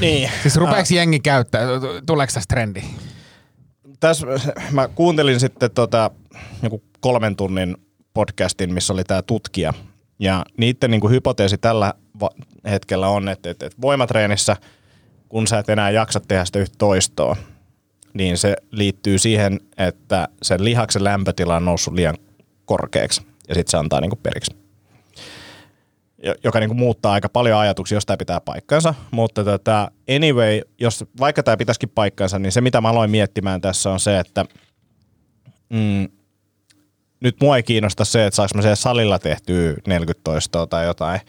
Niin. 0.02 0.32
Siis 0.42 0.56
rupeeko 0.56 0.88
jengi 0.94 1.20
käyttää? 1.20 1.68
Tuleeko 2.06 2.34
tästä 2.34 2.54
trendi? 2.54 2.84
Tässä 4.02 4.28
mä 4.72 4.88
kuuntelin 4.88 5.40
sitten 5.40 5.72
tota, 5.72 6.12
joku 6.64 6.84
kolmen 7.00 7.36
tunnin 7.36 7.78
podcastin, 8.14 8.74
missä 8.74 8.94
oli 8.94 9.04
tämä 9.04 9.22
tutkija. 9.22 9.74
Ja 10.20 10.46
niiden 10.58 10.92
niin 10.92 11.02
kuin 11.02 11.14
hypoteesi 11.14 11.58
tällä 11.58 11.94
hetkellä 12.66 13.08
on, 13.08 13.30
että, 13.30 13.50
että, 13.50 13.66
että 13.66 13.82
voimatreenissä, 13.82 14.56
kun 15.30 15.48
sä 15.48 15.60
et 15.60 15.70
enää 15.70 15.90
jaksa 15.90 16.20
tehdä 16.20 16.46
sitä 16.46 16.60
yhtä 16.60 16.76
toistoa, 16.78 17.36
niin 18.14 18.38
se 18.38 18.56
liittyy 18.72 19.18
siihen, 19.18 19.60
että 19.78 20.28
sen 20.42 20.64
lihaksen 20.64 21.04
lämpötila 21.04 21.56
on 21.56 21.66
noussut 21.66 21.94
liian 21.94 22.18
korkeaksi 22.66 23.22
ja 23.48 23.56
sitten 23.56 23.72
se 23.72 23.78
antaa 23.78 24.02
niin 24.02 24.10
kuin 24.10 24.20
periksi. 24.24 24.61
Jo- 26.24 26.36
Joka 26.44 26.60
niin 26.60 26.70
kuin 26.70 26.80
muuttaa 26.80 27.14
aika 27.14 27.30
paljon 27.30 27.60
ajatuksia, 27.60 27.96
jos 27.96 28.06
tämä 28.06 28.18
pitää 28.18 28.42
paikkansa. 28.42 28.94
Mutta 29.12 29.44
tota, 29.44 29.92
anyway, 30.16 30.62
jos 30.80 31.06
vaikka 31.20 31.44
tämä 31.44 31.58
pitäisikin 31.58 31.90
paikkansa, 31.90 32.40
niin 32.40 32.52
se 32.52 32.62
mitä 32.62 32.82
mä 32.82 32.90
aloin 32.90 33.12
miettimään 33.12 33.62
tässä 33.62 33.90
on 33.90 34.00
se, 34.00 34.20
että 34.20 34.46
mm, 35.70 36.08
nyt 37.20 37.36
mua 37.42 37.58
ei 37.58 37.64
kiinnosta 37.64 38.06
se, 38.06 38.26
että 38.26 38.36
saanko 38.36 38.52
mä 38.56 38.62
siellä 38.62 38.76
salilla 38.76 39.20
tehtyä 39.20 39.74
40 39.88 40.24
toistoa 40.24 40.68
tai 40.68 40.86
jotain. 40.86 41.20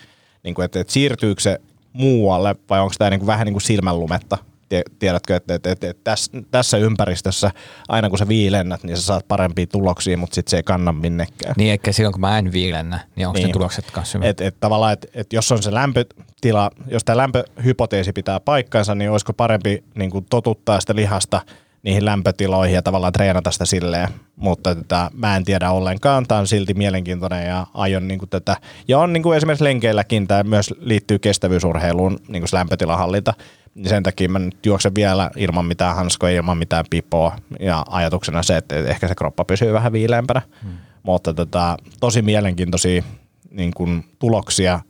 Niin 0.42 0.54
kuin, 0.54 0.64
että, 0.64 0.80
että 0.80 0.92
siirtyykö 0.92 1.40
se 1.40 1.60
muualle 1.92 2.56
vai 2.70 2.80
onko 2.80 2.94
tämä 2.98 3.10
niin 3.10 3.20
kuin 3.20 3.26
vähän 3.26 3.44
niin 3.44 3.54
kuin 3.54 3.62
silmänlumetta? 3.62 4.38
Tie- 4.72 4.82
Tiedätkö, 4.98 5.36
että, 5.36 5.54
että, 5.54 5.70
että, 5.70 5.90
että 5.90 6.00
tässä, 6.04 6.32
tässä 6.50 6.76
ympäristössä 6.76 7.50
aina 7.88 8.08
kun 8.08 8.18
sä 8.18 8.28
viilennät, 8.28 8.84
niin 8.84 8.96
sä 8.96 9.02
saat 9.02 9.28
parempia 9.28 9.66
tuloksia, 9.66 10.16
mutta 10.16 10.34
sitten 10.34 10.50
se 10.50 10.56
ei 10.56 10.62
kanna 10.62 10.92
minnekään. 10.92 11.54
Niin 11.56 11.70
eikä 11.70 11.92
silloin 11.92 12.12
kun 12.12 12.20
mä 12.20 12.38
en 12.38 12.52
viilennä, 12.52 13.00
niin 13.16 13.26
onko 13.26 13.38
niin. 13.38 13.46
ne 13.46 13.52
tulokset 13.52 13.90
kanssa 13.90 14.18
hyvät? 14.18 14.28
Et, 14.28 14.40
et 14.40 14.56
tavallaan, 14.60 14.92
että 14.92 15.08
et 15.14 15.32
jos 15.32 15.52
on 15.52 15.62
se 15.62 15.74
lämpötila, 15.74 16.70
jos 16.86 17.04
tämä 17.04 17.16
lämpöhypoteesi 17.16 18.12
pitää 18.12 18.40
paikkansa, 18.40 18.94
niin 18.94 19.10
olisiko 19.10 19.32
parempi 19.32 19.84
niin 19.94 20.10
kuin 20.10 20.26
totuttaa 20.30 20.80
sitä 20.80 20.96
lihasta 20.96 21.40
niihin 21.82 22.04
lämpötiloihin 22.04 22.74
ja 22.74 22.82
tavallaan 22.82 23.12
treenata 23.12 23.50
sitä 23.50 23.66
silleen. 23.66 24.08
Mutta 24.36 24.74
tätä, 24.74 25.10
mä 25.14 25.36
en 25.36 25.44
tiedä 25.44 25.70
ollenkaan. 25.70 26.26
Tämä 26.26 26.40
on 26.40 26.46
silti 26.46 26.74
mielenkiintoinen 26.74 27.46
ja 27.46 27.66
aion 27.74 28.08
niin 28.08 28.18
kuin 28.18 28.28
tätä. 28.28 28.56
Ja 28.88 28.98
on 28.98 29.12
niin 29.12 29.22
kuin 29.22 29.36
esimerkiksi 29.36 29.64
lenkeilläkin, 29.64 30.28
tämä 30.28 30.42
myös 30.42 30.74
liittyy 30.78 31.18
kestävyysurheiluun, 31.18 32.18
niin 32.28 32.42
kuin 32.42 32.48
se 32.48 32.56
lämpötilahallinta. 32.56 33.34
Niin 33.74 33.88
sen 33.88 34.02
takia 34.02 34.28
mä 34.28 34.38
nyt 34.38 34.66
juoksen 34.66 34.94
vielä 34.94 35.30
ilman 35.36 35.64
mitään 35.64 35.96
hanskoja, 35.96 36.36
ilman 36.36 36.58
mitään 36.58 36.84
pipoa. 36.90 37.36
Ja 37.60 37.84
ajatuksena 37.88 38.42
se, 38.42 38.56
että 38.56 38.76
ehkä 38.76 39.08
se 39.08 39.14
kroppa 39.14 39.44
pysyy 39.44 39.72
vähän 39.72 39.92
viileämpänä. 39.92 40.42
Hmm. 40.62 40.72
Mutta 41.02 41.34
tota, 41.34 41.76
tosi 42.00 42.22
mielenkiintoisia 42.22 43.02
niin 43.50 43.74
kuin 43.74 44.04
tuloksia. 44.18 44.80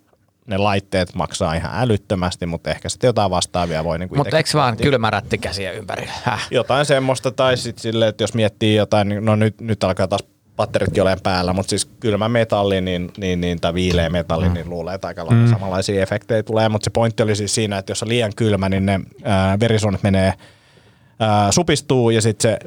Ne 0.46 0.58
laitteet 0.58 1.14
maksaa 1.14 1.54
ihan 1.54 1.70
älyttömästi, 1.74 2.46
mutta 2.46 2.70
ehkä 2.70 2.88
sitten 2.88 3.08
jotain 3.08 3.30
vastaavia 3.30 3.84
voi 3.84 3.98
niin 3.98 4.08
Mutta 4.16 4.36
eikö 4.36 4.50
vaan 4.54 4.76
kylmä 4.76 5.10
rätti 5.10 5.38
käsiä 5.38 5.72
ympärillä? 5.72 6.12
Häh? 6.22 6.46
Jotain 6.50 6.86
semmoista, 6.86 7.30
tai 7.30 7.56
sitten 7.56 7.82
silleen, 7.82 8.08
että 8.08 8.24
jos 8.24 8.34
miettii 8.34 8.76
jotain, 8.76 9.08
niin 9.08 9.24
no 9.24 9.36
nyt, 9.36 9.60
nyt 9.60 9.84
alkaa 9.84 10.08
taas 10.08 10.24
patteritkin 10.56 11.02
olemaan 11.02 11.22
päällä, 11.22 11.52
mutta 11.52 11.70
siis 11.70 11.84
kylmä 12.00 12.28
metalli 12.28 12.80
niin, 12.80 13.12
niin, 13.16 13.40
niin, 13.40 13.60
tai 13.60 13.74
viileä 13.74 14.10
metalli, 14.10 14.48
mm. 14.48 14.54
niin 14.54 14.70
luulee, 14.70 14.94
että 14.94 15.08
aika 15.08 15.26
lailla 15.26 15.46
mm. 15.46 15.50
samanlaisia 15.50 16.02
efektejä 16.02 16.42
tulee, 16.42 16.68
mutta 16.68 16.84
se 16.84 16.90
pointti 16.90 17.22
oli 17.22 17.36
siis 17.36 17.54
siinä, 17.54 17.78
että 17.78 17.90
jos 17.90 18.02
on 18.02 18.08
liian 18.08 18.32
kylmä, 18.36 18.68
niin 18.68 18.86
ne 18.86 19.00
ää, 19.24 19.60
verisuonet 19.60 20.02
menee 20.02 20.34
ää, 21.20 21.52
supistuu 21.52 22.10
ja 22.10 22.22
sitten 22.22 22.50
se 22.50 22.58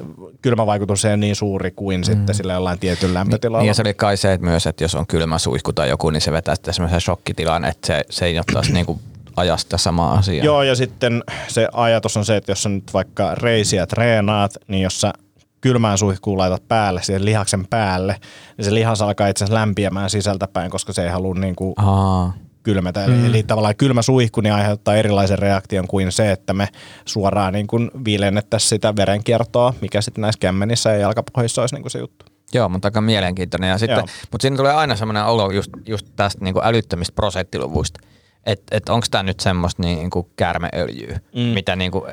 kylmävaikutus 0.42 1.06
ei 1.06 1.10
ole 1.10 1.18
niin 1.18 1.36
suuri 1.36 1.72
kuin 1.72 2.00
mm. 2.00 2.04
sitten 2.04 2.36
sillä 2.36 2.54
jollain 2.54 2.80
tietyllä 2.80 3.14
lämpötilalla. 3.14 3.62
Niin 3.62 3.68
ja 3.68 3.74
se 3.74 3.82
oli 3.82 3.94
kai 3.94 4.18
se, 4.18 4.34
että 4.34 4.48
myös, 4.48 4.68
että 4.68 4.84
jos 4.84 4.96
on 4.96 5.08
kylmä 5.08 5.38
suihku 5.38 5.74
tai 5.74 5.90
joku, 5.90 6.10
niin 6.10 6.22
se 6.22 6.32
vetää 6.32 6.56
sitten 6.56 6.74
semmoisen 6.74 7.02
shokkitilan, 7.02 7.66
että 7.66 7.88
se, 7.88 8.04
se 8.10 8.26
ei 8.26 8.40
ottaisi 8.40 8.74
niinku 8.74 9.00
ajasta 9.36 9.78
samaa 9.78 10.14
asiaa. 10.14 10.46
Joo, 10.46 10.64
ja 10.64 10.76
sitten 10.76 11.24
se 11.48 11.68
ajatus 11.74 12.18
on 12.18 12.26
se, 12.26 12.36
että 12.36 12.52
jos 12.52 12.64
sä 12.64 12.70
nyt 12.70 12.94
vaikka 12.94 13.36
reisiä 13.36 13.88
treenaat, 13.88 14.58
niin 14.68 14.84
jos 14.84 15.02
sä 15.02 15.14
kylmään 15.66 15.98
suihkuun 15.98 16.38
laitat 16.38 16.68
päälle, 16.68 17.04
siihen 17.04 17.26
lihaksen 17.26 17.68
päälle, 17.68 18.16
niin 18.58 18.66
se 18.66 18.74
lihas 18.74 19.02
alkaa 19.02 19.28
itse 19.28 19.44
asiassa 19.44 19.60
lämpiämään 19.60 20.10
sisältäpäin, 20.10 20.72
koska 20.72 20.94
se 20.94 21.04
ei 21.04 21.10
halua 21.10 21.34
niin 21.34 21.56
kuin 21.56 21.74
Aa, 21.78 22.34
kylmätä. 22.64 23.08
Mm. 23.08 23.26
Eli 23.26 23.44
tavallaan 23.44 23.76
kylmä 23.76 24.02
suihku 24.02 24.42
niin 24.42 24.54
aiheuttaa 24.54 24.96
erilaisen 24.96 25.40
reaktion 25.40 25.88
kuin 25.88 26.12
se, 26.12 26.32
että 26.32 26.54
me 26.54 26.68
suoraan 27.06 27.54
niin 27.54 27.68
kuin 27.68 27.92
viilennettäisiin 28.06 28.70
sitä 28.70 28.96
verenkiertoa, 28.96 29.74
mikä 29.82 30.02
sitten 30.02 30.22
näissä 30.22 30.40
kämmenissä 30.40 30.90
ja 30.90 30.98
jalkapohjissa 30.98 31.62
olisi 31.62 31.76
niin 31.76 31.84
kuin 31.84 31.92
se 31.92 32.00
juttu. 32.00 32.26
Joo, 32.54 32.70
mutta 32.70 32.88
aika 32.88 33.02
mielenkiintoinen. 33.02 33.70
Ja 33.70 33.78
sitten, 33.78 33.98
Joo. 33.98 34.08
mutta 34.32 34.42
siinä 34.42 34.58
tulee 34.58 34.74
aina 34.74 34.96
semmoinen 34.96 35.26
olo 35.26 35.52
just, 35.52 35.72
just 35.86 36.08
tästä 36.16 36.44
niin 36.44 36.54
kuin 36.54 36.66
älyttömistä 36.66 37.16
prosenttiluvuista. 37.16 38.00
että 38.46 38.78
et 38.78 38.90
onko 38.90 39.08
tämä 39.12 39.24
nyt 39.24 39.40
semmoista 39.40 39.82
niin 39.82 40.10
kuin 40.10 40.28
käärmeöljyä, 40.36 41.20
mm. 41.36 41.42
mitä 41.42 41.76
niin 41.76 41.92
kuin, 41.92 42.04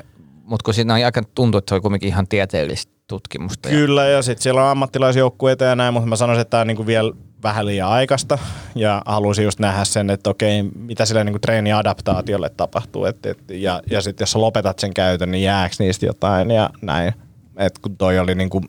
mutta 0.43 0.63
kun 0.63 0.73
siinä 0.73 0.93
on 0.93 1.03
aika 1.03 1.21
tuntuu, 1.35 1.57
että 1.57 1.69
se 1.69 1.75
on 1.75 1.81
kuitenkin 1.81 2.09
ihan 2.09 2.27
tieteellistä 2.27 2.92
tutkimusta. 3.07 3.69
Kyllä, 3.69 4.05
ja 4.07 4.21
sitten 4.21 4.43
siellä 4.43 4.63
on 4.63 4.69
ammattilaisjoukkueita 4.69 5.63
ja 5.63 5.75
näin, 5.75 5.93
mutta 5.93 6.09
mä 6.09 6.15
sanoisin, 6.15 6.41
että 6.41 6.49
tämä 6.49 6.61
on 6.61 6.67
niinku 6.67 6.85
vielä 6.85 7.13
vähän 7.43 7.65
liian 7.65 7.89
aikaista. 7.89 8.37
Ja 8.75 9.01
haluaisin 9.05 9.45
just 9.45 9.59
nähdä 9.59 9.85
sen, 9.85 10.09
että 10.09 10.29
okei, 10.29 10.63
mitä 10.63 11.05
sille 11.05 11.23
niinku 11.23 11.39
treeniadaptaatiolle 11.39 12.49
tapahtuu. 12.49 13.05
Et, 13.05 13.25
et, 13.25 13.37
ja 13.49 13.81
ja 13.91 14.01
sitten 14.01 14.23
jos 14.23 14.31
sä 14.31 14.41
lopetat 14.41 14.79
sen 14.79 14.93
käytön, 14.93 15.31
niin 15.31 15.43
jääkö 15.43 15.75
niistä 15.79 16.05
jotain 16.05 16.51
ja 16.51 16.69
näin. 16.81 17.13
Et 17.57 17.79
kun 17.79 17.97
toi 17.97 18.19
oli 18.19 18.35
niinku, 18.35 18.61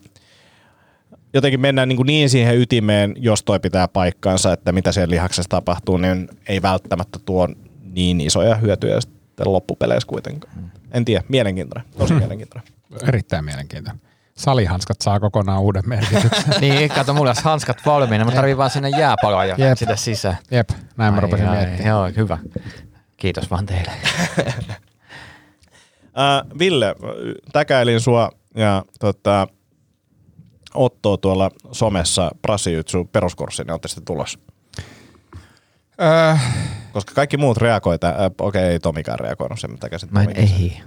jotenkin 1.35 1.61
mennään 1.61 1.89
niin, 1.89 2.07
niin 2.07 2.30
siihen 2.30 2.59
ytimeen, 2.59 3.14
jos 3.18 3.43
toi 3.43 3.61
pitää 3.61 3.89
paikkaansa, 3.89 4.53
että 4.53 4.72
mitä 4.72 4.93
siellä 4.93 5.11
lihaksessa 5.11 5.49
tapahtuu, 5.49 5.97
niin 5.97 6.28
ei 6.49 6.62
välttämättä 6.62 7.18
tuo 7.24 7.49
niin 7.82 8.20
isoja 8.20 8.55
hyötyjä 8.55 9.01
sitten 9.01 9.53
loppupeleissä 9.53 10.07
kuitenkaan. 10.07 10.72
En 10.93 11.05
tiedä, 11.05 11.24
mielenkiintoinen, 11.28 11.91
tosi 11.99 12.14
mielenkiintoinen. 12.24 12.72
Erittäin 13.09 13.45
mielenkiintoinen. 13.45 14.01
Salihanskat 14.37 15.01
saa 15.01 15.20
kokonaan 15.20 15.61
uuden 15.61 15.82
merkityksen. 15.87 16.45
niin, 16.61 16.91
kato, 16.91 17.14
mulla 17.14 17.30
olisi 17.30 17.45
hanskat 17.45 17.87
valmiina, 17.87 18.24
mä 18.24 18.30
tarvin 18.30 18.57
vaan 18.57 18.70
sinne 18.70 18.89
jääpaloa 18.89 19.45
ja 19.45 19.55
Jep. 19.59 19.78
sitä 19.78 19.97
sisään. 19.97 20.39
Jep, 20.51 20.70
näin 20.97 21.14
mä 21.14 21.18
Ai, 21.18 21.22
rupesin 21.22 21.49
ai, 21.49 21.57
miettimään. 21.57 21.89
Joo, 21.89 22.11
hyvä. 22.16 22.39
Kiitos 23.16 23.51
vaan 23.51 23.66
teille. 23.66 23.91
Äh, 26.18 26.59
Ville, 26.59 26.95
täkäilin 27.53 28.01
sua 28.01 28.30
ja 28.57 28.85
tota, 29.01 29.47
Ottoa 30.74 31.16
tuolla 31.16 31.51
somessa 31.72 32.30
Brasijutsu 32.43 33.05
peruskurssiin, 33.05 33.66
niin 33.66 33.72
olette 33.72 33.89
sitten 33.89 34.05
tulossa. 34.05 34.39
Öö, 36.03 36.37
Koska 36.93 37.14
kaikki 37.14 37.37
muut 37.37 37.57
reagoi, 37.57 37.99
okei, 38.41 38.62
ei 38.62 38.78
Tomikaan 38.78 39.18
reagoinut 39.18 39.61
sen, 39.61 39.70
mitä 39.70 39.89
käsin 39.89 40.09
Mä 40.12 40.22
en, 40.22 40.37
ei. 40.37 40.82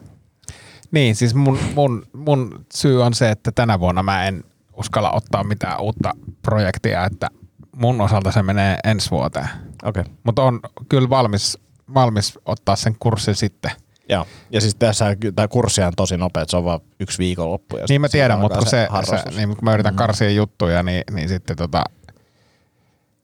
Niin, 0.91 1.15
siis 1.15 1.35
mun, 1.35 1.59
mun, 1.75 2.05
mun 2.13 2.65
syy 2.73 3.03
on 3.03 3.13
se, 3.13 3.29
että 3.31 3.51
tänä 3.51 3.79
vuonna 3.79 4.03
mä 4.03 4.25
en 4.27 4.43
uskalla 4.73 5.11
ottaa 5.11 5.43
mitään 5.43 5.81
uutta 5.81 6.11
projektia, 6.41 7.05
että 7.05 7.27
mun 7.75 8.01
osalta 8.01 8.31
se 8.31 8.43
menee 8.43 8.77
ensi 8.83 9.11
vuoteen. 9.11 9.47
Okei, 9.83 10.03
Mutta 10.23 10.43
on 10.43 10.59
kyllä 10.89 11.09
valmis, 11.09 11.57
valmis 11.93 12.39
ottaa 12.45 12.75
sen 12.75 12.95
kurssin 12.99 13.35
sitten. 13.35 13.71
joo. 14.09 14.27
Ja 14.51 14.61
siis 14.61 14.75
tässä 14.75 15.05
tämä 15.35 15.47
kurssi 15.47 15.81
on 15.81 15.93
tosi 15.97 16.17
nopea, 16.17 16.43
että 16.43 16.51
se 16.51 16.57
on 16.57 16.65
vaan 16.65 16.79
yksi 16.99 17.17
viikonloppu. 17.17 17.77
Ja 17.77 17.85
Niin 17.89 18.01
mä 18.01 18.09
tiedän, 18.09 18.39
mutta 18.39 18.57
kun, 18.57 18.67
se, 18.67 18.69
se, 18.69 18.87
harrastus. 18.89 19.35
niin, 19.35 19.49
kun 19.49 19.57
mä 19.61 19.73
yritän 19.73 19.95
karsia 19.95 20.29
juttuja, 20.29 20.83
niin, 20.83 21.03
niin 21.11 21.29
sitten 21.29 21.57
tota, 21.57 21.83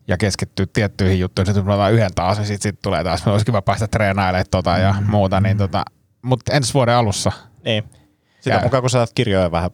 ja 0.07 0.17
keskittyä 0.17 0.65
tiettyihin 0.73 1.19
juttuihin, 1.19 1.47
sitten 1.47 1.63
kun 1.63 1.67
mä 1.69 1.75
otan 1.75 1.93
yhden 1.93 2.13
taas, 2.15 2.37
niin 2.37 2.47
sitten 2.47 2.71
sit 2.71 2.81
tulee 2.81 3.03
taas, 3.03 3.27
olisi 3.27 3.45
kiva 3.45 3.61
päästä 3.61 3.87
treenailemaan 3.87 4.45
tota 4.51 4.77
ja 4.77 4.95
muuta, 5.07 5.41
niin 5.41 5.57
tota, 5.57 5.83
mutta 6.21 6.53
ensi 6.53 6.73
vuoden 6.73 6.95
alussa 6.95 7.31
Niin. 7.65 7.83
Sitä 8.39 8.55
Käy. 8.55 8.63
mukaan, 8.63 8.83
kun 8.83 8.89
sä 8.89 8.97
saat 8.97 9.11
kirjoja 9.15 9.51
vähän 9.51 9.69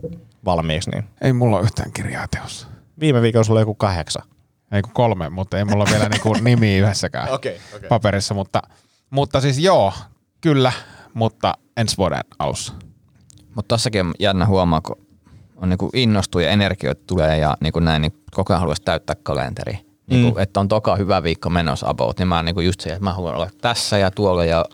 valmiiksi, 0.46 0.90
niin 0.90 1.04
ei 1.22 1.34
mulla 1.34 1.58
ole 1.58 1.66
yhtään 1.66 1.92
kirjaa 1.92 2.28
teossa. 2.28 2.68
viime 3.00 3.22
viikolla 3.22 3.44
sulla 3.44 3.58
oli 3.58 3.62
joku 3.62 3.76
kahdeksan. 3.76 4.24
Ei 4.72 4.82
kun 4.82 4.94
kolme, 4.94 5.30
mutta 5.30 5.58
ei 5.58 5.66
mulla 5.66 5.84
ole 5.84 5.92
vielä 5.92 6.10
niinku 6.10 6.34
nimi 6.42 6.78
yhdessäkään 6.78 7.30
Okei, 7.30 7.60
okei. 7.76 7.90
paperissa, 7.90 8.34
mutta, 8.34 8.62
mutta 9.10 9.42
siis 9.42 9.60
joo, 9.60 9.94
kyllä, 10.42 10.72
mutta 11.14 11.54
ensi 11.78 11.98
vuoden 11.98 12.22
alussa. 12.40 12.74
Mutta 13.56 13.68
tossakin 13.76 14.02
on 14.02 14.14
jännä 14.20 14.46
huomaa, 14.46 14.82
kun 14.82 14.96
on 15.56 15.70
niinku 15.70 15.90
innostuu 15.94 16.42
ja 16.42 16.50
energioita 16.50 17.02
tulee 17.08 17.38
ja 17.38 17.58
niinku 17.62 17.80
näin, 17.80 18.02
niin 18.02 18.14
koko 18.32 18.54
ajan 18.54 18.60
haluaisi 18.60 18.82
täyttää 18.82 19.16
kalenteri. 19.24 19.80
Niinku, 20.10 20.36
mm. 20.36 20.42
Että 20.42 20.60
on 20.60 20.68
toka 20.68 20.96
hyvä 20.96 21.24
viikko 21.24 21.50
menossa 21.50 21.90
about, 21.90 22.20
niin 22.20 22.28
mä 22.28 22.36
oon 22.36 22.46
niinku 22.46 22.62
just 22.62 22.80
se, 22.82 22.90
että 22.90 23.04
mä 23.04 23.14
haluan 23.14 23.36
olla 23.36 23.50
tässä 23.62 23.98
ja 23.98 24.12
tuolla 24.12 24.46
ja 24.46 24.66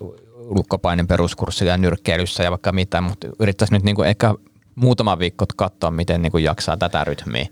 lukkopainin 0.49 1.07
peruskurssilla 1.07 1.71
ja 1.71 1.77
nyrkkeilyssä 1.77 2.43
ja 2.43 2.51
vaikka 2.51 2.71
mitä, 2.71 3.01
mutta 3.01 3.27
yrittäisi 3.39 3.73
nyt 3.73 3.83
niinku 3.83 4.03
ehkä 4.03 4.33
muutama 4.75 5.19
viikko 5.19 5.45
katsoa, 5.55 5.91
miten 5.91 6.21
niinku 6.21 6.37
jaksaa 6.37 6.77
tätä 6.77 7.03
rytmiä 7.03 7.47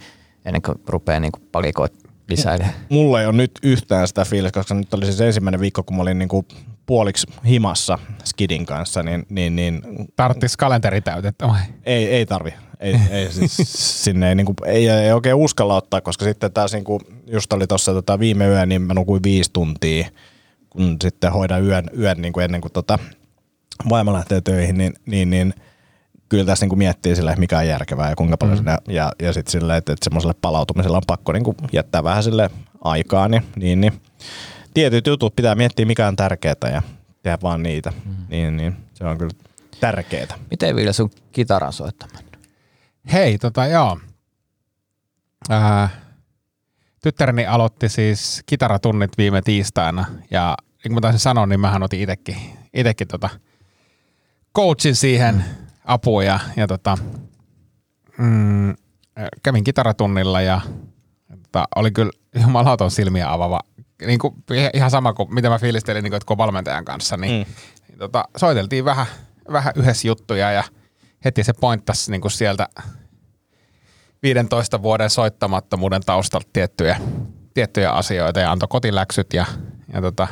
ennen 0.45 0.61
kuin 0.61 0.77
rupeaa 0.87 1.19
niinku 1.19 1.39
palikoit 1.51 1.93
lisäilemään. 2.29 2.73
Mulla 2.89 3.21
ei 3.21 3.27
ole 3.27 3.35
nyt 3.35 3.51
yhtään 3.63 4.07
sitä 4.07 4.25
fiilistä, 4.25 4.59
koska 4.59 4.73
nyt 4.73 4.93
oli 4.93 5.05
siis 5.05 5.21
ensimmäinen 5.21 5.59
viikko, 5.59 5.83
kun 5.83 5.95
mä 5.95 6.01
olin 6.01 6.19
niinku 6.19 6.45
puoliksi 6.85 7.27
himassa 7.45 7.99
Skidin 8.23 8.65
kanssa, 8.65 9.03
niin, 9.03 9.25
niin, 9.29 9.55
niin 9.55 9.81
Tarttis 10.15 10.57
kalenteri 10.57 11.01
täytettä 11.01 11.47
vai? 11.47 11.59
ei, 11.85 12.05
ei 12.05 12.25
tarvi. 12.25 12.53
Ei, 12.79 12.95
ei, 13.09 13.31
siis, 13.31 13.57
sinne 14.03 14.29
ei, 14.29 14.35
niinku, 14.35 14.53
ei, 14.65 14.89
ei, 14.89 15.11
oikein 15.11 15.35
uskalla 15.35 15.75
ottaa, 15.75 16.01
koska 16.01 16.25
sitten 16.25 16.53
taas 16.53 16.73
niinku, 16.73 17.01
just 17.27 17.53
oli 17.53 17.67
tuossa 17.67 17.93
tota, 17.93 18.19
viime 18.19 18.47
yö, 18.47 18.65
niin 18.65 18.81
mä 18.81 18.93
nukuin 18.93 19.23
viisi 19.23 19.49
tuntia, 19.53 20.07
kun 20.73 20.97
sitten 21.03 21.31
hoidan 21.31 21.65
yön, 21.65 21.85
yön 21.99 22.21
niinku 22.21 22.39
ennen 22.39 22.61
kuin 22.61 22.71
tota, 22.71 22.99
vaimo 23.89 24.13
lähtee 24.13 24.41
töihin, 24.41 24.77
niin, 24.77 24.93
niin, 25.05 25.29
niin 25.29 25.53
kyllä 26.29 26.45
tässä 26.45 26.63
niinku 26.63 26.75
miettii 26.75 27.15
sille, 27.15 27.35
mikä 27.35 27.57
on 27.57 27.67
järkevää 27.67 28.09
ja 28.09 28.15
kuinka 28.15 28.37
paljon 28.37 28.57
mm. 28.57 28.57
sinne, 28.57 28.77
ja, 28.87 29.11
ja 29.21 29.33
sitten 29.33 29.51
silleen, 29.51 29.77
että, 29.77 29.93
että 29.93 30.03
semmoiselle 30.03 30.35
palautumiselle 30.41 30.97
on 30.97 31.03
pakko 31.07 31.31
niinku 31.31 31.55
jättää 31.73 32.03
vähän 32.03 32.23
sille 32.23 32.49
aikaa, 32.81 33.27
niin, 33.27 33.43
niin, 33.55 33.81
niin 33.81 33.93
tietyt 34.73 35.07
jutut 35.07 35.35
pitää 35.35 35.55
miettiä, 35.55 35.85
mikä 35.85 36.07
on 36.07 36.15
tärkeää 36.15 36.55
ja 36.73 36.81
tehdä 37.23 37.37
vaan 37.43 37.63
niitä, 37.63 37.93
mm. 38.05 38.15
niin, 38.29 38.57
niin 38.57 38.75
se 38.93 39.05
on 39.05 39.17
kyllä 39.17 39.33
tärkeää. 39.79 40.37
Miten 40.51 40.75
Ville 40.75 40.93
sun 40.93 41.11
kitaran 41.31 41.73
soittaminen? 41.73 42.23
Hei, 43.11 43.37
tota 43.37 43.67
joo. 43.67 43.99
Ää, 45.49 45.89
tyttäreni 47.03 47.45
aloitti 47.45 47.89
siis 47.89 48.43
kitaratunnit 48.45 49.17
viime 49.17 49.41
tiistaina 49.41 50.05
ja 50.31 50.57
niin 50.83 50.89
kuin 50.89 50.93
mä 50.93 51.01
taisin 51.01 51.19
sanoa, 51.19 51.45
niin 51.45 51.59
mähän 51.59 51.83
otin 51.83 52.01
itekin, 52.01 52.37
itekin 52.73 53.07
tota 53.07 53.29
coachin 54.55 54.95
siihen 54.95 55.45
apua 55.85 56.23
ja, 56.23 56.39
ja 56.55 56.67
tota, 56.67 56.97
mm, 58.17 58.75
kävin 59.43 59.63
kitaratunnilla 59.63 60.41
ja 60.41 60.61
tota, 61.29 61.67
oli 61.75 61.91
kyllä 61.91 62.11
jumalaton 62.41 62.91
silmiä 62.91 63.33
avava. 63.33 63.59
Niin 64.05 64.19
kuin, 64.19 64.35
ihan 64.73 64.91
sama 64.91 65.13
kuin 65.13 65.33
mitä 65.33 65.49
mä 65.49 65.59
fiilistelin 65.59 66.03
niin 66.03 66.11
kuin, 66.11 66.17
että 66.17 66.27
kun 66.27 66.37
valmentajan 66.37 66.85
kanssa, 66.85 67.17
niin, 67.17 67.47
mm. 67.47 67.53
niin 67.87 67.99
tota, 67.99 68.23
soiteltiin 68.37 68.85
vähän, 68.85 69.05
vähän 69.51 69.73
yhdessä 69.75 70.07
juttuja 70.07 70.51
ja 70.51 70.63
heti 71.25 71.43
se 71.43 71.53
pointtasi 71.53 72.11
niin 72.11 72.21
kuin 72.21 72.31
sieltä 72.31 72.67
15 74.23 74.81
vuoden 74.81 75.09
soittamattomuuden 75.09 76.01
taustalta 76.05 76.49
tiettyjä, 76.53 76.97
tiettyjä 77.53 77.91
asioita 77.91 78.39
ja 78.39 78.51
antoi 78.51 78.67
kotiläksyt 78.67 79.33
ja, 79.33 79.45
ja 79.93 80.01
tota, 80.01 80.27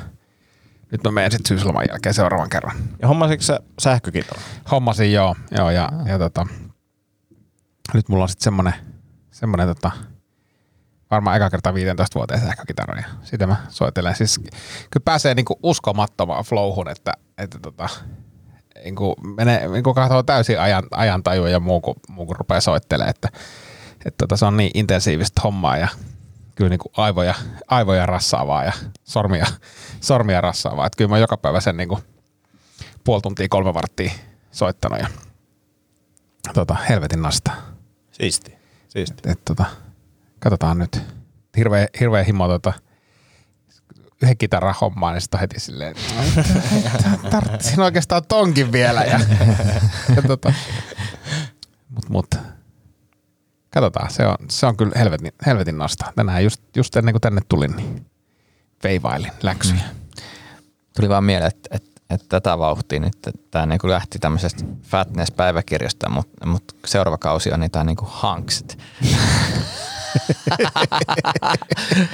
nyt 0.92 1.04
mä 1.04 1.12
menen 1.12 1.32
sitten 1.32 1.48
syysloman 1.48 1.86
jälkeen 1.90 2.14
seuraavan 2.14 2.50
kerran. 2.50 2.78
Ja 3.02 3.08
hommasitko 3.08 3.44
sä 3.44 3.60
sähkökitara? 3.80 4.42
Hommasin 4.72 5.14
joo, 5.14 5.36
joo 5.58 5.70
ja, 5.70 5.90
ja 6.06 6.20
tota, 6.20 6.48
nyt 7.94 8.10
mulla 8.10 8.24
on 8.24 8.30
sitten 8.30 8.44
semmonen, 8.44 8.74
semmonen 9.32 9.68
tota, 9.68 9.92
varmaan 11.12 11.38
eka 11.38 11.50
kerta 11.50 11.74
15 11.74 12.20
vuoteen 12.20 12.42
sähkökitara 12.42 13.00
ja 13.00 13.08
sitä 13.24 13.48
mä 13.48 13.56
soitelen. 13.70 14.16
Siis 14.16 14.40
kyllä 14.92 15.04
pääsee 15.06 15.36
niinku 15.36 15.60
uskomattomaan 15.64 16.44
flowhun, 16.44 16.90
että, 16.90 17.14
että 17.38 17.60
tota, 17.60 17.90
niinku 18.84 19.16
menee, 19.38 19.68
niinku 19.68 19.94
katsoo 19.94 20.24
täysin 20.24 20.60
ajan, 20.60 20.84
ajantaju 20.92 21.46
ja 21.46 21.60
muu, 21.60 21.82
kun, 21.82 21.96
muu 22.10 22.26
kun 22.26 22.36
rupeaa 22.36 22.62
soittelemaan, 22.62 23.10
että, 23.10 23.30
että 24.06 24.18
tota, 24.18 24.38
se 24.38 24.46
on 24.46 24.58
niin 24.58 24.72
intensiivistä 24.74 25.42
hommaa 25.44 25.78
ja 25.78 25.88
kyllä 26.56 26.70
niinku 26.70 26.92
aivoja, 26.98 27.36
aivoja 27.68 28.06
rassaavaa 28.06 28.64
ja 28.64 28.72
sormia, 29.04 29.46
sormia 30.02 30.42
rassaavaa. 30.42 30.86
Että 30.86 30.98
kyllä 30.98 31.10
mä 31.10 31.18
joka 31.18 31.38
päivä 31.38 31.62
sen 31.62 31.78
niinku 31.78 32.00
puoli 33.04 33.22
tuntia, 33.22 33.48
kolme 33.50 33.74
varttia 33.74 34.12
soittanut 34.52 35.00
ja 35.00 35.08
tota, 36.54 36.74
helvetin 36.90 37.22
nasta. 37.22 37.52
Siisti. 38.12 38.56
Siisti. 38.90 39.30
Et, 39.30 39.46
tota, 39.46 39.66
katsotaan 40.40 40.78
nyt. 40.78 41.02
Hirveä, 41.58 41.88
hirveä 42.00 42.24
himo 42.24 42.48
tota, 42.48 42.74
yhden 44.22 44.38
kitaran 44.38 44.76
hommaan, 44.82 45.14
niin 45.14 45.22
sitten 45.22 45.40
heti 45.40 45.60
silleen, 45.60 45.92
että 45.92 47.30
tarvitsin 47.30 47.80
oikeastaan 47.80 48.26
tonkin 48.28 48.72
vielä. 48.72 49.04
Ja, 49.04 49.20
ja 50.16 50.22
tota, 50.28 50.54
mut, 51.90 52.10
mut, 52.10 52.36
katsotaan, 53.74 54.12
se 54.12 54.26
on, 54.28 54.36
se 54.50 54.66
on 54.66 54.78
kyllä 54.78 54.92
helvetin, 54.96 55.32
helvetin 55.46 55.78
nasta. 55.78 56.14
Tänään 56.16 56.44
just, 56.44 56.62
just 56.76 56.96
ennen 56.96 57.14
kuin 57.14 57.22
tänne 57.22 57.42
tulin, 57.50 57.76
niin 57.76 58.06
veivailin 58.84 59.32
läksyjä. 59.44 59.82
Tuli 60.96 61.10
vaan 61.10 61.24
mieleen, 61.24 61.48
että, 61.48 61.70
että, 61.76 62.02
että 62.10 62.26
tätä 62.30 62.58
vauhtia 62.58 63.00
nyt, 63.00 63.28
että 63.28 63.42
tämä 63.52 63.66
niin 63.66 63.80
lähti 63.84 64.20
tämmöisestä 64.20 64.66
Fatness-päiväkirjasta, 64.84 66.10
mutta, 66.10 66.46
mutta 66.46 66.74
seuraava 66.86 67.18
kausi 67.18 67.52
on 67.52 67.60
niitä 67.60 67.84
niin 67.84 67.98
kuin 67.98 68.10
hanksit. 68.12 68.78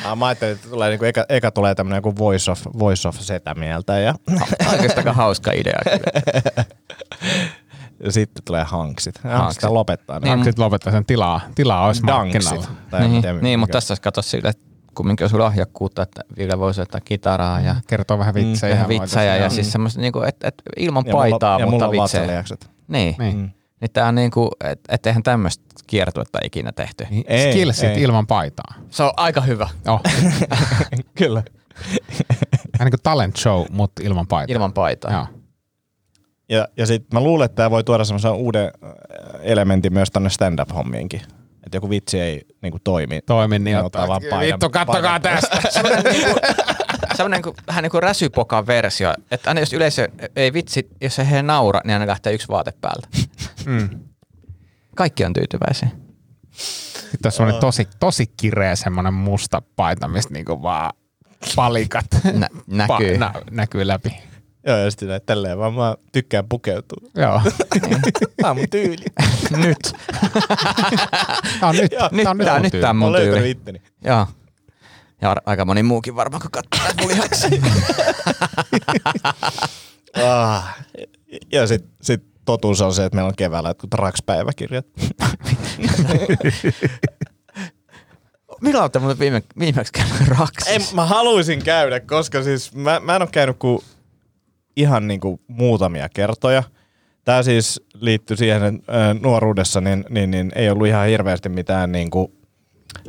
Ah, 0.05 0.17
mä 0.17 0.25
ajattelin, 0.25 0.55
että 0.55 0.69
tulee, 0.69 0.89
niinku, 0.89 1.05
eka, 1.05 1.25
eka 1.29 1.51
tulee 1.51 1.75
tämmöinen 1.75 1.97
joku 1.97 2.17
voice 2.17 2.51
of, 2.51 2.61
voice 2.79 3.07
of 3.07 3.19
setä 3.19 3.53
mieltä 3.55 3.99
ja, 3.99 4.15
Oikeastaan 4.71 4.97
aika 4.97 5.13
hauska 5.13 5.51
idea. 5.51 5.79
ja 8.03 8.11
sitten 8.11 8.43
tulee 8.45 8.63
hanksit. 8.63 9.17
Hanksit. 9.17 9.39
Hanksit 9.41 9.63
lopettaa. 9.69 10.19
Niin, 10.19 10.35
Niin, 10.35 10.45
Sitten 10.45 10.65
lopettaa 10.65 10.91
sen 10.93 11.05
tilaa, 11.05 11.41
tilaa 11.55 11.85
olisi 11.87 12.03
markkinalla. 12.03 12.67
Tai 12.89 12.99
niin, 13.01 13.11
miten- 13.11 13.35
niin 13.35 13.43
mikä- 13.43 13.57
mutta 13.57 13.71
tässä 13.73 13.95
kato 14.01 14.21
sille, 14.21 14.49
että 14.49 14.63
kumminkin 14.95 15.29
sulla 15.29 15.43
lahjakkuutta, 15.43 16.01
että 16.01 16.21
Ville 16.37 16.59
voi 16.59 16.73
soittaa 16.73 17.01
kitaraa 17.01 17.59
ja 17.59 17.75
Kertoo 17.87 18.17
vähän 18.19 18.33
vitsejä. 18.33 18.75
tehdä 18.75 18.93
ja 18.93 19.01
vitsejä 19.01 19.23
ja 19.25 19.31
voitaisiin- 19.31 19.63
siis 19.63 19.71
semmoista 19.71 20.01
niinku, 20.01 20.21
että 20.21 20.47
et 20.47 20.61
ilman 20.77 21.03
Ja 21.07 21.13
paitaa, 21.13 21.49
mulla, 21.59 21.65
ja 21.65 21.71
mutta 21.71 21.85
mulla 21.87 22.01
on 22.01 22.03
vitsejä. 22.03 22.43
Niin. 22.87 23.15
Niin. 23.19 23.37
Mm. 23.37 23.49
Niin 23.81 23.91
tää 23.93 24.07
on 24.07 24.15
niinku, 24.15 24.51
että 24.63 24.95
et 24.95 25.05
eihän 25.05 25.23
tämmöistä 25.23 25.63
kiertuetta 25.87 26.39
ikinä 26.43 26.71
tehty. 26.71 27.07
Niin, 27.09 27.23
Ei, 27.27 27.51
Skillsit 27.51 27.89
ei. 27.89 28.01
ilman 28.03 28.27
paitaa. 28.27 28.73
Se 28.89 29.03
on 29.03 29.11
aika 29.17 29.41
hyvä. 29.41 29.69
Oh. 29.87 30.01
Kyllä. 31.17 31.43
Vähän 32.79 32.85
niin 32.85 32.91
kuin 32.91 33.01
talent 33.03 33.35
show, 33.37 33.65
mutta 33.71 34.01
ilman 34.05 34.27
paitaa. 34.27 34.53
Ilman 34.53 34.73
paitaa. 34.73 35.11
Joo. 35.11 35.27
Ja, 36.49 36.67
ja 36.77 36.85
sitten 36.85 37.19
mä 37.19 37.23
luulen, 37.23 37.45
että 37.45 37.55
tämä 37.55 37.71
voi 37.71 37.83
tuoda 37.83 38.03
semmoisen 38.05 38.31
uuden 38.31 38.65
äh, 38.83 38.91
elementin 39.41 39.93
myös 39.93 40.11
tänne 40.11 40.29
stand-up-hommiinkin. 40.29 41.21
Että 41.65 41.77
joku 41.77 41.89
vitsi 41.89 42.19
ei 42.19 42.41
niinku 42.61 42.77
toimi. 42.83 43.19
Toimin 43.25 43.63
niin, 43.63 43.77
ottaa 43.77 44.07
vaan 44.07 44.21
paidan- 44.31 44.53
Vittu, 44.53 44.69
kattokaa 44.69 45.19
tästä. 45.19 45.61
Semmoinen 45.69 46.03
niinku, 46.03 46.39
semmoinen 47.15 47.37
niinku, 47.43 47.55
vähän 47.67 47.83
niin 47.83 47.91
kuin 47.91 48.03
räsypokan 48.03 48.67
versio. 48.67 49.13
Että 49.31 49.49
aina 49.49 49.59
jos 49.59 49.73
yleisö 49.73 50.07
ei 50.35 50.53
vitsi, 50.53 50.87
jos 51.01 51.17
he 51.17 51.41
naura, 51.41 51.81
niin 51.83 51.93
aina 51.93 52.07
lähtee 52.07 52.33
yksi 52.33 52.47
vaate 52.47 52.73
päältä. 52.81 53.07
Mm. 53.65 53.89
Kaikki 54.95 55.25
on 55.25 55.33
tyytyväisiä. 55.33 55.89
Sitten 57.11 57.27
on 57.27 57.31
semmoinen 57.31 57.61
tosi, 57.61 57.87
tosi 57.99 58.25
kireä 58.37 58.75
semmoinen 58.75 59.13
musta 59.13 59.61
paita, 59.75 60.07
mistä 60.07 60.33
niinku 60.33 60.61
vaan 60.61 60.91
palikat 61.55 62.05
Nä, 62.33 62.47
näkyy. 62.67 63.15
Pa- 63.15 63.17
nä- 63.19 63.33
näkyy 63.51 63.87
läpi. 63.87 64.13
Joo, 64.67 64.77
ja 64.77 64.91
sitten 64.91 65.07
näin, 65.09 65.21
tälleen 65.25 65.57
vaan 65.57 65.73
mä 65.73 65.95
tykkään 66.11 66.49
pukeutua. 66.49 67.09
Joo. 67.15 67.41
Tää 68.41 68.51
on 68.51 68.57
mun 68.57 68.69
tyyli. 68.69 69.05
nyt. 69.65 69.77
Tää 71.59 71.69
on 71.69 71.75
nyt, 71.75 71.91
nyt, 72.11 72.23
tää 72.23 72.31
on 72.31 72.37
tää, 72.37 72.59
nyt 72.59 72.71
tyyli. 72.71 72.81
tää 72.81 72.89
on 72.89 72.95
Mä 72.97 73.05
oon 73.05 73.11
mun 73.11 73.11
löytänyt 73.13 73.35
tyyli. 73.37 73.49
itteni. 73.51 73.81
Joo. 74.03 74.27
Ja 75.21 75.35
aika 75.45 75.65
moni 75.65 75.83
muukin 75.83 76.15
varmaan, 76.15 76.41
kun 76.41 76.51
katsoo 76.51 76.83
näitä 76.83 77.01
mun 77.01 77.11
lihaksia. 77.11 77.49
Ah. 80.23 80.77
Ja 81.51 81.67
sitten 81.67 81.91
sit 82.01 82.23
totuus 82.45 82.81
on 82.81 82.93
se, 82.93 83.05
että 83.05 83.15
meillä 83.15 83.27
on 83.27 83.35
keväällä 83.35 83.69
jotkut 83.69 83.93
Rax-päiväkirjat. 83.93 84.85
Milloin 88.61 88.81
olette 88.81 88.99
muuten 88.99 89.19
viime, 89.19 89.43
viimeksi 89.59 89.93
käynyt 89.93 90.27
raksissa? 90.27 90.71
Ei, 90.71 90.79
mä 90.93 91.05
haluaisin 91.05 91.63
käydä, 91.63 91.99
koska 91.99 92.43
siis 92.43 92.75
mä, 92.75 92.99
mä 92.99 93.15
en 93.15 93.21
ole 93.21 93.29
käynyt 93.31 93.57
kuin 93.59 93.81
ihan 94.77 95.07
niinku 95.07 95.41
muutamia 95.47 96.09
kertoja. 96.09 96.63
Tämä 97.25 97.43
siis 97.43 97.81
liittyy 97.93 98.37
siihen, 98.37 98.63
että 98.63 99.15
nuoruudessa 99.21 99.81
niin, 99.81 100.05
niin, 100.09 100.31
niin 100.31 100.51
ei 100.55 100.69
ollut 100.69 100.87
ihan 100.87 101.07
hirveästi 101.07 101.49
mitään 101.49 101.91
niinku 101.91 102.33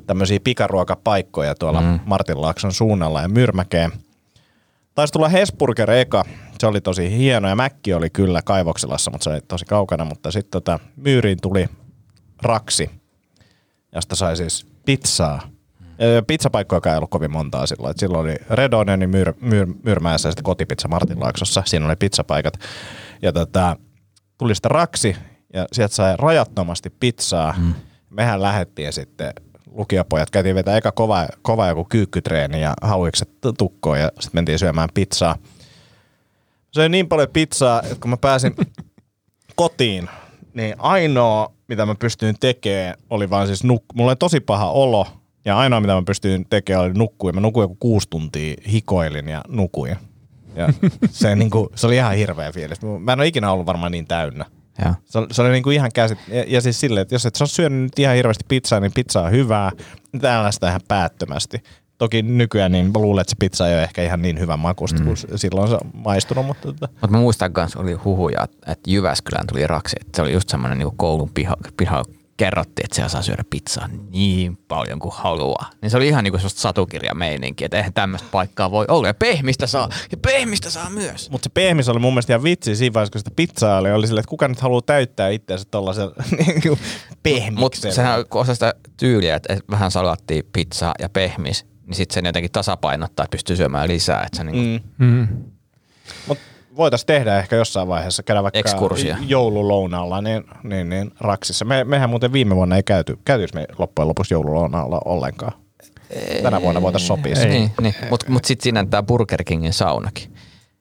tämmöisiä 0.07 0.41
pikaruokapaikkoja 0.45 1.55
tuolla 1.55 1.81
mm. 1.81 2.01
Martinlaakson 2.05 2.73
suunnalla 2.73 3.23
ja 3.23 3.29
Myrmäkeen. 3.29 3.93
Taisi 4.95 5.13
tulla 5.13 5.29
Hesburger 5.29 5.91
eka, 5.91 6.25
se 6.59 6.67
oli 6.67 6.81
tosi 6.81 7.19
hieno 7.19 7.49
ja 7.49 7.57
Mäkki 7.57 7.95
oli 7.95 8.11
kyllä 8.11 8.43
Kaivokselassa, 8.43 9.11
mutta 9.11 9.25
se 9.25 9.31
oli 9.31 9.41
tosi 9.41 9.65
kaukana, 9.65 10.05
mutta 10.05 10.31
sitten 10.31 10.51
tota, 10.51 10.79
Myyriin 10.97 11.39
tuli 11.43 11.67
Raksi, 12.43 12.91
josta 13.95 14.17
sai 14.17 14.37
siis 14.37 14.67
pizzaa. 14.87 15.58
Pizzapaikkoja 16.27 16.93
ei 16.93 16.97
ollut 16.97 17.11
kovin 17.11 17.33
montaa 17.33 17.67
silloin. 17.67 17.91
Et 17.91 17.99
silloin 17.99 18.21
oli 18.21 18.37
Redonen 18.51 18.99
niin 18.99 19.11
Myr, 19.11 19.33
Myr, 19.41 19.67
Myrmäessä 19.83 20.29
ja 20.29 20.33
sitten 20.33 20.45
kotipizza 20.45 20.89
Martinlaaksossa. 20.89 21.63
Siinä 21.67 21.87
oli 21.87 21.97
pizzapaikat. 21.97 22.55
Ja 23.23 23.33
tota, 23.33 23.77
tuli 24.39 24.55
sitten 24.55 24.71
raksi 24.71 25.17
ja 25.55 25.67
sieltä 25.73 25.95
sai 25.95 26.17
rajattomasti 26.17 26.91
pizzaa. 26.91 27.55
Mm. 27.59 27.75
Mehän 28.11 28.43
lähettiin 28.43 28.93
sitten 28.93 29.33
lukiopojat. 29.71 30.31
Käytiin 30.31 30.55
vetää 30.55 30.77
eka 30.77 30.93
kova, 30.93 31.27
kova 31.43 31.67
joku 31.67 31.85
kyykkytreeni 31.85 32.61
ja 32.61 32.75
hauikset 32.83 33.31
tukkoon 33.59 34.01
ja 34.01 34.09
sitten 34.21 34.39
mentiin 34.39 34.59
syömään 34.59 34.89
pizzaa. 34.95 35.37
Se 36.73 36.81
oli 36.81 36.89
niin 36.89 37.09
paljon 37.09 37.29
pizzaa, 37.33 37.83
että 37.83 37.97
kun 38.01 38.11
mä 38.11 38.17
pääsin 38.17 38.55
kotiin, 39.57 40.09
niin 40.55 40.75
ainoa, 40.79 41.53
mitä 41.69 41.87
mä 41.87 41.95
pystyin 41.95 42.37
tekemään, 42.41 42.95
oli 43.11 43.31
vaan 43.31 43.47
siis 43.47 43.65
nuk- 43.65 43.95
Mulla 43.95 44.11
oli 44.11 44.17
tosi 44.17 44.41
paha 44.41 44.71
olo, 44.71 45.07
ja 45.49 45.59
ainoa, 45.59 45.81
mitä 45.81 45.95
mä 45.95 46.03
pystyin 46.07 46.47
tekemään, 46.51 46.85
oli 46.85 46.95
nukkua. 46.95 47.33
Mä 47.33 47.41
nukuin 47.41 47.65
joku 47.65 47.77
kuusi 47.81 48.11
tuntia, 48.11 48.55
hikoilin 48.73 49.29
ja 49.29 49.43
nukuin. 49.49 49.97
Ja 50.55 50.69
se, 51.11 51.37
niinku, 51.37 51.73
se 51.75 51.87
oli 51.87 51.97
ihan 51.97 52.17
hirveä 52.17 52.53
fiilis. 52.53 52.79
Mä 53.01 53.13
en 53.13 53.21
ole 53.21 53.27
ikinä 53.27 53.53
ollut 53.53 53.67
varmaan 53.67 53.93
niin 53.93 54.07
täynnä. 54.07 54.45
Joo. 54.85 54.95
Se, 55.05 55.19
se 55.31 55.43
oli 55.43 55.51
niinku 55.51 55.71
ihan 55.71 55.91
käsit. 55.95 56.19
Ja, 56.29 56.45
ja 56.47 56.61
siis 56.61 56.81
silleen, 56.81 57.03
että 57.03 57.15
jos 57.15 57.27
et 57.27 57.35
sä 57.35 57.45
ole 57.45 57.49
syönyt 57.49 57.83
nyt 57.83 57.99
ihan 57.99 58.17
hirveästi 58.17 58.45
pizzaa, 58.49 58.81
niin 58.81 58.93
pizza 58.95 59.23
on 59.23 59.31
hyvää. 59.31 59.71
Täällä 60.21 60.53
sitä 60.53 60.69
ihan 60.69 60.81
päättömästi. 60.89 61.63
Toki 61.99 62.23
nykyään 62.23 62.73
niin 62.73 62.87
mä 62.93 62.99
luulen, 62.99 63.21
että 63.21 63.31
se 63.31 63.37
pizza 63.39 63.69
ei 63.69 63.75
ole 63.75 63.83
ehkä 63.83 64.03
ihan 64.03 64.23
niin 64.23 64.39
hyvän 64.39 64.59
makusta 64.59 64.99
mm. 64.99 65.05
kuin 65.05 65.17
silloin 65.37 65.69
se 65.69 65.75
on 65.75 65.91
maistunut, 65.95 66.47
mutta 66.47 66.73
tota, 66.73 66.89
Mutta 66.93 67.09
mä 67.09 67.19
muistan 67.19 67.53
kanssa, 67.53 67.81
oli 67.81 67.93
huhuja, 67.93 68.45
että 68.67 68.91
Jyväskylään 68.91 69.47
tuli 69.47 69.67
raksi. 69.67 69.97
Että 70.01 70.17
se 70.17 70.23
oli 70.23 70.33
just 70.33 70.49
semmoinen 70.49 70.79
niin 70.79 70.97
koulun 70.97 71.31
piha, 71.35 71.57
piha 71.77 72.05
kerrottiin, 72.39 72.85
että 72.85 72.95
siellä 72.95 73.09
saa 73.09 73.23
syödä 73.23 73.45
pizzaa 73.51 73.89
niin 74.11 74.57
paljon 74.57 74.99
kuin 74.99 75.15
haluaa. 75.15 75.71
Niin 75.83 75.91
se 75.91 75.97
oli 75.97 76.09
ihan 76.09 76.25
niin 76.25 76.33
kuin 76.33 76.41
sellaista 76.41 76.61
satukirjameininkiä, 76.61 77.65
että 77.65 77.77
eihän 77.77 77.93
tämmöistä 77.93 78.29
paikkaa 78.31 78.71
voi 78.71 78.85
olla. 78.89 79.07
Ja 79.07 79.15
pehmistä 79.15 79.67
saa, 79.67 79.89
ja 80.11 80.17
pehmistä 80.17 80.71
saa 80.71 80.91
myös. 80.91 81.31
Mutta 81.31 81.45
se 81.45 81.51
pehmis 81.55 81.89
oli 81.89 81.99
mun 81.99 82.13
mielestä 82.13 82.33
ihan 82.33 82.43
vitsi 82.43 82.77
siinä 82.77 82.95
vaiheessa, 82.95 83.13
kun 83.13 83.19
sitä 83.19 83.31
pizzaa 83.37 83.79
oli, 83.79 83.93
oli 83.93 84.07
silleen, 84.07 84.21
että 84.21 84.31
kuka 84.31 84.49
nyt 84.49 84.61
haluaa 84.61 84.83
täyttää 84.83 85.29
itseänsä 85.29 85.65
tollaisen 85.71 86.09
niin 86.37 86.79
pehmiksen. 87.23 87.61
Mutta 87.61 87.91
sehän 87.91 88.19
on 88.19 88.25
osa 88.31 88.55
sitä 88.55 88.75
tyyliä, 88.97 89.37
että 89.37 89.53
et 89.53 89.65
vähän 89.71 89.91
salattia, 89.91 90.43
pizzaa 90.53 90.95
ja 90.99 91.09
pehmis, 91.09 91.67
niin 91.87 91.95
sitten 91.95 92.15
sen 92.15 92.27
jotenkin 92.27 92.53
tasapainottaa, 92.53 93.25
että 93.25 93.35
pystyy 93.35 93.57
syömään 93.57 93.89
lisää. 93.89 94.23
Että 94.23 94.37
se 94.37 94.45
niin 94.45 94.83
Mm. 94.99 95.07
Mm. 95.07 95.29
Mutta 96.27 96.45
voitaisiin 96.79 97.07
tehdä 97.07 97.39
ehkä 97.39 97.57
jossain 97.57 97.89
vaiheessa, 97.89 98.23
käydä 98.23 98.43
vaikka 98.43 98.59
Ekskursia. 98.59 99.17
joululounalla 99.27 100.21
niin, 100.23 100.45
niin, 100.63 100.89
niin 100.89 101.13
Raksissa. 101.21 101.65
Me, 101.65 101.85
mehän 101.85 102.11
muuten 102.11 102.33
viime 102.33 102.57
vuonna 102.57 102.77
ei 102.77 102.83
käyty, 102.83 103.19
käytyis 103.25 103.55
me 103.55 103.67
loppujen 103.79 104.09
lopuksi 104.09 104.35
joululounalla 104.35 105.01
ollenkaan. 105.05 105.53
Tänä 106.43 106.61
vuonna 106.63 106.83
voitaisiin 106.83 107.07
sopia 107.09 107.37
se. 107.37 107.49
niin, 107.49 107.71
niin. 107.81 107.95
Mutta 108.11 108.27
mut 108.31 108.45
sitten 108.45 108.63
siinä 108.63 108.87
tämä 108.91 109.03
Burger 109.03 109.45
Kingin 109.45 109.73
saunakin. 109.73 110.35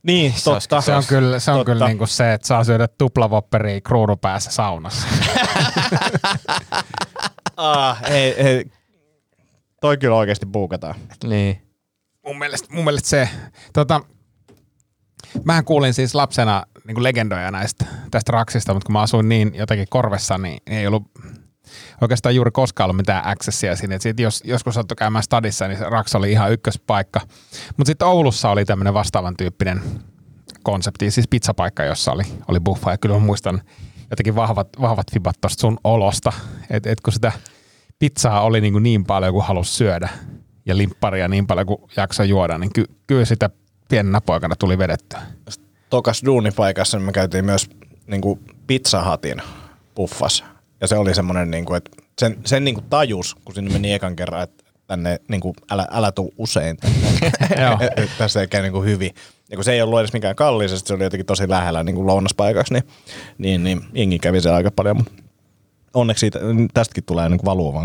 Niin, 0.04 0.34
Se 0.36 0.50
olisi- 0.50 0.70
totta. 0.70 0.82
Se 0.82 0.96
on 0.96 1.04
kyllä, 1.08 1.40
se 1.40 1.52
on 1.52 1.58
Totta. 1.58 1.72
kyllä 1.74 1.88
niinku 1.88 2.08
se, 2.08 2.34
että 2.34 2.48
saa 2.48 2.64
syödä 2.64 2.88
tuplavopperia 2.98 3.82
kruunun 3.82 4.20
päässä 4.20 4.52
saunassa. 4.52 5.08
Ah, 7.58 8.02
ei, 8.12 8.34
ei. 8.48 8.66
Toi 9.82 9.98
kyllä 9.98 10.16
oikeasti 10.16 10.46
buukataan. 10.46 10.96
Niin. 11.24 11.62
mun 12.26 12.38
mielestä, 12.40 12.68
mun 12.74 12.84
mielestä 12.84 13.10
se, 13.10 13.30
tota, 13.74 14.02
mähän 15.44 15.66
kuulin 15.66 15.94
siis 15.94 16.16
lapsena 16.16 16.64
niin 16.88 17.04
legendoja 17.04 17.52
näistä 17.52 17.86
tästä 18.12 18.32
raksista, 18.32 18.74
mutta 18.74 18.86
kun 18.86 18.94
mä 18.94 19.02
asuin 19.02 19.30
niin 19.30 19.52
jotenkin 19.56 19.88
korvessa, 19.90 20.38
niin 20.38 20.58
ei 20.68 20.88
ollut 20.88 21.04
oikeastaan 22.02 22.36
juuri 22.36 22.52
koskaan 22.52 22.86
ollut 22.86 22.98
mitään 22.98 23.28
accessia 23.28 23.76
sinne. 23.76 24.00
Sit 24.00 24.20
jos 24.20 24.42
joskus 24.46 24.76
sattui 24.76 24.96
käymään 24.96 25.24
stadissa, 25.24 25.68
niin 25.68 25.80
raks 25.80 26.16
oli 26.16 26.32
ihan 26.32 26.52
ykköspaikka. 26.52 27.22
Mutta 27.78 27.90
sitten 27.90 28.08
Oulussa 28.08 28.50
oli 28.50 28.66
tämmöinen 28.66 28.94
vastaavan 28.94 29.38
tyyppinen 29.38 29.82
konsepti, 30.64 31.12
siis 31.12 31.28
pizzapaikka, 31.28 31.84
jossa 31.84 32.12
oli, 32.12 32.24
oli 32.48 32.60
buffa. 32.60 32.92
Ja 32.92 32.98
kyllä 32.98 33.16
mä 33.16 33.26
muistan 33.26 33.62
jotenkin 34.10 34.36
vahvat, 34.36 34.68
vahvat 34.82 35.12
fibat 35.14 35.36
tosta 35.42 35.62
sun 35.62 35.78
olosta, 35.84 36.34
että 36.70 36.92
et 36.92 37.02
kun 37.02 37.14
sitä 37.14 37.32
pizzaa 38.00 38.42
oli 38.42 38.62
niin, 38.62 38.74
kuin 38.74 38.84
niin 38.84 39.06
paljon 39.06 39.34
kuin 39.34 39.46
halusi 39.46 39.74
syödä 39.74 40.10
ja 40.66 40.78
limpparia 40.78 41.28
niin 41.28 41.48
paljon 41.48 41.66
kuin 41.68 41.82
jaksoi 41.98 42.30
juoda, 42.30 42.58
niin 42.58 42.74
ky, 42.74 42.86
kyllä 43.08 43.26
sitä 43.26 43.50
pienenä 43.90 44.22
poikana 44.22 44.56
tuli 44.56 44.78
vedettyä. 44.78 45.20
Tokas 45.90 46.22
duunipaikassa 46.26 46.98
niin 46.98 47.06
me 47.06 47.12
käytiin 47.12 47.46
myös 47.46 47.70
niin 48.08 48.22
kuin 48.22 48.40
pizzahatin 48.68 49.42
buffas. 49.96 50.44
Ja 50.82 50.88
se 50.88 50.98
oli 50.98 51.16
semmoinen, 51.16 51.52
niin 51.52 51.66
kuin, 51.66 51.78
että 51.78 51.92
sen, 52.20 52.38
sen 52.46 52.64
niin 52.64 52.76
kuin 52.76 52.86
tajus, 52.90 53.36
kun 53.46 53.56
sinne 53.56 53.72
meni 53.74 53.94
ekan 53.94 54.16
kerran, 54.16 54.44
että 54.44 54.64
tänne 54.88 55.20
niin 55.28 55.42
kuin, 55.42 55.54
älä, 55.72 55.88
älä 55.92 56.12
tuu 56.12 56.34
usein 56.38 56.78
tänne. 56.78 57.32
Tässä 58.18 58.42
ei 58.42 58.48
käy 58.48 58.62
niin 58.62 58.72
kuin 58.72 58.86
hyvin. 58.86 59.12
Ja 59.50 59.58
kun 59.58 59.64
se 59.64 59.74
ei 59.74 59.82
ollut 59.82 60.00
edes 60.00 60.14
mikään 60.14 60.36
kallis, 60.36 60.80
se 60.86 60.94
oli 60.94 61.04
jotenkin 61.04 61.26
tosi 61.26 61.50
lähellä 61.50 61.84
niin 61.84 61.96
kuin 61.96 62.08
lounaspaikaksi, 62.08 62.74
niin, 62.74 62.84
niin, 63.38 63.64
niin 63.64 63.82
jengi 63.94 64.20
kävi 64.20 64.42
siellä 64.42 64.58
aika 64.58 64.72
paljon. 64.72 64.98
Mutta 64.98 65.12
onneksi 65.94 66.20
siitä, 66.20 66.40
tästäkin 66.74 67.04
tulee 67.04 67.30
niin 67.30 67.42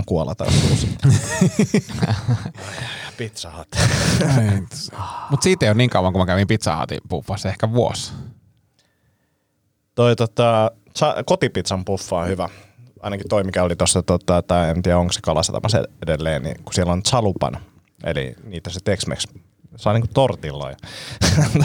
kuolla 0.07 0.35
taas. 0.35 0.55
Pizza 3.17 3.53
Hut. 3.59 3.69
Mutta 5.31 5.45
siitä 5.45 5.67
ei 5.67 5.71
ole 5.71 5.77
niin 5.77 5.91
kauan, 5.91 6.13
kun 6.13 6.23
mä 6.23 6.27
kävin 6.27 6.47
Pizza 6.47 6.81
Hutin 6.81 7.01
buffassa, 7.09 7.49
ehkä 7.49 7.73
vuosi. 7.73 8.13
Toi 9.95 10.17
tota, 10.17 10.71
kotipizzan 11.27 11.85
puffa 11.85 12.17
on 12.17 12.29
hyvä. 12.29 12.49
Ainakin 13.01 13.29
toi, 13.29 13.45
mikä 13.45 13.63
oli 13.63 13.77
tuossa, 13.77 14.03
tota, 14.03 14.43
tai 14.43 14.71
en 14.71 14.83
tiedä 14.83 14.99
onko 14.99 15.13
se 15.13 15.21
kalasatamassa 15.21 15.85
edelleen, 16.03 16.43
niin 16.43 16.65
kun 16.65 16.75
siellä 16.75 16.93
on 16.93 17.03
chalupan, 17.03 17.57
eli 18.05 18.35
niitä 18.45 18.71
se 18.71 18.81
Tex-Mex 18.85 19.25
saa 19.77 19.93
niinku 19.93 20.09
tortilloja 20.15 20.77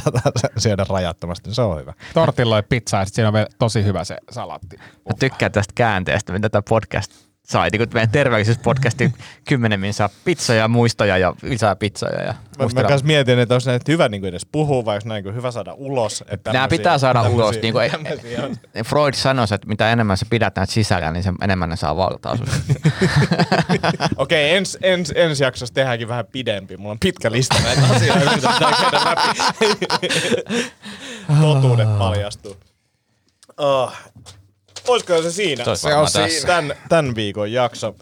tota, 0.03 0.21
syödä 0.57 0.85
rajattomasti, 0.89 1.53
se 1.53 1.61
on 1.61 1.79
hyvä. 1.79 1.93
Tortilloi 2.13 2.63
pizza 2.63 2.97
ja 2.97 3.05
sit 3.05 3.15
siinä 3.15 3.27
on 3.27 3.33
vielä 3.33 3.47
tosi 3.59 3.83
hyvä 3.83 4.03
se 4.03 4.17
salatti. 4.31 4.77
Mä 4.77 5.13
tykkään 5.19 5.51
tästä 5.51 5.73
käänteestä, 5.75 6.33
mitä 6.33 6.49
tämä 6.49 6.61
podcast 6.69 7.26
sai 7.47 7.69
niin 7.69 7.89
meidän 7.93 8.09
terveellisyyspodcastin 8.09 9.13
kymmenen 9.47 9.79
min 9.79 9.93
saa 9.93 10.09
pizzoja, 10.25 10.67
muistoja 10.67 11.17
ja 11.17 11.33
lisää 11.41 11.75
pizzoja. 11.75 12.21
Ja 12.21 12.33
Mä, 12.59 12.81
mä 12.81 12.97
mietin, 13.03 13.39
että 13.39 13.55
olisi 13.55 13.69
hyvä 13.87 14.09
niin 14.09 14.21
kuin 14.21 14.29
edes 14.29 14.45
puhua, 14.51 14.85
vai 14.85 14.95
olisi 14.95 15.07
näin 15.07 15.23
kuin 15.23 15.35
hyvä 15.35 15.51
saada 15.51 15.73
ulos. 15.73 16.23
Että 16.27 16.53
Nämä 16.53 16.67
pitää 16.67 16.97
saada 16.97 17.21
ulos. 17.21 17.55
Niin 17.61 17.73
kuin. 17.73 17.91
Freud 18.87 19.13
sanoi, 19.13 19.45
että 19.51 19.67
mitä 19.67 19.91
enemmän 19.91 20.17
sä 20.17 20.25
pidät 20.29 20.55
näitä 20.55 20.73
sisällä, 20.73 21.11
niin 21.11 21.23
sen 21.23 21.35
enemmän 21.41 21.69
ne 21.69 21.75
saa 21.75 21.97
valtaa. 21.97 22.37
Okei, 24.17 24.55
ens, 24.55 24.77
ens, 24.81 25.13
ensi 25.15 25.43
jaksossa 25.43 25.73
tehdäänkin 25.73 26.07
vähän 26.07 26.25
pidempi. 26.25 26.77
Mulla 26.77 26.91
on 26.91 26.99
pitkä 26.99 27.31
lista 27.31 27.55
näitä 27.63 27.81
asioita, 27.95 28.35
mitä 28.35 28.49
pitää 28.53 28.71
käydä 28.81 29.01
läpi. 29.05 29.39
Totuudet 31.41 31.97
paljastuu. 31.97 32.57
Oh. 33.57 33.93
Olisiko 34.87 35.21
se 35.21 35.31
siinä? 35.31 35.63
Se 35.63 35.69
olisi 35.69 35.83
varmaan 35.87 36.09
tässä. 36.13 36.47
Tämän, 36.47 36.73
tämän 36.89 37.15
viikon 37.15 37.51
jakso. 37.51 37.95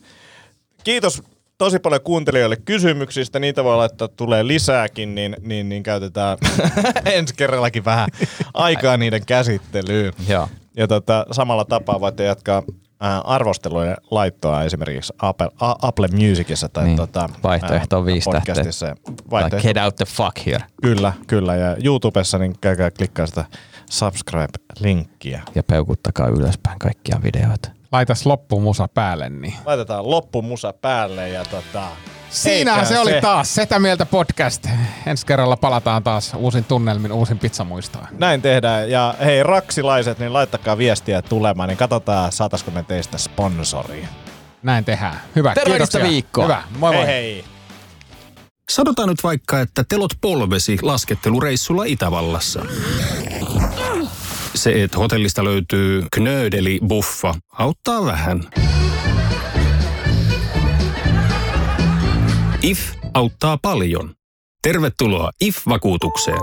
Kiitos 0.84 1.24
tosi 1.58 1.80
paljon 1.80 2.02
kuuntelijoille 2.02 2.56
kysymyksistä. 2.56 3.40
Niitä 3.40 3.64
voi 3.64 3.78
laittaa, 3.78 4.08
tulee 4.08 4.48
lisääkin, 4.48 5.16
niin, 5.16 5.36
niin, 5.42 5.70
niin 5.70 5.84
käytetään 5.84 6.38
ensi 7.06 7.34
kerrallakin 7.36 7.86
vähän 7.86 8.10
aikaa 8.54 8.98
niiden 8.98 9.26
käsittelyyn. 9.26 10.14
Joo. 10.28 10.50
Ja 10.78 10.88
tota, 10.88 11.26
samalla 11.32 11.66
tapaa 11.66 12.00
voitte 12.00 12.24
jatkaa 12.24 12.64
ää, 13.00 13.20
arvostelujen 13.22 13.98
laittoa 14.12 14.64
esimerkiksi 14.64 15.14
Apple, 15.22 15.50
A- 15.60 15.76
Apple 15.82 16.08
Musicissa 16.08 16.70
tai 16.70 16.84
Niin. 16.86 16.98
tota, 16.98 17.30
Vaihtoehto 17.44 17.98
on 17.98 18.06
viisi 18.06 18.30
tähteä. 18.30 18.54
podcastissa. 18.54 18.86
Like, 18.86 19.24
Vaihtoehto, 19.32 19.68
get 19.68 19.78
out 19.84 19.96
the 19.96 20.06
fuck 20.06 20.46
here. 20.46 20.64
kyllä, 20.82 21.14
kyllä. 21.28 21.56
Ja 21.56 21.76
YouTubessa 21.84 22.38
niin 22.38 22.56
käykää 22.62 22.92
klikkaa 22.92 23.26
sitä 23.28 23.46
subscribe-linkkiä. 23.90 25.42
Ja 25.56 25.64
peukuttakaa 25.64 26.28
ylöspäin 26.28 26.80
kaikkia 26.80 27.20
videoita. 27.24 27.70
Laitas 27.92 28.26
loppumusa 28.26 28.88
päälle, 28.88 29.30
niin. 29.30 29.54
Laitetaan 29.66 30.12
loppumusa 30.12 30.74
päälle 30.74 31.30
ja 31.30 31.44
tota... 31.46 31.84
Siinähän 32.30 32.80
eiköhän 32.80 32.86
se 32.86 33.00
oli 33.00 33.22
taas 33.22 33.56
Setä 33.56 33.80
Mieltä 33.80 34.06
podcast. 34.06 34.68
Ensi 35.06 35.26
kerralla 35.26 35.58
palataan 35.58 36.04
taas 36.04 36.34
uusin 36.34 36.64
tunnelmin, 36.64 37.12
uusin 37.12 37.40
pizzamuistoa. 37.40 38.08
Näin 38.18 38.42
tehdään. 38.42 38.92
Ja 38.92 39.16
hei, 39.26 39.44
raksilaiset, 39.44 40.20
niin 40.20 40.34
laittakaa 40.34 40.78
viestiä 40.78 41.22
tulemaan, 41.22 41.70
niin 41.70 41.78
katsotaan, 41.78 42.32
saataisiko 42.32 42.72
me 42.72 42.84
teistä 42.84 43.18
sponsoria. 43.18 44.08
Näin 44.64 44.86
tehdään. 44.86 45.22
Hyvä, 45.36 45.54
Terveellistä 45.54 45.98
kiitoksia. 45.98 46.12
viikkoa. 46.12 46.46
Hyvä, 46.46 46.64
moi 46.80 46.94
moi. 46.94 47.06
Hei 47.06 47.34
hei! 47.34 47.55
Sanotaan 48.70 49.10
nyt 49.10 49.24
vaikka, 49.24 49.62
että 49.62 49.84
telot 49.90 50.14
polvesi 50.22 50.78
laskettelureissulla 50.82 51.84
Itävallassa. 51.84 52.66
Se, 54.56 54.84
että 54.84 54.98
hotellista 54.98 55.44
löytyy 55.44 56.04
knöydeli 56.12 56.80
buffa, 56.88 57.36
auttaa 57.52 58.06
vähän. 58.06 58.44
IF 62.62 62.80
auttaa 63.14 63.58
paljon. 63.58 64.14
Tervetuloa 64.62 65.32
IF-vakuutukseen. 65.42 66.42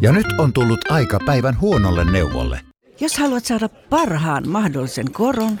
Ja 0.00 0.12
nyt 0.12 0.26
on 0.38 0.52
tullut 0.52 0.90
aika 0.90 1.18
päivän 1.26 1.60
huonolle 1.60 2.04
neuvolle. 2.04 2.60
Jos 3.00 3.18
haluat 3.18 3.44
saada 3.44 3.68
parhaan 3.68 4.48
mahdollisen 4.48 5.12
koron, 5.12 5.60